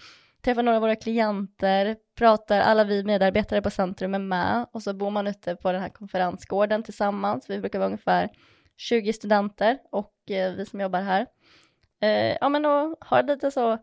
träffa 0.44 0.62
några 0.62 0.76
av 0.76 0.82
våra 0.82 0.96
klienter, 0.96 1.96
pratar, 2.18 2.60
alla 2.60 2.84
vi 2.84 3.04
medarbetare 3.04 3.62
på 3.62 3.70
Centrum 3.70 4.14
är 4.14 4.18
med 4.18 4.66
och 4.72 4.82
så 4.82 4.94
bor 4.94 5.10
man 5.10 5.26
ute 5.26 5.56
på 5.56 5.72
den 5.72 5.80
här 5.80 5.88
konferensgården 5.88 6.82
tillsammans. 6.82 7.50
Vi 7.50 7.60
brukar 7.60 7.78
vara 7.78 7.86
ungefär 7.86 8.28
20 8.76 9.12
studenter 9.12 9.78
och 9.92 10.30
eh, 10.30 10.54
vi 10.54 10.66
som 10.66 10.80
jobbar 10.80 11.00
här. 11.00 11.26
Eh, 12.02 12.36
ja 12.40 12.48
men 12.48 12.64
och 12.66 12.96
ha 13.00 13.20
lite 13.20 13.50
så 13.50 13.78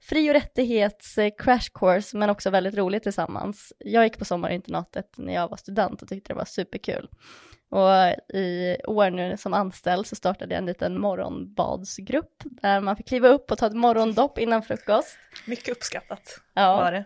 fri 0.00 0.30
och 0.30 0.34
rättighets-crash 0.34 1.70
eh, 1.70 1.78
course 1.80 2.16
men 2.16 2.30
också 2.30 2.50
väldigt 2.50 2.74
roligt 2.74 3.02
tillsammans. 3.02 3.72
Jag 3.78 4.04
gick 4.04 4.18
på 4.18 4.24
sommarinternatet 4.24 5.14
när 5.16 5.34
jag 5.34 5.48
var 5.48 5.56
student 5.56 6.02
och 6.02 6.08
tyckte 6.08 6.32
det 6.32 6.36
var 6.36 6.44
superkul. 6.44 7.08
Och 7.74 8.34
i 8.36 8.76
år 8.86 9.10
nu 9.10 9.36
som 9.36 9.54
anställd 9.54 10.06
så 10.06 10.16
startade 10.16 10.54
jag 10.54 10.58
en 10.58 10.66
liten 10.66 11.00
morgonbadsgrupp 11.00 12.42
där 12.44 12.80
man 12.80 12.96
fick 12.96 13.08
kliva 13.08 13.28
upp 13.28 13.50
och 13.50 13.58
ta 13.58 13.66
ett 13.66 13.76
morgondopp 13.76 14.38
innan 14.38 14.62
frukost. 14.62 15.18
Mycket 15.46 15.68
uppskattat 15.68 16.40
ja. 16.54 16.76
var 16.76 16.92
det. 16.92 17.04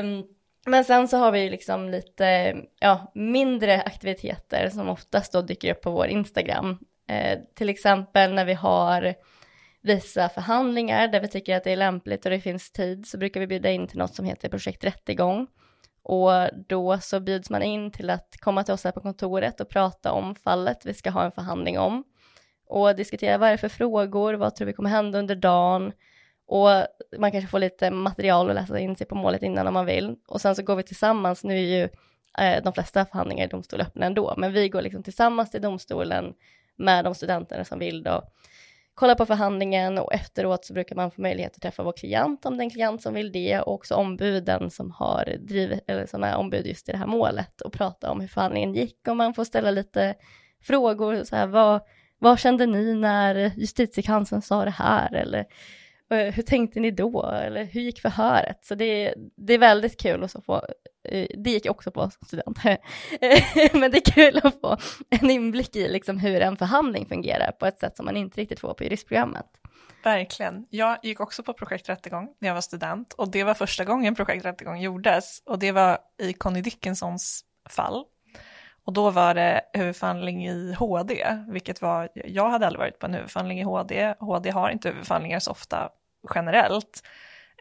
Um, 0.00 0.24
men 0.66 0.84
sen 0.84 1.08
så 1.08 1.16
har 1.16 1.32
vi 1.32 1.50
liksom 1.50 1.88
lite 1.88 2.56
ja, 2.80 3.12
mindre 3.14 3.82
aktiviteter 3.82 4.70
som 4.70 4.88
oftast 4.88 5.32
då 5.32 5.42
dyker 5.42 5.72
upp 5.72 5.80
på 5.80 5.90
vår 5.90 6.06
Instagram. 6.06 6.70
Uh, 7.10 7.38
till 7.54 7.68
exempel 7.68 8.34
när 8.34 8.44
vi 8.44 8.54
har 8.54 9.14
vissa 9.82 10.28
förhandlingar 10.28 11.08
där 11.08 11.20
vi 11.20 11.28
tycker 11.28 11.56
att 11.56 11.64
det 11.64 11.72
är 11.72 11.76
lämpligt 11.76 12.24
och 12.24 12.30
det 12.30 12.40
finns 12.40 12.72
tid 12.72 13.06
så 13.06 13.18
brukar 13.18 13.40
vi 13.40 13.46
bjuda 13.46 13.70
in 13.70 13.86
till 13.86 13.98
något 13.98 14.14
som 14.14 14.24
heter 14.24 14.48
projekt 14.48 14.84
rättegång 14.84 15.46
och 16.08 16.48
då 16.68 16.98
så 16.98 17.20
bjuds 17.20 17.50
man 17.50 17.62
in 17.62 17.90
till 17.90 18.10
att 18.10 18.36
komma 18.40 18.64
till 18.64 18.74
oss 18.74 18.84
här 18.84 18.92
på 18.92 19.00
kontoret 19.00 19.60
och 19.60 19.68
prata 19.68 20.12
om 20.12 20.34
fallet 20.34 20.86
vi 20.86 20.94
ska 20.94 21.10
ha 21.10 21.24
en 21.24 21.32
förhandling 21.32 21.78
om. 21.78 22.04
Och 22.66 22.96
diskutera 22.96 23.38
vad 23.38 23.48
är 23.48 23.52
det 23.52 23.58
för 23.58 23.68
frågor, 23.68 24.34
vad 24.34 24.54
tror 24.54 24.66
vi 24.66 24.72
kommer 24.72 24.90
hända 24.90 25.18
under 25.18 25.36
dagen. 25.36 25.92
Och 26.46 26.68
man 27.18 27.32
kanske 27.32 27.50
får 27.50 27.58
lite 27.58 27.90
material 27.90 28.48
att 28.50 28.54
läsa 28.54 28.78
in 28.78 28.96
sig 28.96 29.06
på 29.06 29.14
målet 29.14 29.42
innan 29.42 29.66
om 29.66 29.74
man 29.74 29.86
vill. 29.86 30.16
Och 30.26 30.40
sen 30.40 30.56
så 30.56 30.62
går 30.62 30.76
vi 30.76 30.82
tillsammans, 30.82 31.44
nu 31.44 31.54
är 31.54 31.78
ju 31.78 31.88
eh, 32.38 32.62
de 32.64 32.72
flesta 32.72 33.04
förhandlingar 33.04 33.44
i 33.44 33.48
domstol 33.48 33.80
öppna 33.80 34.06
ändå, 34.06 34.34
men 34.36 34.52
vi 34.52 34.68
går 34.68 34.82
liksom 34.82 35.02
tillsammans 35.02 35.50
till 35.50 35.62
domstolen 35.62 36.34
med 36.76 37.04
de 37.04 37.14
studenterna 37.14 37.64
som 37.64 37.78
vill 37.78 38.02
då 38.02 38.22
kolla 38.96 39.14
på 39.14 39.26
förhandlingen 39.26 39.98
och 39.98 40.14
efteråt 40.14 40.64
så 40.64 40.72
brukar 40.72 40.96
man 40.96 41.10
få 41.10 41.20
möjlighet 41.20 41.56
att 41.56 41.62
träffa 41.62 41.82
vår 41.82 41.92
klient 41.92 42.46
om 42.46 42.56
den 42.56 42.70
klient 42.70 43.02
som 43.02 43.14
vill 43.14 43.32
det 43.32 43.60
och 43.60 43.74
också 43.74 43.94
ombuden 43.94 44.70
som 44.70 44.90
har 44.90 45.36
drivit, 45.40 45.84
eller 45.86 46.06
som 46.06 46.24
är 46.24 46.36
ombud 46.36 46.66
just 46.66 46.88
i 46.88 46.92
det 46.92 46.98
här 46.98 47.06
målet 47.06 47.60
och 47.60 47.72
prata 47.72 48.10
om 48.10 48.20
hur 48.20 48.28
förhandlingen 48.28 48.74
gick 48.74 49.08
och 49.08 49.16
man 49.16 49.34
får 49.34 49.44
ställa 49.44 49.70
lite 49.70 50.14
frågor, 50.62 51.24
så 51.24 51.36
här, 51.36 51.46
vad, 51.46 51.80
vad 52.18 52.38
kände 52.38 52.66
ni 52.66 52.94
när 52.94 53.52
justitiekanslern 53.56 54.42
sa 54.42 54.64
det 54.64 54.70
här 54.70 55.14
eller 55.14 55.44
eh, 56.10 56.34
hur 56.34 56.42
tänkte 56.42 56.80
ni 56.80 56.90
då? 56.90 57.26
Eller 57.26 57.64
hur 57.64 57.80
gick 57.80 58.00
förhöret? 58.00 58.64
Så 58.64 58.74
det, 58.74 59.14
det 59.36 59.54
är 59.54 59.58
väldigt 59.58 60.00
kul 60.00 60.24
att 60.24 60.44
få, 60.44 60.62
Eh, 61.08 61.26
det 61.34 61.50
gick 61.50 61.66
också 61.66 61.90
på 61.90 62.10
som 62.10 62.26
student, 62.26 62.58
men 63.72 63.90
det 63.90 64.08
är 64.08 64.12
kul 64.12 64.40
att 64.42 64.60
få 64.60 64.76
en 65.10 65.30
inblick 65.30 65.76
i 65.76 65.88
liksom 65.88 66.18
hur 66.18 66.40
en 66.40 66.56
förhandling 66.56 67.06
fungerar 67.06 67.52
på 67.52 67.66
ett 67.66 67.78
sätt 67.78 67.96
som 67.96 68.06
man 68.06 68.16
inte 68.16 68.40
riktigt 68.40 68.60
får 68.60 68.74
på 68.74 68.84
juristprogrammet. 68.84 69.46
Verkligen. 70.04 70.66
Jag 70.70 70.98
gick 71.02 71.20
också 71.20 71.42
på 71.42 71.52
projekträttegång 71.52 72.28
när 72.38 72.48
jag 72.48 72.54
var 72.54 72.60
student 72.60 73.12
och 73.12 73.30
det 73.30 73.44
var 73.44 73.54
första 73.54 73.84
gången 73.84 74.14
projekträttegång 74.14 74.80
gjordes 74.80 75.42
och 75.46 75.58
det 75.58 75.72
var 75.72 75.98
i 76.18 76.32
Connie 76.32 76.60
Dickinsons 76.60 77.44
fall. 77.68 78.04
Och 78.84 78.92
då 78.92 79.10
var 79.10 79.34
det 79.34 79.60
huvudförhandling 79.72 80.46
i 80.46 80.72
HD, 80.72 81.26
vilket 81.48 81.82
var, 81.82 82.08
jag 82.14 82.50
hade 82.50 82.66
aldrig 82.66 82.78
varit 82.78 82.98
på 82.98 83.06
en 83.06 83.14
huvudförhandling 83.14 83.60
i 83.60 83.62
HD, 83.62 84.14
HD 84.20 84.50
har 84.50 84.70
inte 84.70 84.88
huvudförhandlingar 84.88 85.40
så 85.40 85.50
ofta 85.50 85.88
generellt. 86.34 87.02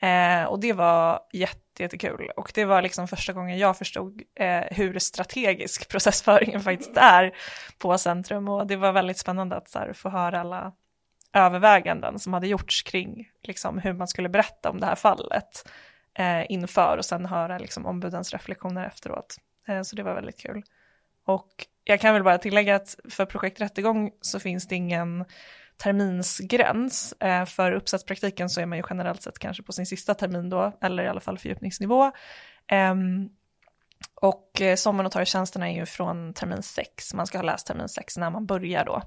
Eh, 0.02 0.44
och 0.44 0.60
det 0.60 0.74
var 0.74 1.20
jätte, 1.34 1.84
jättekul 1.84 2.30
och 2.36 2.52
det 2.56 2.66
var 2.66 2.82
liksom 2.82 3.08
första 3.08 3.34
gången 3.34 3.58
jag 3.58 3.78
förstod 3.78 4.22
eh, 4.36 4.64
hur 4.72 5.00
strategisk 5.00 5.90
processföringen 5.92 6.62
faktiskt 6.62 6.98
är 6.98 7.36
på 7.78 7.98
Centrum 7.98 8.48
och 8.48 8.68
det 8.68 8.76
var 8.76 8.92
väldigt 8.92 9.18
spännande 9.18 9.56
att 9.56 9.70
så 9.70 9.80
här, 9.80 9.94
få 9.94 10.10
höra 10.10 10.40
alla 10.40 10.74
överväganden 11.34 12.20
som 12.20 12.34
hade 12.34 12.48
gjorts 12.48 12.82
kring 12.84 13.30
liksom, 13.44 13.78
hur 13.78 13.94
man 13.94 14.08
skulle 14.08 14.30
berätta 14.30 14.70
om 14.70 14.80
det 14.80 14.86
här 14.86 14.96
fallet 14.96 15.70
eh, 16.18 16.52
inför 16.52 16.98
och 16.98 17.06
sen 17.06 17.26
höra 17.26 17.58
liksom, 17.58 17.86
ombudens 17.86 18.34
reflektioner 18.34 18.88
efteråt. 18.88 19.36
Eh, 19.68 19.82
så 19.82 19.96
det 19.96 20.04
var 20.04 20.16
väldigt 20.16 20.40
kul. 20.40 20.64
Och 21.26 21.66
jag 21.84 22.00
kan 22.00 22.14
väl 22.14 22.24
bara 22.24 22.38
tillägga 22.38 22.76
att 22.76 22.96
för 23.10 23.26
projekt 23.26 23.62
Rättegång 23.62 24.12
så 24.22 24.40
finns 24.40 24.68
det 24.68 24.76
ingen 24.76 25.26
terminsgräns. 25.78 27.14
Eh, 27.20 27.46
för 27.46 27.72
uppsatspraktiken 27.72 28.50
så 28.50 28.62
är 28.62 28.66
man 28.66 28.78
ju 28.78 28.84
generellt 28.90 29.22
sett 29.22 29.40
kanske 29.40 29.64
på 29.64 29.72
sin 29.72 29.86
sista 29.86 30.14
termin 30.14 30.50
då, 30.50 30.78
eller 30.82 31.04
i 31.04 31.08
alla 31.08 31.20
fall 31.20 31.38
fördjupningsnivå. 31.38 32.12
Ehm, 32.68 33.30
och 34.22 34.62
eh, 34.62 34.70
tar 34.70 34.76
sommarnotarietjänsterna 34.76 35.70
är 35.70 35.76
ju 35.76 35.86
från 35.86 36.34
termin 36.34 36.64
6, 36.64 37.14
man 37.14 37.28
ska 37.28 37.38
ha 37.38 37.44
läst 37.44 37.68
termin 37.68 37.90
6 37.90 38.18
när 38.18 38.30
man 38.30 38.46
börjar 38.46 38.86
då. 38.86 39.02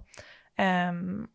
Ehm, 0.57 1.27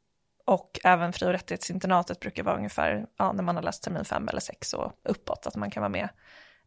och 0.46 0.80
även 0.84 1.14
fri 1.14 1.28
och 1.28 1.32
rättighetsinternatet 1.32 2.20
brukar 2.20 2.44
vara 2.44 2.56
ungefär 2.56 3.06
ja, 3.18 3.32
när 3.32 3.44
man 3.44 3.56
har 3.56 3.64
läst 3.64 3.84
termin 3.84 4.06
5 4.06 4.28
eller 4.28 4.40
6 4.40 4.74
och 4.74 4.92
uppåt, 5.04 5.48
att 5.48 5.56
man 5.56 5.72
kan 5.72 5.82
vara 5.82 5.90
med. 5.90 6.10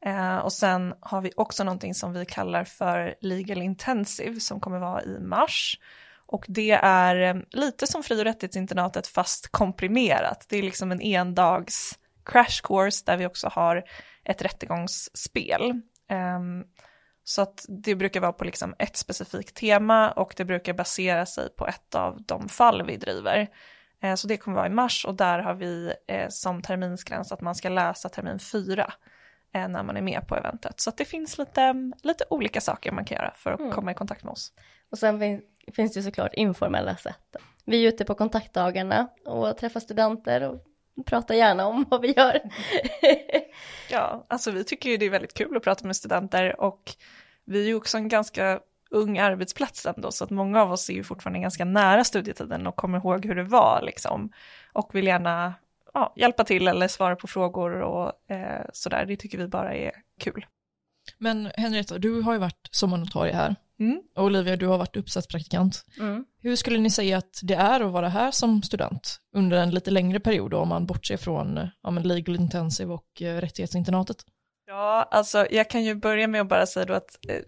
Eh, 0.05 0.37
och 0.37 0.53
sen 0.53 0.95
har 1.01 1.21
vi 1.21 1.33
också 1.37 1.65
någonting 1.65 1.95
som 1.95 2.13
vi 2.13 2.27
kallar 2.27 2.65
för 2.65 3.15
Legal 3.21 3.63
Intensive 3.63 4.41
som 4.41 4.61
kommer 4.61 4.79
vara 4.79 5.03
i 5.03 5.21
mars. 5.21 5.81
Och 6.27 6.45
det 6.49 6.71
är 6.71 7.37
eh, 7.37 7.43
lite 7.51 7.87
som 7.87 8.03
fri 8.03 8.21
och 8.21 8.25
rättighetsinternatet 8.25 9.07
fast 9.07 9.49
komprimerat. 9.49 10.47
Det 10.49 10.59
är 10.59 10.63
liksom 10.63 10.93
en 10.93 11.03
endags 11.03 11.99
crash 12.25 12.63
course 12.63 13.03
där 13.07 13.17
vi 13.17 13.27
också 13.27 13.49
har 13.49 13.85
ett 14.25 14.43
rättegångsspel. 14.43 15.81
Um, 16.11 16.65
så 17.25 17.43
att 17.43 17.65
det 17.69 17.95
brukar 17.95 18.21
vara 18.21 18.33
på 18.33 18.45
liksom 18.45 18.75
ett 18.79 18.97
specifikt 18.97 19.57
tema 19.57 20.11
och 20.11 20.35
det 20.37 20.45
brukar 20.45 20.73
basera 20.75 21.27
sig 21.27 21.49
på 21.57 21.67
ett 21.67 21.95
av 21.95 22.23
de 22.23 22.49
fall 22.49 22.87
vi 22.87 22.97
driver. 22.97 23.49
Eh, 24.03 24.15
så 24.15 24.27
det 24.27 24.37
kommer 24.37 24.57
vara 24.57 24.67
i 24.67 24.71
mars 24.71 25.05
och 25.05 25.15
där 25.15 25.39
har 25.39 25.55
vi 25.55 25.93
eh, 26.09 26.29
som 26.29 26.63
terminsgräns 26.63 27.33
att 27.33 27.41
man 27.41 27.55
ska 27.55 27.69
läsa 27.69 28.09
termin 28.09 28.39
fyra 28.39 28.93
eh, 29.55 29.69
när 29.69 29.83
man 29.83 29.97
är 29.97 30.03
med 30.03 30.29
på 30.29 30.37
eventet. 30.37 30.81
Så 30.81 30.91
att 30.91 30.97
det 30.97 31.05
finns 31.05 31.39
lite, 31.39 31.93
lite 32.03 32.25
olika 32.31 32.61
saker 32.61 32.93
man 32.93 33.05
kan 33.05 33.17
göra 33.17 33.33
för 33.37 33.53
att 33.53 33.61
mm. 33.61 33.73
komma 33.73 33.91
i 33.91 33.95
kontakt 33.95 34.25
med 34.25 34.33
oss. 34.33 34.53
Och 34.91 34.99
sen 34.99 35.19
finns 35.73 35.95
det 35.95 36.03
såklart 36.03 36.35
informella 36.35 36.97
sätt. 36.97 37.37
Vi 37.65 37.85
är 37.85 37.89
ute 37.89 38.05
på 38.05 38.15
kontaktdagarna 38.15 39.09
och 39.25 39.57
träffar 39.57 39.81
studenter 39.81 40.43
och 40.43 40.61
pratar 41.07 41.35
gärna 41.35 41.67
om 41.67 41.87
vad 41.91 42.01
vi 42.01 42.13
gör. 42.13 42.41
ja, 43.91 44.27
alltså 44.29 44.51
vi 44.51 44.65
tycker 44.65 44.91
ju 44.91 44.97
det 44.97 45.07
är 45.07 45.11
väldigt 45.11 45.35
kul 45.35 45.57
att 45.57 45.63
prata 45.63 45.87
med 45.87 45.97
studenter 45.97 46.61
och 46.61 46.93
vi 47.45 47.63
är 47.63 47.67
ju 47.67 47.75
också 47.75 47.97
en 47.97 48.09
ganska 48.09 48.61
ung 48.91 49.19
arbetsplats 49.19 49.87
ändå, 49.87 50.11
så 50.11 50.25
att 50.25 50.31
många 50.31 50.63
av 50.63 50.73
oss 50.73 50.91
är 50.91 50.95
ju 50.95 51.05
fortfarande 51.05 51.39
ganska 51.39 51.65
nära 51.65 52.05
studietiden 52.05 52.67
och 52.67 52.77
kommer 52.77 52.99
ihåg 52.99 53.27
hur 53.27 53.35
det 53.35 53.43
var 53.43 53.83
liksom. 53.83 54.33
Och 54.73 54.95
vill 54.95 55.07
gärna 55.07 55.55
ja, 55.95 56.13
hjälpa 56.17 56.45
till 56.45 56.69
eller 56.69 56.89
svara 56.89 57.17
på 57.17 57.27
frågor 57.27 57.81
och 57.81 58.31
eh, 58.31 58.67
sådär. 58.73 59.07
Det 59.07 59.17
tycker 59.17 59.39
vi 59.39 59.49
bara 59.49 59.75
är 59.75 59.93
kul. 60.21 60.47
Men 61.19 61.51
Henrietta, 61.57 61.99
du 61.99 62.21
har 62.23 62.33
ju 62.33 62.39
varit 62.39 62.69
sommarnotarie 62.71 63.35
här. 63.35 63.57
Mm. 63.81 64.03
Och 64.17 64.25
Olivia, 64.25 64.57
du 64.57 64.67
har 64.67 64.79
varit 64.79 64.97
uppsatspraktikant. 64.97 65.85
Mm. 66.01 66.25
Hur 66.43 66.57
skulle 66.57 66.79
ni 66.79 66.91
säga 66.91 67.19
att 67.19 67.41
det 67.43 67.55
är 67.55 67.81
att 67.81 67.93
vara 67.93 68.09
här 68.09 68.31
som 68.31 68.63
student 68.63 69.21
under 69.37 69.57
en 69.57 69.71
lite 69.71 69.91
längre 69.91 70.21
period 70.21 70.51
då, 70.51 70.59
om 70.59 70.69
man 70.69 70.87
bortser 70.87 71.17
från 71.17 71.69
ja, 71.83 71.91
men 71.91 72.03
legal 72.03 72.37
intensive 72.37 72.93
och 72.93 73.23
eh, 73.23 73.41
rättighetsinternatet? 73.41 74.17
Ja, 74.67 75.09
alltså 75.11 75.47
jag 75.51 75.71
kan 75.71 75.85
ju 75.85 75.95
börja 75.95 76.29
med 76.29 76.41
att 76.41 76.49
bara 76.49 76.67
säga 76.67 76.87
då 76.87 76.95
att 76.95 77.27
eh, 77.29 77.41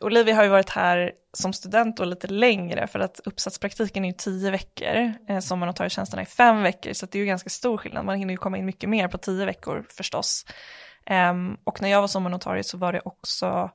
Olivia 0.00 0.34
har 0.34 0.44
ju 0.44 0.50
varit 0.50 0.70
här 0.70 1.12
som 1.32 1.52
student 1.52 2.00
och 2.00 2.06
lite 2.06 2.26
längre 2.26 2.86
för 2.86 2.98
att 2.98 3.20
uppsatspraktiken 3.24 4.04
är 4.04 4.08
ju 4.08 4.14
tio 4.14 4.50
veckor, 4.50 5.12
eh, 5.28 5.38
sommarnotarietjänsterna 5.38 6.22
är 6.22 6.26
fem 6.26 6.62
veckor 6.62 6.92
så 6.92 7.06
det 7.06 7.18
är 7.18 7.20
ju 7.20 7.26
ganska 7.26 7.50
stor 7.50 7.78
skillnad, 7.78 8.04
man 8.04 8.18
hinner 8.18 8.34
ju 8.34 8.38
komma 8.38 8.58
in 8.58 8.66
mycket 8.66 8.90
mer 8.90 9.08
på 9.08 9.18
tio 9.18 9.46
veckor 9.46 9.86
förstås. 9.88 10.46
Um, 11.10 11.58
och 11.64 11.82
när 11.82 11.88
jag 11.88 12.00
var 12.00 12.08
sommarnotarie 12.08 12.64
så 12.64 12.78
var 12.78 12.92
det 12.92 13.00
också 13.04 13.70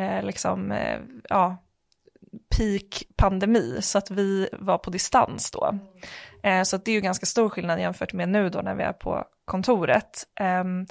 eh, 0.00 0.22
liksom, 0.22 0.72
eh, 0.72 1.00
ja, 1.28 1.56
peak 2.56 3.02
pandemi 3.16 3.78
så 3.82 3.98
att 3.98 4.10
vi 4.10 4.48
var 4.52 4.78
på 4.78 4.90
distans 4.90 5.50
då. 5.50 5.78
Eh, 6.42 6.62
så 6.62 6.76
det 6.76 6.90
är 6.90 6.94
ju 6.94 7.00
ganska 7.00 7.26
stor 7.26 7.48
skillnad 7.48 7.80
jämfört 7.80 8.12
med 8.12 8.28
nu 8.28 8.48
då 8.48 8.60
när 8.60 8.74
vi 8.74 8.82
är 8.82 8.92
på 8.92 9.24
kontoret. 9.44 10.26
Ehm, 10.40 10.86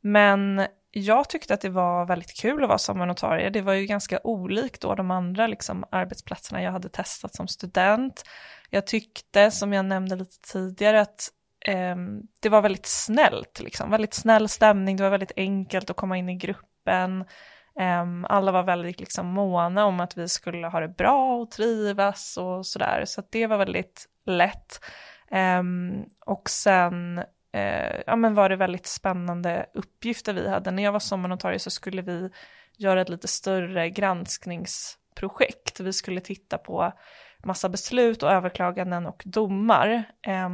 men 0.00 0.66
jag 0.90 1.28
tyckte 1.28 1.54
att 1.54 1.60
det 1.60 1.68
var 1.68 2.06
väldigt 2.06 2.40
kul 2.40 2.62
att 2.62 2.68
vara 2.68 2.78
sommarnotarie. 2.78 3.50
Det 3.50 3.60
var 3.60 3.72
ju 3.72 3.86
ganska 3.86 4.20
olikt 4.24 4.82
då 4.82 4.94
de 4.94 5.10
andra 5.10 5.46
liksom, 5.46 5.84
arbetsplatserna 5.90 6.62
jag 6.62 6.72
hade 6.72 6.88
testat 6.88 7.34
som 7.34 7.48
student. 7.48 8.24
Jag 8.70 8.86
tyckte, 8.86 9.50
som 9.50 9.72
jag 9.72 9.84
nämnde 9.84 10.16
lite 10.16 10.52
tidigare, 10.52 11.00
att 11.00 11.28
eh, 11.66 11.96
det 12.40 12.48
var 12.48 12.62
väldigt 12.62 12.86
snällt, 12.86 13.60
liksom. 13.60 13.90
väldigt 13.90 14.14
snäll 14.14 14.48
stämning, 14.48 14.96
det 14.96 15.02
var 15.02 15.10
väldigt 15.10 15.32
enkelt 15.36 15.90
att 15.90 15.96
komma 15.96 16.16
in 16.16 16.28
i 16.28 16.36
gruppen. 16.36 17.24
Ehm, 17.78 18.26
alla 18.28 18.52
var 18.52 18.62
väldigt 18.62 19.00
liksom, 19.00 19.26
måna 19.26 19.84
om 19.84 20.00
att 20.00 20.18
vi 20.18 20.28
skulle 20.28 20.66
ha 20.66 20.80
det 20.80 20.88
bra 20.88 21.36
och 21.36 21.50
trivas 21.50 22.36
och 22.36 22.66
sådär, 22.66 23.04
så 23.06 23.22
det 23.30 23.46
var 23.46 23.58
väldigt 23.58 24.06
lätt. 24.26 24.80
Ehm, 25.30 26.04
och 26.26 26.50
sen 26.50 27.18
eh, 27.52 28.00
ja, 28.06 28.16
men 28.16 28.34
var 28.34 28.48
det 28.48 28.56
väldigt 28.56 28.86
spännande 28.86 29.66
uppgifter 29.74 30.34
vi 30.34 30.48
hade. 30.48 30.70
När 30.70 30.82
jag 30.82 30.92
var 30.92 31.00
sommarnotarie 31.00 31.58
så 31.58 31.70
skulle 31.70 32.02
vi 32.02 32.30
göra 32.76 33.00
ett 33.00 33.08
lite 33.08 33.28
större 33.28 33.90
granskningsprojekt. 33.90 35.80
Vi 35.80 35.92
skulle 35.92 36.20
titta 36.20 36.58
på 36.58 36.92
massa 37.44 37.68
beslut 37.68 38.22
och 38.22 38.32
överklaganden 38.32 39.06
och 39.06 39.22
domar 39.26 40.04
eh, 40.26 40.48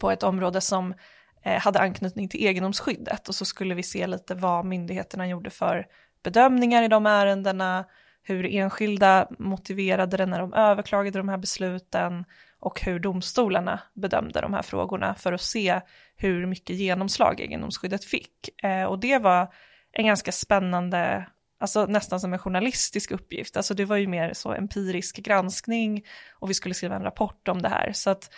på 0.00 0.10
ett 0.10 0.22
område 0.22 0.60
som 0.60 0.94
eh, 1.42 1.60
hade 1.60 1.78
anknytning 1.78 2.28
till 2.28 2.46
egendomsskyddet 2.46 3.28
och 3.28 3.34
så 3.34 3.44
skulle 3.44 3.74
vi 3.74 3.82
se 3.82 4.06
lite 4.06 4.34
vad 4.34 4.64
myndigheterna 4.64 5.28
gjorde 5.28 5.50
för 5.50 5.86
bedömningar 6.24 6.82
i 6.82 6.88
de 6.88 7.06
ärendena, 7.06 7.84
hur 8.22 8.46
enskilda 8.46 9.28
motiverade 9.38 10.16
det 10.16 10.26
när 10.26 10.38
de 10.38 10.54
överklagade 10.54 11.18
de 11.18 11.28
här 11.28 11.38
besluten 11.38 12.24
och 12.64 12.80
hur 12.80 12.98
domstolarna 12.98 13.80
bedömde 13.94 14.40
de 14.40 14.54
här 14.54 14.62
frågorna 14.62 15.14
för 15.14 15.32
att 15.32 15.40
se 15.40 15.80
hur 16.16 16.46
mycket 16.46 16.76
genomslag 16.76 17.40
egendomsskyddet 17.40 18.04
fick. 18.04 18.64
Eh, 18.64 18.84
och 18.84 18.98
det 18.98 19.18
var 19.18 19.52
en 19.92 20.06
ganska 20.06 20.32
spännande, 20.32 21.26
alltså 21.60 21.86
nästan 21.86 22.20
som 22.20 22.32
en 22.32 22.38
journalistisk 22.38 23.10
uppgift, 23.10 23.56
alltså 23.56 23.74
det 23.74 23.84
var 23.84 23.96
ju 23.96 24.06
mer 24.06 24.32
så 24.32 24.52
empirisk 24.52 25.16
granskning 25.16 26.04
och 26.32 26.50
vi 26.50 26.54
skulle 26.54 26.74
skriva 26.74 26.96
en 26.96 27.02
rapport 27.02 27.48
om 27.48 27.62
det 27.62 27.68
här. 27.68 27.92
Så 27.92 28.10
att 28.10 28.30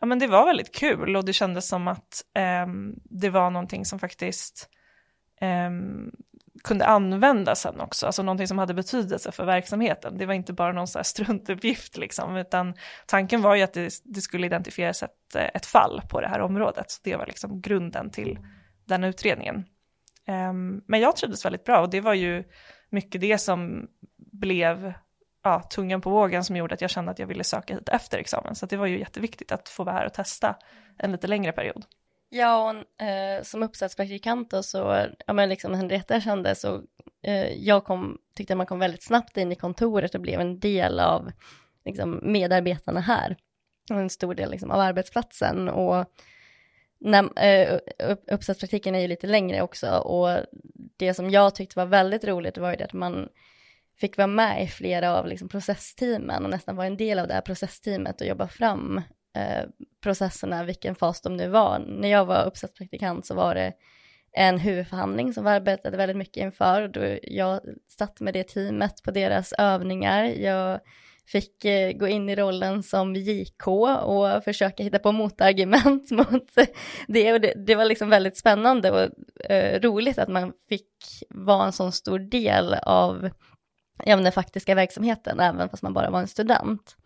ja, 0.00 0.06
men 0.06 0.18
det 0.18 0.26
var 0.26 0.46
väldigt 0.46 0.74
kul 0.74 1.16
och 1.16 1.24
det 1.24 1.32
kändes 1.32 1.68
som 1.68 1.88
att 1.88 2.24
eh, 2.34 2.66
det 3.04 3.30
var 3.30 3.50
någonting 3.50 3.84
som 3.84 3.98
faktiskt 3.98 4.68
eh, 5.40 5.70
kunde 6.64 6.86
användas 6.86 7.60
sen 7.60 7.80
också, 7.80 8.06
alltså 8.06 8.22
någonting 8.22 8.46
som 8.46 8.58
hade 8.58 8.74
betydelse 8.74 9.32
för 9.32 9.44
verksamheten. 9.44 10.18
Det 10.18 10.26
var 10.26 10.34
inte 10.34 10.52
bara 10.52 10.72
någon 10.72 10.86
så 10.86 10.98
här 10.98 11.02
struntuppgift 11.04 11.96
liksom, 11.96 12.36
utan 12.36 12.74
tanken 13.06 13.42
var 13.42 13.54
ju 13.54 13.62
att 13.62 13.72
det, 13.72 13.92
det 14.04 14.20
skulle 14.20 14.46
identifieras 14.46 15.02
ett, 15.02 15.36
ett 15.54 15.66
fall 15.66 16.02
på 16.10 16.20
det 16.20 16.28
här 16.28 16.40
området. 16.40 16.90
Så 16.90 17.00
det 17.04 17.16
var 17.16 17.26
liksom 17.26 17.60
grunden 17.60 18.10
till 18.10 18.38
den 18.84 19.04
utredningen. 19.04 19.56
Um, 20.28 20.82
men 20.86 21.00
jag 21.00 21.16
trivdes 21.16 21.44
väldigt 21.44 21.64
bra 21.64 21.80
och 21.80 21.90
det 21.90 22.00
var 22.00 22.14
ju 22.14 22.44
mycket 22.90 23.20
det 23.20 23.38
som 23.38 23.86
blev 24.16 24.92
ja, 25.42 25.60
tungan 25.60 26.00
på 26.00 26.10
vågen 26.10 26.44
som 26.44 26.56
gjorde 26.56 26.74
att 26.74 26.80
jag 26.80 26.90
kände 26.90 27.10
att 27.10 27.18
jag 27.18 27.26
ville 27.26 27.44
söka 27.44 27.74
hit 27.74 27.88
efter 27.88 28.18
examen. 28.18 28.54
Så 28.54 28.66
det 28.66 28.76
var 28.76 28.86
ju 28.86 28.98
jätteviktigt 28.98 29.52
att 29.52 29.68
få 29.68 29.84
vara 29.84 29.94
här 29.94 30.06
och 30.06 30.14
testa 30.14 30.56
en 30.98 31.12
lite 31.12 31.26
längre 31.26 31.52
period. 31.52 31.84
Ja, 32.28 32.70
och, 32.70 33.06
eh, 33.06 33.42
som 33.42 33.62
uppsatspraktikant 33.62 34.50
då 34.50 34.62
så, 34.62 35.06
ja 35.26 35.32
men 35.32 35.48
liksom 35.48 35.74
Henrietta 35.74 36.20
kände 36.20 36.54
så, 36.54 36.82
eh, 37.22 37.52
jag 37.52 37.84
kom, 37.84 38.18
tyckte 38.34 38.54
man 38.54 38.66
kom 38.66 38.78
väldigt 38.78 39.02
snabbt 39.02 39.36
in 39.36 39.52
i 39.52 39.56
kontoret 39.56 40.14
och 40.14 40.20
blev 40.20 40.40
en 40.40 40.60
del 40.60 41.00
av 41.00 41.30
liksom, 41.84 42.20
medarbetarna 42.22 43.00
här. 43.00 43.36
Och 43.90 44.00
en 44.00 44.10
stor 44.10 44.34
del 44.34 44.50
liksom, 44.50 44.70
av 44.70 44.80
arbetsplatsen. 44.80 45.68
Och 45.68 46.06
när, 46.98 47.44
eh, 47.44 47.78
uppsatspraktiken 48.26 48.94
är 48.94 49.00
ju 49.00 49.08
lite 49.08 49.26
längre 49.26 49.62
också. 49.62 49.90
Och 49.90 50.38
det 50.96 51.14
som 51.14 51.30
jag 51.30 51.54
tyckte 51.54 51.78
var 51.78 51.86
väldigt 51.86 52.24
roligt 52.24 52.58
var 52.58 52.70
ju 52.70 52.76
det 52.76 52.84
att 52.84 52.92
man 52.92 53.28
fick 54.00 54.16
vara 54.16 54.26
med 54.26 54.64
i 54.64 54.66
flera 54.66 55.18
av 55.18 55.26
liksom, 55.26 55.48
processteamen 55.48 56.44
och 56.44 56.50
nästan 56.50 56.76
vara 56.76 56.86
en 56.86 56.96
del 56.96 57.18
av 57.18 57.28
det 57.28 57.34
här 57.34 57.40
processteamet 57.40 58.20
och 58.20 58.26
jobba 58.26 58.48
fram. 58.48 59.02
Eh, 59.36 59.64
processerna, 60.02 60.64
vilken 60.64 60.94
fas 60.94 61.20
de 61.20 61.36
nu 61.36 61.48
var. 61.48 61.78
När 61.78 62.08
jag 62.08 62.24
var 62.24 62.44
uppsatspraktikant 62.44 63.26
så 63.26 63.34
var 63.34 63.54
det 63.54 63.72
en 64.32 64.58
huvudförhandling 64.58 65.32
som 65.32 65.44
vi 65.44 65.50
arbetade 65.50 65.96
väldigt 65.96 66.16
mycket 66.16 66.36
inför. 66.36 66.88
Då 66.88 67.18
jag 67.22 67.60
satt 67.98 68.20
med 68.20 68.34
det 68.34 68.48
teamet 68.48 69.02
på 69.02 69.10
deras 69.10 69.52
övningar. 69.52 70.24
Jag 70.24 70.80
fick 71.26 71.64
eh, 71.64 71.92
gå 71.92 72.08
in 72.08 72.28
i 72.28 72.36
rollen 72.36 72.82
som 72.82 73.16
JK 73.16 73.66
och 74.02 74.44
försöka 74.44 74.82
hitta 74.82 74.98
på 74.98 75.12
motargument 75.12 76.10
mot 76.10 76.54
det. 77.08 77.32
Och 77.32 77.40
det, 77.40 77.52
det 77.66 77.74
var 77.74 77.84
liksom 77.84 78.10
väldigt 78.10 78.36
spännande 78.36 78.90
och 78.90 79.10
eh, 79.50 79.80
roligt 79.80 80.18
att 80.18 80.28
man 80.28 80.52
fick 80.68 80.90
vara 81.30 81.66
en 81.66 81.72
sån 81.72 81.92
stor 81.92 82.18
del 82.18 82.74
av 82.74 83.30
ja, 84.04 84.16
den 84.16 84.32
faktiska 84.32 84.74
verksamheten, 84.74 85.40
även 85.40 85.68
fast 85.68 85.82
man 85.82 85.94
bara 85.94 86.10
var 86.10 86.20
en 86.20 86.28
student. 86.28 86.96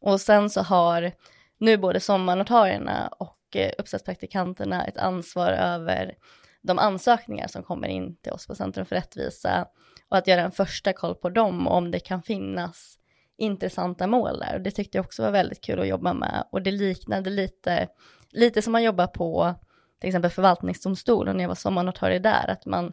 Och 0.00 0.20
sen 0.20 0.50
så 0.50 0.60
har 0.60 1.12
nu 1.58 1.76
både 1.76 2.00
sommarnotarierna 2.00 3.08
och 3.08 3.56
eh, 3.56 3.72
uppsatspraktikanterna 3.78 4.84
ett 4.84 4.98
ansvar 4.98 5.52
över 5.52 6.14
de 6.62 6.78
ansökningar 6.78 7.48
som 7.48 7.62
kommer 7.62 7.88
in 7.88 8.16
till 8.16 8.32
oss 8.32 8.46
på 8.46 8.54
Centrum 8.54 8.86
för 8.86 8.96
rättvisa 8.96 9.66
och 10.08 10.16
att 10.16 10.26
göra 10.26 10.40
en 10.40 10.52
första 10.52 10.92
koll 10.92 11.14
på 11.14 11.30
dem 11.30 11.66
och 11.66 11.76
om 11.76 11.90
det 11.90 12.00
kan 12.00 12.22
finnas 12.22 12.98
intressanta 13.38 14.06
mål 14.06 14.38
där. 14.38 14.54
Och 14.54 14.60
det 14.60 14.70
tyckte 14.70 14.98
jag 14.98 15.04
också 15.04 15.22
var 15.22 15.30
väldigt 15.30 15.60
kul 15.60 15.80
att 15.80 15.88
jobba 15.88 16.12
med 16.12 16.44
och 16.52 16.62
det 16.62 16.70
liknade 16.70 17.30
lite, 17.30 17.88
lite 18.30 18.62
som 18.62 18.72
man 18.72 18.82
jobbar 18.82 19.06
på 19.06 19.54
till 20.00 20.08
exempel 20.08 20.30
förvaltningsdomstolen 20.30 21.36
när 21.36 21.44
jag 21.44 21.48
var 21.48 21.54
sommarnotarie 21.54 22.18
där, 22.18 22.50
att 22.50 22.66
man 22.66 22.92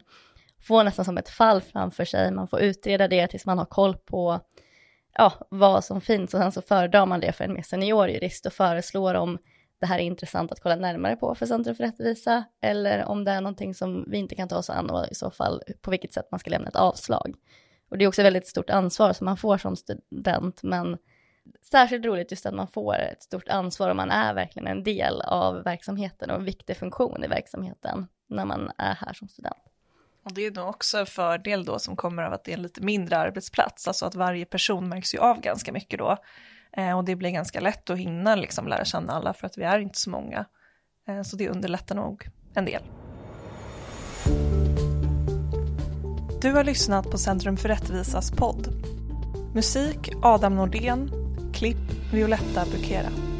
får 0.60 0.84
nästan 0.84 1.04
som 1.04 1.18
ett 1.18 1.28
fall 1.28 1.60
framför 1.60 2.04
sig, 2.04 2.30
man 2.30 2.48
får 2.48 2.60
utreda 2.60 3.08
det 3.08 3.26
tills 3.26 3.46
man 3.46 3.58
har 3.58 3.64
koll 3.64 3.96
på 3.96 4.40
ja, 5.14 5.32
vad 5.48 5.84
som 5.84 6.00
finns 6.00 6.34
och 6.34 6.40
sen 6.40 6.52
så 6.52 6.62
föredrar 6.62 7.06
man 7.06 7.20
det 7.20 7.32
för 7.32 7.44
en 7.44 7.54
mer 7.54 7.62
senior 7.62 8.08
jurist 8.08 8.46
och 8.46 8.52
föreslår 8.52 9.14
om 9.14 9.38
det 9.80 9.86
här 9.86 9.98
är 9.98 10.02
intressant 10.02 10.52
att 10.52 10.60
kolla 10.60 10.76
närmare 10.76 11.16
på 11.16 11.34
för 11.34 11.46
Centrum 11.46 11.76
för 11.76 11.84
rättvisa 11.84 12.44
eller 12.62 13.04
om 13.04 13.24
det 13.24 13.30
är 13.30 13.40
någonting 13.40 13.74
som 13.74 14.04
vi 14.10 14.18
inte 14.18 14.34
kan 14.34 14.48
ta 14.48 14.56
oss 14.56 14.70
an 14.70 14.90
och 14.90 15.06
i 15.10 15.14
så 15.14 15.30
fall 15.30 15.62
på 15.82 15.90
vilket 15.90 16.12
sätt 16.12 16.28
man 16.30 16.40
ska 16.40 16.50
lämna 16.50 16.68
ett 16.68 16.76
avslag. 16.76 17.34
Och 17.88 17.98
det 17.98 18.04
är 18.04 18.08
också 18.08 18.22
väldigt 18.22 18.48
stort 18.48 18.70
ansvar 18.70 19.12
som 19.12 19.24
man 19.24 19.36
får 19.36 19.58
som 19.58 19.76
student, 19.76 20.62
men 20.62 20.98
särskilt 21.62 22.04
roligt 22.04 22.30
just 22.30 22.46
att 22.46 22.54
man 22.54 22.68
får 22.68 22.94
ett 22.94 23.22
stort 23.22 23.48
ansvar 23.48 23.90
och 23.90 23.96
man 23.96 24.10
är 24.10 24.34
verkligen 24.34 24.66
en 24.66 24.82
del 24.82 25.20
av 25.20 25.62
verksamheten 25.62 26.30
och 26.30 26.36
en 26.36 26.44
viktig 26.44 26.76
funktion 26.76 27.24
i 27.24 27.26
verksamheten 27.26 28.06
när 28.28 28.44
man 28.44 28.70
är 28.78 28.94
här 28.94 29.12
som 29.12 29.28
student. 29.28 29.73
Och 30.24 30.32
det 30.34 30.46
är 30.46 30.50
nog 30.50 30.68
också 30.68 30.98
en 30.98 31.06
fördel 31.06 31.64
då 31.64 31.78
som 31.78 31.96
kommer 31.96 32.22
av 32.22 32.32
att 32.32 32.44
det 32.44 32.52
är 32.52 32.56
en 32.56 32.62
lite 32.62 32.80
mindre 32.80 33.18
arbetsplats, 33.18 33.88
alltså 33.88 34.06
att 34.06 34.14
varje 34.14 34.44
person 34.44 34.88
märks 34.88 35.14
ju 35.14 35.18
av 35.18 35.40
ganska 35.40 35.72
mycket 35.72 35.98
då. 35.98 36.16
Eh, 36.76 36.98
och 36.98 37.04
det 37.04 37.16
blir 37.16 37.30
ganska 37.30 37.60
lätt 37.60 37.90
att 37.90 37.98
hinna 37.98 38.34
liksom 38.34 38.68
lära 38.68 38.84
känna 38.84 39.12
alla 39.12 39.34
för 39.34 39.46
att 39.46 39.58
vi 39.58 39.62
är 39.62 39.78
inte 39.78 39.98
så 39.98 40.10
många. 40.10 40.44
Eh, 41.08 41.22
så 41.22 41.36
det 41.36 41.48
underlättar 41.48 41.94
nog 41.94 42.26
en 42.54 42.64
del. 42.64 42.82
Du 46.40 46.52
har 46.52 46.64
lyssnat 46.64 47.10
på 47.10 47.18
Centrum 47.18 47.56
för 47.56 47.68
rättvisas 47.68 48.30
podd. 48.30 48.68
Musik 49.54 50.12
Adam 50.22 50.56
Nordén, 50.56 51.10
klipp 51.54 52.12
Violetta 52.12 52.64
Bukera. 52.72 53.33